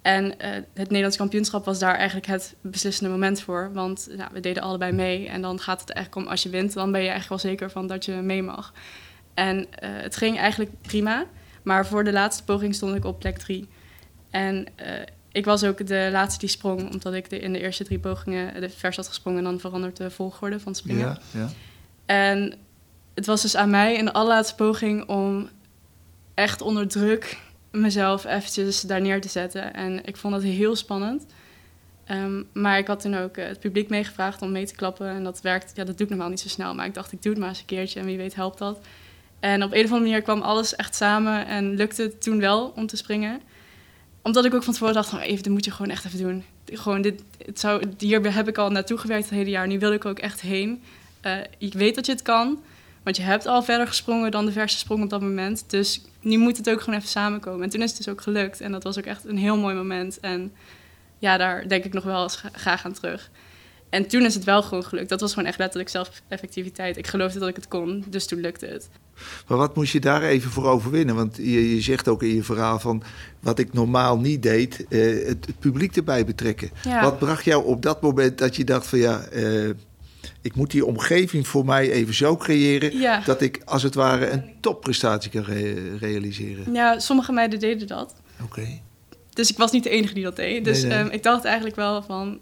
En 0.02 0.34
het 0.74 0.88
Nederlands 0.88 1.18
kampioenschap 1.18 1.66
was 1.66 1.80
daar 1.80 1.96
eigenlijk 1.96 2.28
het 2.28 2.56
beslissende 2.62 3.12
moment 3.12 3.42
voor. 3.42 3.70
Want 3.74 4.08
nou, 4.18 4.30
we 4.34 4.40
deden 4.40 4.64
allebei 4.64 4.92
mee. 4.92 5.28
En 5.28 5.42
dan 5.42 5.60
gaat 5.60 5.82
het 5.82 5.90
eigenlijk 5.90 6.26
om, 6.26 6.32
als 6.32 6.44
je 6.44 6.50
wint, 6.50 6.74
dan 6.74 6.92
ben 6.92 7.02
je 7.02 7.10
eigenlijk 7.10 7.42
wel 7.42 7.52
zeker 7.52 7.72
van 7.72 7.88
dat 7.88 8.06
je 8.06 8.12
mee 8.12 8.44
mag. 8.44 8.74
En 9.34 9.68
het 9.80 10.16
ging 10.16 10.38
eigenlijk 10.38 10.72
prima. 10.82 11.26
Maar 11.64 11.86
voor 11.86 12.04
de 12.04 12.12
laatste 12.12 12.44
poging 12.44 12.76
stond 12.76 12.96
ik 12.96 13.06
op 13.06 13.20
plek 13.20 13.38
drie. 13.38 13.70
En 14.30 14.66
ik 15.34 15.46
was 15.46 15.64
ook 15.64 15.88
de 15.88 16.10
laatste 16.12 16.40
die 16.40 16.50
sprong, 16.50 16.94
omdat 16.94 17.14
ik 17.14 17.30
de, 17.30 17.40
in 17.40 17.54
de 17.54 17.60
eerste 17.60 17.84
drie 17.84 18.00
pogingen 18.00 18.62
de 18.62 18.70
vers 18.70 18.96
had 18.96 19.08
gesprongen. 19.08 19.40
En 19.40 19.46
dan 19.46 19.60
verandert 19.60 19.98
de 19.98 20.12
volgorde 20.12 20.60
van 20.60 20.76
springen. 20.76 21.08
Ja, 21.08 21.20
ja. 21.32 21.50
En 22.06 22.54
het 23.14 23.26
was 23.26 23.42
dus 23.42 23.56
aan 23.56 23.70
mij 23.70 23.96
in 23.96 24.06
de 24.06 24.14
allerlaatste 24.14 24.56
poging 24.56 25.08
om 25.08 25.50
echt 26.34 26.62
onder 26.62 26.88
druk 26.88 27.38
mezelf 27.72 28.26
eventjes 28.26 28.82
daar 28.82 29.02
neer 29.02 29.22
te 29.22 29.30
zetten. 29.30 29.74
En 29.74 30.06
ik 30.06 30.18
vond 30.18 30.34
dat 30.34 30.44
heel 30.44 30.76
spannend. 30.76 31.26
Um, 32.12 32.48
maar 32.54 32.78
ik 32.78 32.88
had 32.88 33.02
toen 33.02 33.16
ook 33.16 33.38
uh, 33.38 33.46
het 33.46 33.60
publiek 33.60 33.90
meegevraagd 33.90 34.42
om 34.42 34.52
mee 34.52 34.66
te 34.66 34.76
klappen. 34.76 35.08
En 35.08 35.24
dat 35.24 35.42
werkt, 35.42 35.72
ja, 35.76 35.84
dat 35.84 35.98
doe 35.98 36.06
ik 36.06 36.10
normaal 36.10 36.30
niet 36.30 36.40
zo 36.40 36.48
snel. 36.48 36.76
Maar 36.76 36.86
ik 36.86 36.94
dacht, 36.94 37.12
ik 37.12 37.22
doe 37.22 37.32
het 37.32 37.42
maar 37.42 37.50
eens 37.50 37.60
een 37.60 37.66
keertje 37.66 38.00
en 38.00 38.06
wie 38.06 38.18
weet 38.18 38.36
helpt 38.36 38.58
dat. 38.58 38.80
En 39.40 39.64
op 39.64 39.72
een 39.72 39.84
of 39.84 39.92
andere 39.92 40.00
manier 40.00 40.22
kwam 40.22 40.42
alles 40.42 40.76
echt 40.76 40.96
samen 40.96 41.48
en 41.48 41.76
lukte 41.76 42.02
het 42.02 42.22
toen 42.22 42.40
wel 42.40 42.74
om 42.76 42.88
te 42.88 42.98
springen. 42.98 43.42
Omdat 44.24 44.46
ik 44.46 44.54
ook 44.54 44.64
van 44.64 44.74
tevoren 44.74 44.94
dacht, 44.94 45.10
van, 45.10 45.20
even, 45.20 45.44
dit 45.44 45.52
moet 45.52 45.66
je 45.66 45.72
gewoon 45.72 45.92
echt 45.92 46.06
even 46.06 46.20
doen. 46.20 46.44
Gewoon 46.66 47.02
dit, 47.02 47.24
het 47.46 47.60
zou, 47.60 47.84
hier 47.98 48.34
heb 48.34 48.48
ik 48.48 48.58
al 48.58 48.70
naartoe 48.70 48.98
gewerkt 48.98 49.30
het 49.30 49.34
hele 49.34 49.50
jaar. 49.50 49.68
Nu 49.68 49.80
wil 49.80 49.94
ik 49.94 50.06
ook 50.06 50.20
echt 50.20 50.42
heen. 50.42 50.82
Uh, 51.26 51.38
ik 51.58 51.74
weet 51.74 51.96
dat 51.96 52.06
je 52.06 52.12
het 52.12 52.22
kan. 52.22 52.62
Want 53.04 53.18
je 53.18 53.24
hebt 53.24 53.46
al 53.46 53.64
verder 53.64 53.88
gesprongen 53.88 54.32
dan 54.32 54.46
de 54.46 54.52
verse 54.52 54.78
sprong 54.78 55.04
op 55.04 55.10
dat 55.10 55.22
moment. 55.22 55.64
Dus 55.68 56.02
nu 56.20 56.38
moet 56.38 56.58
het 56.58 56.70
ook 56.70 56.82
gewoon 56.82 57.00
even 57.00 57.10
samenkomen. 57.10 57.64
En 57.64 57.70
toen 57.70 57.82
is 57.82 57.90
het 57.90 57.98
dus 57.98 58.10
ook 58.10 58.22
gelukt. 58.22 58.62
En 58.62 58.72
dat 58.72 58.84
was 58.84 58.98
ook 58.98 59.06
echt 59.06 59.26
een 59.26 59.38
heel 59.38 59.58
mooi 59.58 59.76
moment. 59.76 60.20
En 60.20 60.54
ja, 61.20 61.38
daar 61.38 61.68
denk 61.68 61.84
ik 61.84 61.94
nog 61.94 62.04
wel 62.04 62.24
eens 62.24 62.44
graag 62.52 62.86
aan 62.86 62.94
terug. 62.94 63.30
En 63.94 64.08
toen 64.08 64.26
is 64.26 64.34
het 64.34 64.44
wel 64.44 64.64
gewoon 64.64 64.84
gelukt. 64.84 65.10
Dat 65.10 65.22
was 65.22 65.34
gewoon 65.34 65.48
echt 65.48 65.58
letterlijk 65.58 65.90
zelfeffectiviteit. 65.90 66.98
Ik 66.98 67.08
geloofde 67.08 67.40
dat 67.40 67.50
ik 67.50 67.56
het 67.56 67.68
kon, 67.68 68.04
dus 68.10 68.28
toen 68.28 68.40
lukte 68.40 68.66
het. 68.66 68.90
Maar 69.48 69.58
wat 69.58 69.76
moest 69.76 69.94
je 69.94 70.00
daar 70.00 70.24
even 70.24 70.52
voor 70.52 70.66
overwinnen? 70.66 71.16
Want 71.16 71.38
je, 71.38 71.76
je 71.76 71.82
zegt 71.82 72.08
ook 72.08 72.24
in 72.24 72.36
je 72.36 72.44
verhaal 72.44 72.80
van 72.80 73.04
wat 73.40 73.60
ik 73.60 73.74
normaal 73.74 74.20
niet 74.20 74.44
deed, 74.44 74.86
uh, 74.90 75.28
het, 75.28 75.46
het, 75.46 75.60
publiek 75.60 75.96
erbij 75.96 76.26
betrekken. 76.26 76.70
Ja. 76.84 77.02
Wat 77.02 77.20
bracht 77.20 77.46
jou 77.46 77.66
op 77.66 77.82
dat 77.82 78.02
moment 78.02 78.38
dat 78.38 78.56
je 78.56 78.64
dacht 78.64 78.88
van 78.88 79.00
ja, 79.00 79.26
uh, 79.34 79.70
ik 80.42 80.56
moet 80.56 80.72
die 80.72 80.86
omgeving 80.86 81.48
voor 81.48 81.66
mij 81.66 81.92
even 81.92 82.14
zo 82.14 82.38
creëren 82.38 82.98
ja. 82.98 83.22
dat 83.26 83.42
ik 83.42 83.62
als 83.66 83.84
het 83.84 83.96
ware 83.96 84.30
een 84.30 84.44
topprestatie 84.62 85.32
kan 85.32 85.44
re 85.44 85.98
realiseren. 85.98 86.74
Ja, 86.74 87.00
sommige 87.00 87.32
meiden 87.32 87.60
deden 87.60 87.88
dat. 87.88 88.14
Oké. 88.44 88.44
Okay. 88.44 88.82
Dus 89.30 89.52
ik 89.52 89.58
was 89.58 89.72
niet 89.72 89.84
de 89.84 89.90
enige 89.90 90.14
die 90.14 90.24
dat 90.24 90.36
deed. 90.36 90.66
Dus 90.66 90.82
nee, 90.82 90.92
nee. 90.92 91.00
Um, 91.00 91.10
ik 91.10 91.24
dacht 91.24 91.46
eigenlijk 91.46 91.76
wel 91.76 92.04
van, 92.04 92.40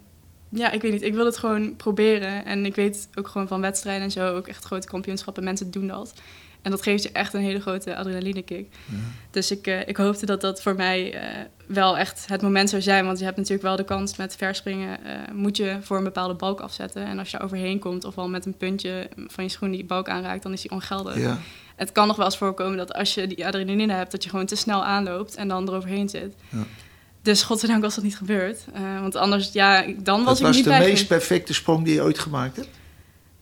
ja, 0.53 0.71
ik 0.71 0.81
weet 0.81 0.91
niet, 0.91 1.01
ik 1.01 1.13
wil 1.13 1.25
het 1.25 1.37
gewoon 1.37 1.75
proberen. 1.75 2.45
En 2.45 2.65
ik 2.65 2.75
weet 2.75 3.09
ook 3.15 3.27
gewoon 3.27 3.47
van 3.47 3.61
wedstrijden 3.61 4.03
en 4.03 4.11
zo, 4.11 4.35
ook 4.35 4.47
echt 4.47 4.65
grote 4.65 4.87
kampioenschappen, 4.87 5.43
mensen 5.43 5.71
doen 5.71 5.87
dat. 5.87 6.13
En 6.61 6.71
dat 6.71 6.81
geeft 6.81 7.03
je 7.03 7.11
echt 7.11 7.33
een 7.33 7.41
hele 7.41 7.61
grote 7.61 7.95
adrenalinekick. 7.95 8.67
Ja. 8.85 8.95
Dus 9.31 9.51
ik, 9.51 9.67
uh, 9.67 9.87
ik 9.87 9.97
hoopte 9.97 10.25
dat 10.25 10.41
dat 10.41 10.61
voor 10.61 10.75
mij 10.75 11.13
uh, 11.13 11.21
wel 11.65 11.97
echt 11.97 12.27
het 12.27 12.41
moment 12.41 12.69
zou 12.69 12.81
zijn. 12.81 13.05
Want 13.05 13.19
je 13.19 13.25
hebt 13.25 13.37
natuurlijk 13.37 13.63
wel 13.63 13.75
de 13.75 13.83
kans 13.83 14.17
met 14.17 14.35
verspringen... 14.35 14.99
Uh, 15.05 15.11
moet 15.33 15.57
je 15.57 15.77
voor 15.81 15.97
een 15.97 16.03
bepaalde 16.03 16.33
balk 16.33 16.59
afzetten. 16.59 17.05
En 17.05 17.19
als 17.19 17.31
je 17.31 17.39
overheen 17.39 17.79
komt 17.79 18.05
of 18.05 18.17
al 18.17 18.29
met 18.29 18.45
een 18.45 18.57
puntje 18.57 19.09
van 19.27 19.43
je 19.43 19.49
schoen 19.49 19.71
die 19.71 19.85
balk 19.85 20.09
aanraakt... 20.09 20.43
dan 20.43 20.53
is 20.53 20.61
die 20.61 20.71
ongeldig. 20.71 21.17
Ja. 21.17 21.37
Het 21.75 21.91
kan 21.91 22.07
nog 22.07 22.15
wel 22.15 22.25
eens 22.25 22.37
voorkomen 22.37 22.77
dat 22.77 22.93
als 22.93 23.13
je 23.13 23.27
die 23.27 23.45
adrenaline 23.45 23.93
hebt... 23.93 24.11
dat 24.11 24.23
je 24.23 24.29
gewoon 24.29 24.45
te 24.45 24.55
snel 24.55 24.83
aanloopt 24.83 25.35
en 25.35 25.47
dan 25.47 25.67
eroverheen 25.67 26.09
zit. 26.09 26.35
Ja. 26.49 26.63
Dus 27.21 27.43
godzijdank 27.43 27.81
was 27.83 27.95
dat 27.95 28.03
niet 28.03 28.17
gebeurd. 28.17 28.65
want 28.99 29.15
anders, 29.15 29.51
ja, 29.51 29.85
dan 29.97 30.23
was 30.23 30.39
dat 30.39 30.49
ik 30.49 30.55
niet 30.55 30.65
was 30.65 30.77
de 30.77 30.83
meest 30.83 31.07
perfecte 31.07 31.53
sprong 31.53 31.85
die 31.85 31.93
je 31.93 32.01
ooit 32.01 32.19
gemaakt 32.19 32.55
hebt? 32.55 32.69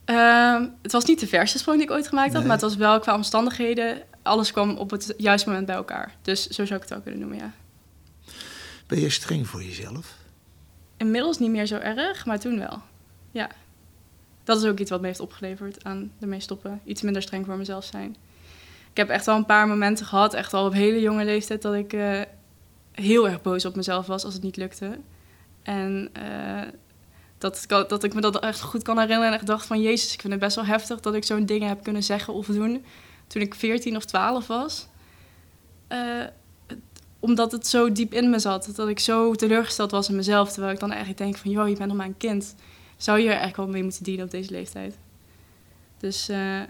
Uh, 0.09 0.61
het 0.81 0.91
was 0.91 1.05
niet 1.05 1.19
de 1.19 1.27
verste 1.27 1.57
sprong 1.57 1.77
die 1.77 1.87
ik 1.87 1.93
ooit 1.93 2.07
gemaakt 2.07 2.33
had, 2.33 2.43
maar 2.43 2.51
het 2.51 2.61
was 2.61 2.75
wel 2.75 2.99
qua 2.99 3.15
omstandigheden. 3.15 4.01
Alles 4.21 4.51
kwam 4.51 4.77
op 4.77 4.91
het 4.91 5.13
juiste 5.17 5.47
moment 5.47 5.65
bij 5.65 5.75
elkaar. 5.75 6.15
Dus 6.21 6.47
zo 6.47 6.65
zou 6.65 6.75
ik 6.75 6.81
het 6.81 6.89
wel 6.89 7.01
kunnen 7.01 7.19
noemen, 7.19 7.37
ja. 7.37 7.53
Ben 8.87 8.99
je 8.99 9.09
streng 9.09 9.47
voor 9.47 9.63
jezelf? 9.63 10.15
Inmiddels 10.97 11.37
niet 11.37 11.49
meer 11.49 11.65
zo 11.65 11.75
erg, 11.75 12.25
maar 12.25 12.39
toen 12.39 12.59
wel. 12.59 12.81
Ja. 13.31 13.49
Dat 14.43 14.61
is 14.61 14.69
ook 14.69 14.79
iets 14.79 14.89
wat 14.89 15.01
me 15.01 15.07
heeft 15.07 15.19
opgeleverd 15.19 15.83
aan 15.83 16.11
ermee 16.19 16.39
stoppen. 16.39 16.81
Iets 16.85 17.01
minder 17.01 17.21
streng 17.21 17.45
voor 17.45 17.57
mezelf 17.57 17.83
zijn. 17.85 18.15
Ik 18.91 18.97
heb 18.97 19.09
echt 19.09 19.25
wel 19.25 19.35
een 19.35 19.45
paar 19.45 19.67
momenten 19.67 20.05
gehad, 20.05 20.33
echt 20.33 20.53
al 20.53 20.65
op 20.65 20.73
hele 20.73 20.99
jonge 20.99 21.25
leeftijd, 21.25 21.61
dat 21.61 21.73
ik 21.73 21.93
uh, 21.93 22.21
heel 23.01 23.29
erg 23.29 23.41
boos 23.41 23.65
op 23.65 23.75
mezelf 23.75 24.05
was 24.05 24.25
als 24.25 24.33
het 24.33 24.43
niet 24.43 24.57
lukte. 24.57 24.99
En 25.63 26.09
uh, 26.17 26.61
dat, 27.37 27.65
dat 27.67 28.03
ik 28.03 28.13
me 28.13 28.21
dat 28.21 28.39
echt 28.39 28.61
goed 28.61 28.83
kan 28.83 28.99
herinneren. 28.99 29.27
En 29.27 29.33
echt 29.33 29.47
dacht 29.47 29.65
van, 29.65 29.81
jezus, 29.81 30.13
ik 30.13 30.21
vind 30.21 30.33
het 30.33 30.41
best 30.41 30.55
wel 30.55 30.65
heftig 30.65 30.99
dat 30.99 31.13
ik 31.13 31.23
zo'n 31.23 31.45
dingen 31.45 31.67
heb 31.67 31.83
kunnen 31.83 32.03
zeggen 32.03 32.33
of 32.33 32.45
doen. 32.45 32.85
Toen 33.27 33.41
ik 33.41 33.55
14 33.55 33.95
of 33.95 34.05
12 34.05 34.47
was. 34.47 34.87
Uh, 35.89 36.23
omdat 37.19 37.51
het 37.51 37.67
zo 37.67 37.91
diep 37.91 38.13
in 38.13 38.29
me 38.29 38.39
zat. 38.39 38.71
Dat 38.75 38.87
ik 38.87 38.99
zo 38.99 39.33
teleurgesteld 39.33 39.91
was 39.91 40.09
in 40.09 40.15
mezelf. 40.15 40.51
Terwijl 40.51 40.73
ik 40.73 40.79
dan 40.79 40.89
eigenlijk 40.89 41.19
denk 41.19 41.37
van, 41.37 41.51
joh, 41.51 41.67
je 41.67 41.75
bent 41.75 41.87
nog 41.87 41.97
maar 41.97 42.05
een 42.05 42.17
kind. 42.17 42.55
Zou 42.97 43.17
je 43.17 43.23
er 43.23 43.29
eigenlijk 43.29 43.57
wel 43.57 43.67
mee 43.67 43.83
moeten 43.83 44.03
dienen 44.03 44.25
op 44.25 44.31
deze 44.31 44.51
leeftijd? 44.51 44.97
Dus 45.97 46.29
uh, 46.29 46.61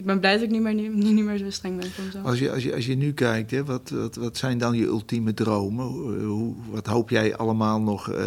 ik 0.00 0.06
ben 0.06 0.20
blij 0.20 0.32
dat 0.32 0.42
ik 0.42 0.50
niet 0.50 0.60
meer, 0.60 0.74
niet, 0.74 0.92
niet 0.92 1.24
meer 1.24 1.38
zo 1.38 1.50
streng 1.50 1.80
ben 1.80 1.90
voor 1.90 2.04
mezelf. 2.04 2.24
Als 2.24 2.38
je, 2.38 2.50
als 2.50 2.62
je, 2.62 2.74
als 2.74 2.86
je 2.86 2.94
nu 2.94 3.12
kijkt, 3.12 3.50
hè, 3.50 3.64
wat, 3.64 3.90
wat, 3.90 4.14
wat 4.14 4.36
zijn 4.36 4.58
dan 4.58 4.76
je 4.76 4.84
ultieme 4.84 5.34
dromen? 5.34 5.86
Hoe, 6.24 6.54
wat 6.70 6.86
hoop 6.86 7.10
jij 7.10 7.36
allemaal 7.36 7.80
nog... 7.80 8.12
Uh 8.12 8.18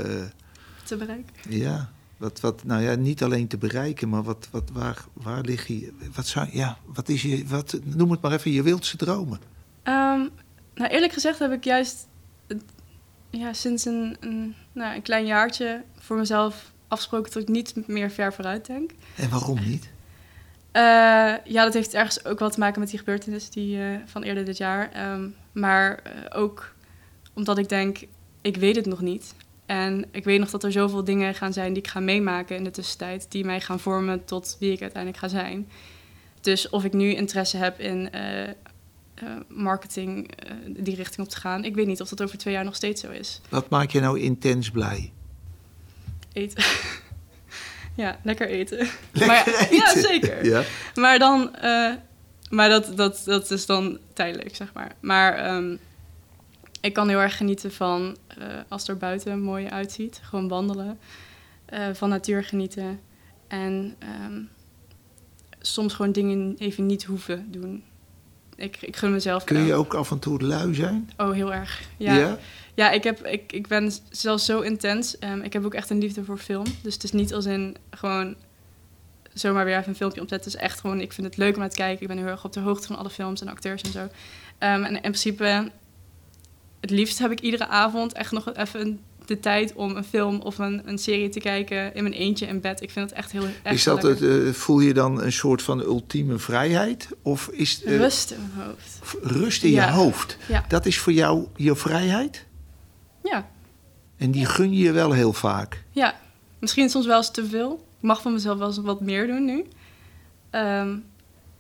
te 0.84 0.96
bereiken. 0.96 1.34
Ja, 1.50 1.92
wat, 2.18 2.40
wat, 2.40 2.64
nou 2.64 2.82
ja, 2.82 2.96
niet 2.96 3.24
alleen 3.24 3.48
te 3.48 3.58
bereiken, 3.58 4.10
maar 4.10 4.24
wat, 4.24 4.48
wat, 4.52 4.70
waar, 4.74 5.06
waar 5.14 5.42
lig 5.42 5.68
je, 5.68 5.92
wat 6.16 6.28
zou, 6.28 6.48
ja, 6.52 6.78
wat 6.86 7.10
is 7.10 7.22
je, 7.22 7.48
wat, 7.48 7.80
noem 7.84 8.12
het 8.12 8.22
maar 8.22 8.32
even, 8.32 8.52
je 8.52 8.64
wildste 8.64 8.98
dromen? 8.98 9.40
Um, 9.84 10.30
nou, 10.76 10.90
eerlijk 10.90 11.14
gezegd 11.14 11.40
heb 11.40 11.52
ik 11.52 11.64
juist 11.64 12.08
ja, 13.30 13.54
sinds 13.54 13.86
een, 13.86 14.18
een, 14.20 14.56
nou, 14.72 14.96
een 14.96 15.02
klein 15.02 15.26
jaartje 15.26 15.84
voor 15.98 16.18
mezelf 16.18 16.74
afgesproken 16.88 17.34
dat 17.34 17.42
ik 17.42 17.48
niet 17.50 17.88
meer 17.88 18.12
ver 18.12 18.34
vooruit 18.34 18.66
denk. 18.66 18.92
En 19.16 19.30
waarom 19.30 19.60
niet? 19.66 19.92
Uh, 20.74 20.82
ja, 21.44 21.64
dat 21.64 21.74
heeft 21.74 21.94
ergens 21.94 22.26
ook 22.26 22.40
wel 22.40 22.50
te 22.50 22.60
maken 22.60 22.80
met 22.80 22.90
die 22.90 23.00
gebeurtenis 23.00 23.50
die, 23.50 23.78
uh, 23.78 23.98
van 24.06 24.24
eerder 24.24 24.46
dit 24.46 24.58
jaar. 24.58 25.12
Um, 25.12 25.36
maar 25.52 26.04
uh, 26.08 26.42
ook 26.42 26.74
omdat 27.34 27.58
ik 27.58 27.70
denk, 27.70 28.06
ik 28.42 28.58
weet 28.58 28.76
het 28.76 28.86
nog 28.86 29.02
niet. 29.02 29.34
En 29.66 30.06
ik 30.12 30.24
weet 30.24 30.40
nog 30.40 30.50
dat 30.50 30.64
er 30.64 30.72
zoveel 30.72 31.04
dingen 31.04 31.36
gaan 31.36 31.54
zijn 31.54 31.74
die 31.74 31.84
ik 31.84 31.90
ga 31.90 32.00
meemaken 32.00 32.56
in 32.56 32.64
de 32.64 32.72
tussentijd, 32.72 33.26
die 33.30 33.46
mij 33.46 33.62
gaan 33.62 33.80
vormen 33.80 34.26
tot 34.26 34.58
wie 34.60 34.72
ik 34.72 34.82
uiteindelijk 34.82 35.22
ga 35.22 35.28
zijn. 35.28 35.68
Dus 36.42 36.70
of 36.70 36.84
ik 36.84 36.94
nu 36.94 37.14
interesse 37.14 37.58
heb 37.58 37.80
in 37.80 38.10
uh, 38.16 38.42
uh, 38.44 38.50
marketing 39.48 40.32
uh, 40.50 40.76
die 40.84 40.96
richting 40.96 41.26
op 41.26 41.32
te 41.32 41.40
gaan, 41.40 41.64
ik 41.64 41.76
weet 41.76 41.88
niet 41.88 42.02
of 42.02 42.10
dat 42.10 42.22
over 42.22 42.38
twee 42.38 42.54
jaar 42.54 42.64
nog 42.64 42.76
steeds 42.76 43.02
zo 43.02 43.12
is. 43.12 43.42
Wat 43.50 43.70
maakt 43.70 43.92
je 43.92 44.00
nou 44.00 44.20
intens 44.20 44.72
blij? 44.72 45.12
Eten. 46.34 46.64
ja, 47.96 48.20
lekker 48.24 48.48
eten. 48.48 48.78
Lekker 49.12 49.28
maar, 49.28 49.48
eten? 49.48 49.76
Ja, 49.76 50.02
zeker. 50.02 50.46
Ja. 50.46 50.64
Maar 50.96 51.20
dan 51.20 51.56
maar 52.54 52.70
dat, 52.70 52.98
dat, 52.98 53.22
dat 53.26 53.52
is 53.52 53.66
dan 53.66 53.98
tijdelijk, 54.14 54.56
zeg 54.56 54.74
maar. 54.74 54.96
Maar 55.00 55.34
ehm, 55.34 55.76
ik 56.82 56.94
kan 56.94 57.10
heel 57.10 57.20
erg 57.20 57.38
genieten 57.38 57.72
van 57.72 58.18
uh, 58.40 58.46
als 58.68 58.88
er 58.88 58.98
buiten 58.98 59.42
mooi 59.42 59.68
uitziet. 59.68 60.20
Gewoon 60.24 60.48
wandelen, 60.48 61.00
uh, 61.74 61.86
van 61.94 62.10
natuur 62.10 62.44
genieten. 62.44 63.00
En 63.48 63.96
um, 64.26 64.50
soms 65.60 65.94
gewoon 65.94 66.12
dingen 66.12 66.56
even 66.58 66.86
niet 66.86 67.04
hoeven 67.04 67.48
doen. 67.52 67.84
Ik, 68.56 68.78
ik 68.82 68.96
gun 68.96 69.12
mezelf. 69.12 69.44
Kun 69.44 69.66
je 69.66 69.74
ook 69.74 69.94
af 69.94 70.12
en 70.12 70.20
toe 70.20 70.42
lui 70.42 70.76
zijn? 70.76 71.10
Oh, 71.18 71.32
heel 71.32 71.54
erg. 71.54 71.82
Ja. 71.98 72.14
ja? 72.14 72.38
Ja, 72.76 72.92
ik, 72.92 73.04
heb, 73.04 73.26
ik, 73.26 73.52
ik 73.52 73.68
ben 73.68 73.92
zelfs 74.10 74.46
zo 74.46 74.60
intens. 74.60 75.16
Um, 75.20 75.42
ik 75.42 75.54
heb 75.54 75.66
ook 75.66 75.74
echt 75.74 75.90
een 75.90 76.00
liefde 76.00 76.24
voor 76.24 76.38
film. 76.38 76.66
Dus 76.82 76.94
het 76.94 77.04
is 77.04 77.12
niet 77.12 77.34
als 77.34 77.46
in 77.46 77.76
gewoon 77.92 78.36
zomaar 79.34 79.66
weer 79.66 79.78
even 79.78 79.90
een 79.90 79.96
filmpje 79.96 80.22
opzetten. 80.22 80.52
Het 80.52 80.60
is 80.60 80.66
echt 80.66 80.80
gewoon, 80.80 81.02
ik 81.02 81.14
vind 81.14 81.28
het 81.28 81.38
leuk 81.38 81.54
om 81.54 81.60
naar 81.60 81.70
te 81.70 81.76
kijken. 81.76 82.02
Ik 82.02 82.08
ben 82.08 82.18
heel 82.18 82.28
erg 82.28 82.46
op 82.46 82.54
de 82.54 82.60
hoogte 82.60 82.88
van 82.88 82.98
alle 82.98 83.10
films 83.10 83.42
en 83.42 83.48
acteurs 83.48 83.82
en 83.82 83.92
zo. 83.92 84.00
Um, 84.00 84.10
en 84.60 84.94
in 84.94 85.02
principe, 85.02 85.72
het 86.80 86.90
liefst 86.90 87.20
heb 87.20 87.32
ik 87.32 87.40
iedere 87.40 87.68
avond 87.68 88.14
echt 88.14 88.32
nog 88.32 88.54
even 88.56 89.00
de 89.26 89.40
tijd 89.40 89.74
om 89.74 89.96
een 89.96 90.04
film 90.04 90.42
of 90.42 90.58
een, 90.58 90.82
een 90.86 90.98
serie 90.98 91.30
te 91.30 91.40
kijken 91.40 91.94
in 91.94 92.04
mijn 92.04 92.16
eentje 92.16 92.46
in 92.46 92.62
bed. 92.62 92.82
Ik 92.82 92.92
vind 92.92 93.10
het 93.10 93.20
echt 93.20 93.32
heel 93.32 93.46
echt 93.64 93.76
Is 93.76 93.84
dat 93.84 94.04
het, 94.04 94.22
uh, 94.22 94.54
voel 94.54 94.80
je 94.80 94.94
dan 94.94 95.22
een 95.22 95.32
soort 95.32 95.62
van 95.62 95.80
ultieme 95.80 96.38
vrijheid? 96.38 97.10
Of 97.22 97.48
is 97.48 97.84
uh, 97.86 97.98
rust 97.98 98.32
in 98.32 98.38
mijn 98.56 98.68
hoofd. 98.68 99.00
Rust 99.22 99.64
in 99.64 99.72
ja. 99.72 99.86
je 99.86 99.92
hoofd. 99.92 100.38
Ja. 100.48 100.66
Dat 100.68 100.86
is 100.86 101.00
voor 101.00 101.14
jou 101.14 101.48
je 101.56 101.76
vrijheid? 101.76 102.46
Ja. 103.24 103.50
En 104.18 104.32
die 104.32 104.46
gun 104.46 104.74
je 104.74 104.84
je 104.84 104.92
wel 104.92 105.12
heel 105.12 105.34
vaak? 105.34 105.84
Ja. 105.92 106.16
Misschien 106.60 106.90
soms 106.90 107.06
wel 107.06 107.18
eens 107.18 107.32
te 107.32 107.46
veel. 107.46 107.74
Ik 107.74 108.08
mag 108.08 108.22
van 108.22 108.34
mezelf 108.34 108.58
wel 108.58 108.68
eens 108.68 108.78
wat 108.78 109.02
meer 109.02 109.28
doen 109.28 109.46
nu. 109.46 109.66
Um, 110.52 111.04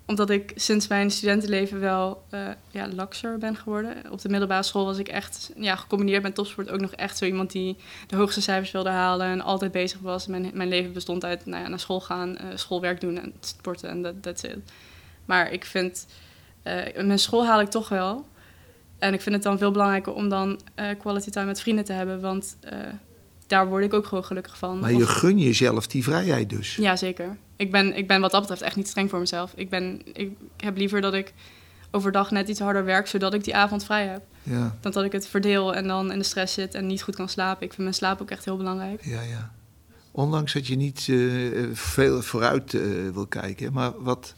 omdat 0.05 0.29
ik 0.29 0.51
sinds 0.55 0.87
mijn 0.87 1.11
studentenleven 1.11 1.79
wel 1.79 2.23
uh, 2.31 2.47
ja, 2.71 2.87
lakser 2.87 3.37
ben 3.37 3.55
geworden. 3.55 4.11
Op 4.11 4.21
de 4.21 4.29
middelbare 4.29 4.63
school 4.63 4.85
was 4.85 4.97
ik 4.97 5.07
echt, 5.07 5.51
ja, 5.55 5.75
gecombineerd 5.75 6.23
met 6.23 6.35
topsport, 6.35 6.69
ook 6.69 6.79
nog 6.79 6.91
echt 6.91 7.17
zo 7.17 7.25
iemand 7.25 7.51
die 7.51 7.77
de 8.07 8.15
hoogste 8.15 8.41
cijfers 8.41 8.71
wilde 8.71 8.89
halen 8.89 9.27
en 9.27 9.41
altijd 9.41 9.71
bezig 9.71 9.99
was. 9.99 10.27
Mijn, 10.27 10.51
mijn 10.53 10.69
leven 10.69 10.93
bestond 10.93 11.25
uit 11.25 11.45
nou 11.45 11.63
ja, 11.63 11.69
naar 11.69 11.79
school 11.79 12.01
gaan, 12.01 12.29
uh, 12.29 12.47
schoolwerk 12.55 13.01
doen 13.01 13.17
en 13.17 13.33
sporten 13.39 13.89
en 13.89 14.01
dat 14.01 14.21
that's 14.21 14.43
it. 14.43 14.57
Maar 15.25 15.51
ik 15.51 15.65
vind, 15.65 16.07
uh, 16.63 17.03
mijn 17.03 17.19
school 17.19 17.45
haal 17.45 17.61
ik 17.61 17.69
toch 17.69 17.89
wel. 17.89 18.25
En 19.03 19.13
ik 19.13 19.21
vind 19.21 19.35
het 19.35 19.43
dan 19.43 19.57
veel 19.57 19.71
belangrijker 19.71 20.13
om 20.13 20.29
dan 20.29 20.59
quality 20.99 21.29
time 21.29 21.45
met 21.45 21.61
vrienden 21.61 21.85
te 21.85 21.93
hebben, 21.93 22.21
want 22.21 22.57
daar 23.47 23.67
word 23.67 23.83
ik 23.83 23.93
ook 23.93 24.05
gewoon 24.05 24.25
gelukkig 24.25 24.57
van. 24.57 24.79
Maar 24.79 24.93
je 24.93 25.07
gun 25.07 25.39
jezelf 25.39 25.87
die 25.87 26.03
vrijheid 26.03 26.49
dus? 26.49 26.75
Ja, 26.75 26.95
zeker. 26.95 27.37
Ik 27.55 27.71
ben, 27.71 27.97
ik 27.97 28.07
ben 28.07 28.21
wat 28.21 28.31
dat 28.31 28.39
betreft 28.39 28.61
echt 28.61 28.75
niet 28.75 28.87
streng 28.87 29.09
voor 29.09 29.19
mezelf. 29.19 29.53
Ik, 29.55 29.69
ben, 29.69 30.01
ik 30.13 30.31
heb 30.57 30.77
liever 30.77 31.01
dat 31.01 31.13
ik 31.13 31.33
overdag 31.91 32.31
net 32.31 32.49
iets 32.49 32.59
harder 32.59 32.85
werk, 32.85 33.07
zodat 33.07 33.33
ik 33.33 33.43
die 33.43 33.55
avond 33.55 33.83
vrij 33.83 34.07
heb. 34.07 34.21
Ja. 34.43 34.77
Dan 34.81 34.91
dat 34.91 35.03
ik 35.03 35.11
het 35.11 35.27
verdeel 35.27 35.75
en 35.75 35.87
dan 35.87 36.11
in 36.11 36.17
de 36.17 36.23
stress 36.23 36.53
zit 36.53 36.75
en 36.75 36.87
niet 36.87 37.01
goed 37.01 37.15
kan 37.15 37.29
slapen. 37.29 37.63
Ik 37.63 37.69
vind 37.69 37.81
mijn 37.81 37.93
slaap 37.93 38.21
ook 38.21 38.31
echt 38.31 38.45
heel 38.45 38.57
belangrijk. 38.57 39.05
Ja, 39.05 39.21
ja. 39.21 39.51
Ondanks 40.11 40.53
dat 40.53 40.67
je 40.67 40.75
niet 40.75 41.07
uh, 41.07 41.69
veel 41.73 42.21
vooruit 42.21 42.73
uh, 42.73 43.09
wil 43.13 43.27
kijken, 43.27 43.73
maar 43.73 43.91
wat 44.01 44.35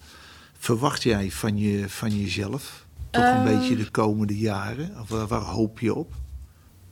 verwacht 0.58 1.04
jij 1.04 1.32
van, 1.32 1.58
je, 1.58 1.90
van 1.90 2.10
jezelf? 2.20 2.85
Toch 3.16 3.26
um, 3.26 3.36
een 3.36 3.60
beetje 3.60 3.76
de 3.76 3.92
komende 3.92 4.38
jaren? 4.38 5.00
Of 5.02 5.10
waar, 5.10 5.28
waar 5.28 5.42
hoop 5.42 5.80
je 5.80 5.94
op? 5.94 6.14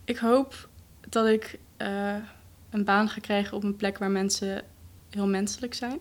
Ik 0.05 0.17
hoop 0.17 0.69
dat 1.09 1.27
ik 1.27 1.59
uh, 1.77 2.15
een 2.69 2.83
baan 2.83 3.09
ga 3.09 3.19
krijgen 3.19 3.57
op 3.57 3.63
een 3.63 3.75
plek 3.75 3.97
waar 3.97 4.11
mensen 4.11 4.61
heel 5.09 5.27
menselijk 5.27 5.73
zijn. 5.73 5.99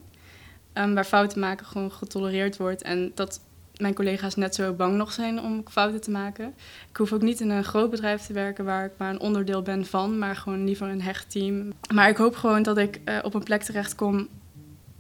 Um, 0.75 0.95
waar 0.95 1.05
fouten 1.05 1.41
maken 1.41 1.67
gewoon 1.67 1.93
getolereerd 1.93 2.57
wordt. 2.57 2.83
En 2.83 3.13
dat 3.15 3.41
mijn 3.77 3.95
collega's 3.95 4.35
net 4.35 4.55
zo 4.55 4.73
bang 4.73 4.97
nog 4.97 5.13
zijn 5.13 5.41
om 5.41 5.63
fouten 5.71 6.01
te 6.01 6.11
maken. 6.11 6.55
Ik 6.91 6.97
hoef 6.97 7.13
ook 7.13 7.23
niet 7.23 7.41
in 7.41 7.51
een 7.51 7.65
groot 7.65 7.91
bedrijf 7.91 8.27
te 8.27 8.33
werken 8.33 8.65
waar 8.65 8.85
ik 8.85 8.93
maar 8.97 9.11
een 9.11 9.21
onderdeel 9.21 9.63
ben 9.63 9.87
van, 9.87 10.19
maar 10.19 10.37
gewoon 10.37 10.65
liever 10.65 10.89
een 10.89 11.03
hecht 11.03 11.31
team. 11.31 11.73
Maar 11.95 12.09
ik 12.09 12.17
hoop 12.17 12.35
gewoon 12.35 12.63
dat 12.63 12.79
ik 12.79 13.01
uh, 13.05 13.19
op 13.23 13.35
een 13.35 13.43
plek 13.43 13.63
terechtkom 13.63 14.29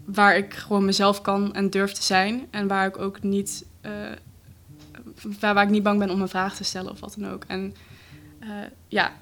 waar 0.04 0.36
ik 0.36 0.54
gewoon 0.54 0.84
mezelf 0.84 1.20
kan 1.20 1.54
en 1.54 1.70
durf 1.70 1.92
te 1.92 2.02
zijn. 2.02 2.46
En 2.50 2.66
waar 2.66 2.86
ik 2.86 2.98
ook 2.98 3.22
niet, 3.22 3.64
uh, 3.86 3.92
waar, 5.40 5.54
waar, 5.54 5.64
ik 5.64 5.70
niet 5.70 5.82
bang 5.82 5.98
ben 5.98 6.10
om 6.10 6.20
een 6.20 6.28
vraag 6.28 6.56
te 6.56 6.64
stellen 6.64 6.92
of 6.92 7.00
wat 7.00 7.14
dan 7.18 7.30
ook. 7.30 7.44
En 7.46 7.74
uh, 8.40 8.48
ja, 8.88 9.12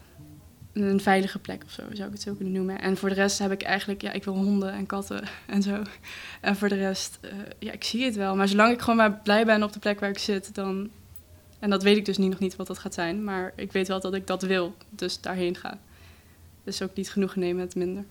een 0.72 1.00
veilige 1.00 1.38
plek 1.38 1.62
of 1.64 1.70
zo, 1.70 1.82
zou 1.92 2.06
ik 2.06 2.12
het 2.12 2.22
zo 2.22 2.34
kunnen 2.34 2.52
noemen. 2.52 2.80
En 2.80 2.96
voor 2.96 3.08
de 3.08 3.14
rest 3.14 3.38
heb 3.38 3.52
ik 3.52 3.62
eigenlijk, 3.62 4.02
ja, 4.02 4.12
ik 4.12 4.24
wil 4.24 4.34
honden 4.34 4.72
en 4.72 4.86
katten 4.86 5.22
en 5.46 5.62
zo. 5.62 5.82
En 6.40 6.56
voor 6.56 6.68
de 6.68 6.74
rest, 6.74 7.18
uh, 7.24 7.30
ja, 7.58 7.72
ik 7.72 7.84
zie 7.84 8.04
het 8.04 8.16
wel. 8.16 8.36
Maar 8.36 8.48
zolang 8.48 8.72
ik 8.72 8.80
gewoon 8.80 8.96
maar 8.96 9.20
blij 9.22 9.44
ben 9.44 9.62
op 9.62 9.72
de 9.72 9.78
plek 9.78 10.00
waar 10.00 10.10
ik 10.10 10.18
zit, 10.18 10.54
dan... 10.54 10.90
En 11.58 11.70
dat 11.70 11.82
weet 11.82 11.96
ik 11.96 12.04
dus 12.04 12.18
niet, 12.18 12.30
nog 12.30 12.38
niet 12.38 12.56
wat 12.56 12.66
dat 12.66 12.78
gaat 12.78 12.94
zijn. 12.94 13.24
Maar 13.24 13.52
ik 13.56 13.72
weet 13.72 13.88
wel 13.88 14.00
dat 14.00 14.14
ik 14.14 14.26
dat 14.26 14.42
wil, 14.42 14.74
dus 14.90 15.20
daarheen 15.20 15.56
ga. 15.56 15.78
Dus 16.64 16.82
ook 16.82 16.94
niet 16.94 17.10
genoeg 17.10 17.36
nemen 17.36 17.56
met 17.56 17.74
minder. 17.74 18.04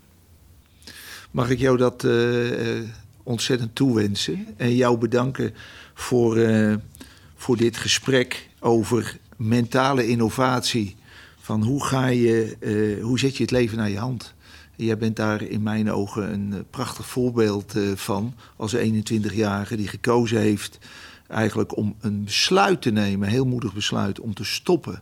Mag 1.31 1.49
ik 1.49 1.59
jou 1.59 1.77
dat 1.77 2.03
uh, 2.03 2.81
ontzettend 3.23 3.75
toewensen. 3.75 4.47
En 4.57 4.75
jou 4.75 4.97
bedanken 4.97 5.53
voor, 5.93 6.37
voor 7.39 7.57
dit 7.57 7.77
gesprek 7.77 8.49
over 8.59 9.17
mentale 9.37 10.07
innovatie 10.07 10.95
van 11.39 11.63
hoe, 11.63 11.83
ga 11.85 12.07
je, 12.07 12.57
uh, 12.59 13.03
hoe 13.03 13.19
zet 13.19 13.37
je 13.37 13.43
het 13.43 13.51
leven 13.51 13.77
naar 13.77 13.89
je 13.89 13.97
hand? 13.97 14.33
Jij 14.75 14.97
bent 14.97 15.15
daar 15.15 15.41
in 15.41 15.63
mijn 15.63 15.91
ogen 15.91 16.33
een 16.33 16.51
uh, 16.51 16.59
prachtig 16.69 17.07
voorbeeld 17.07 17.75
uh, 17.75 17.95
van. 17.95 18.33
Als 18.55 18.75
21-jarige 18.75 19.75
die 19.75 19.87
gekozen 19.87 20.39
heeft 20.39 20.79
eigenlijk 21.27 21.77
om 21.77 21.95
een 21.99 22.23
besluit 22.23 22.81
te 22.81 22.91
nemen, 22.91 23.27
een 23.27 23.33
heel 23.33 23.45
moedig 23.45 23.73
besluit, 23.73 24.19
om 24.19 24.33
te 24.33 24.43
stoppen 24.43 25.01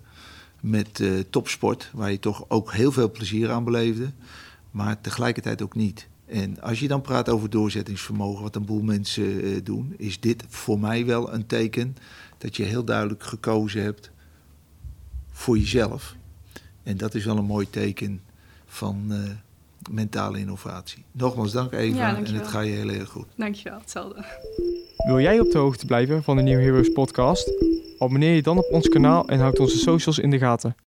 met 0.61 1.03
topsport. 1.29 1.89
Waar 1.93 2.11
je 2.11 2.19
toch 2.19 2.45
ook 2.47 2.73
heel 2.73 2.91
veel 2.91 3.11
plezier 3.11 3.51
aan 3.51 3.63
beleefde, 3.63 4.11
maar 4.71 5.01
tegelijkertijd 5.01 5.61
ook 5.61 5.75
niet. 5.75 6.07
En 6.25 6.61
als 6.61 6.79
je 6.79 6.87
dan 6.87 7.01
praat 7.01 7.29
over 7.29 7.49
doorzettingsvermogen, 7.49 8.43
wat 8.43 8.55
een 8.55 8.65
boel 8.65 8.81
mensen 8.81 9.63
doen, 9.63 9.93
is 9.97 10.19
dit 10.19 10.43
voor 10.47 10.79
mij 10.79 11.05
wel 11.05 11.33
een 11.33 11.45
teken 11.45 11.95
dat 12.37 12.55
je 12.55 12.63
heel 12.63 12.83
duidelijk 12.83 13.23
gekozen 13.23 13.81
hebt 13.81 14.11
voor 15.31 15.57
jezelf. 15.57 16.15
En 16.83 16.97
dat 16.97 17.15
is 17.15 17.25
wel 17.25 17.37
een 17.37 17.45
mooi 17.45 17.69
teken 17.69 18.21
van 18.65 19.05
uh, 19.09 19.17
mentale 19.89 20.39
innovatie. 20.39 21.03
Nogmaals 21.11 21.51
dank 21.51 21.73
Eva 21.73 21.97
ja, 21.97 22.15
en 22.17 22.33
het 22.33 22.47
gaat 22.47 22.65
je 22.65 22.71
heel 22.71 22.89
erg 22.89 23.09
goed. 23.09 23.25
Dankjewel, 23.35 23.79
hetzelfde. 23.79 24.25
Wil 24.97 25.19
jij 25.19 25.39
op 25.39 25.51
de 25.51 25.57
hoogte 25.57 25.85
blijven 25.85 26.23
van 26.23 26.35
de 26.35 26.41
New 26.41 26.59
Heroes 26.59 26.91
podcast? 26.91 27.51
Abonneer 27.99 28.35
je 28.35 28.41
dan 28.41 28.57
op 28.57 28.67
ons 28.71 28.89
kanaal 28.89 29.27
en 29.27 29.39
houd 29.39 29.59
onze 29.59 29.77
socials 29.77 30.19
in 30.19 30.29
de 30.29 30.37
gaten. 30.37 30.75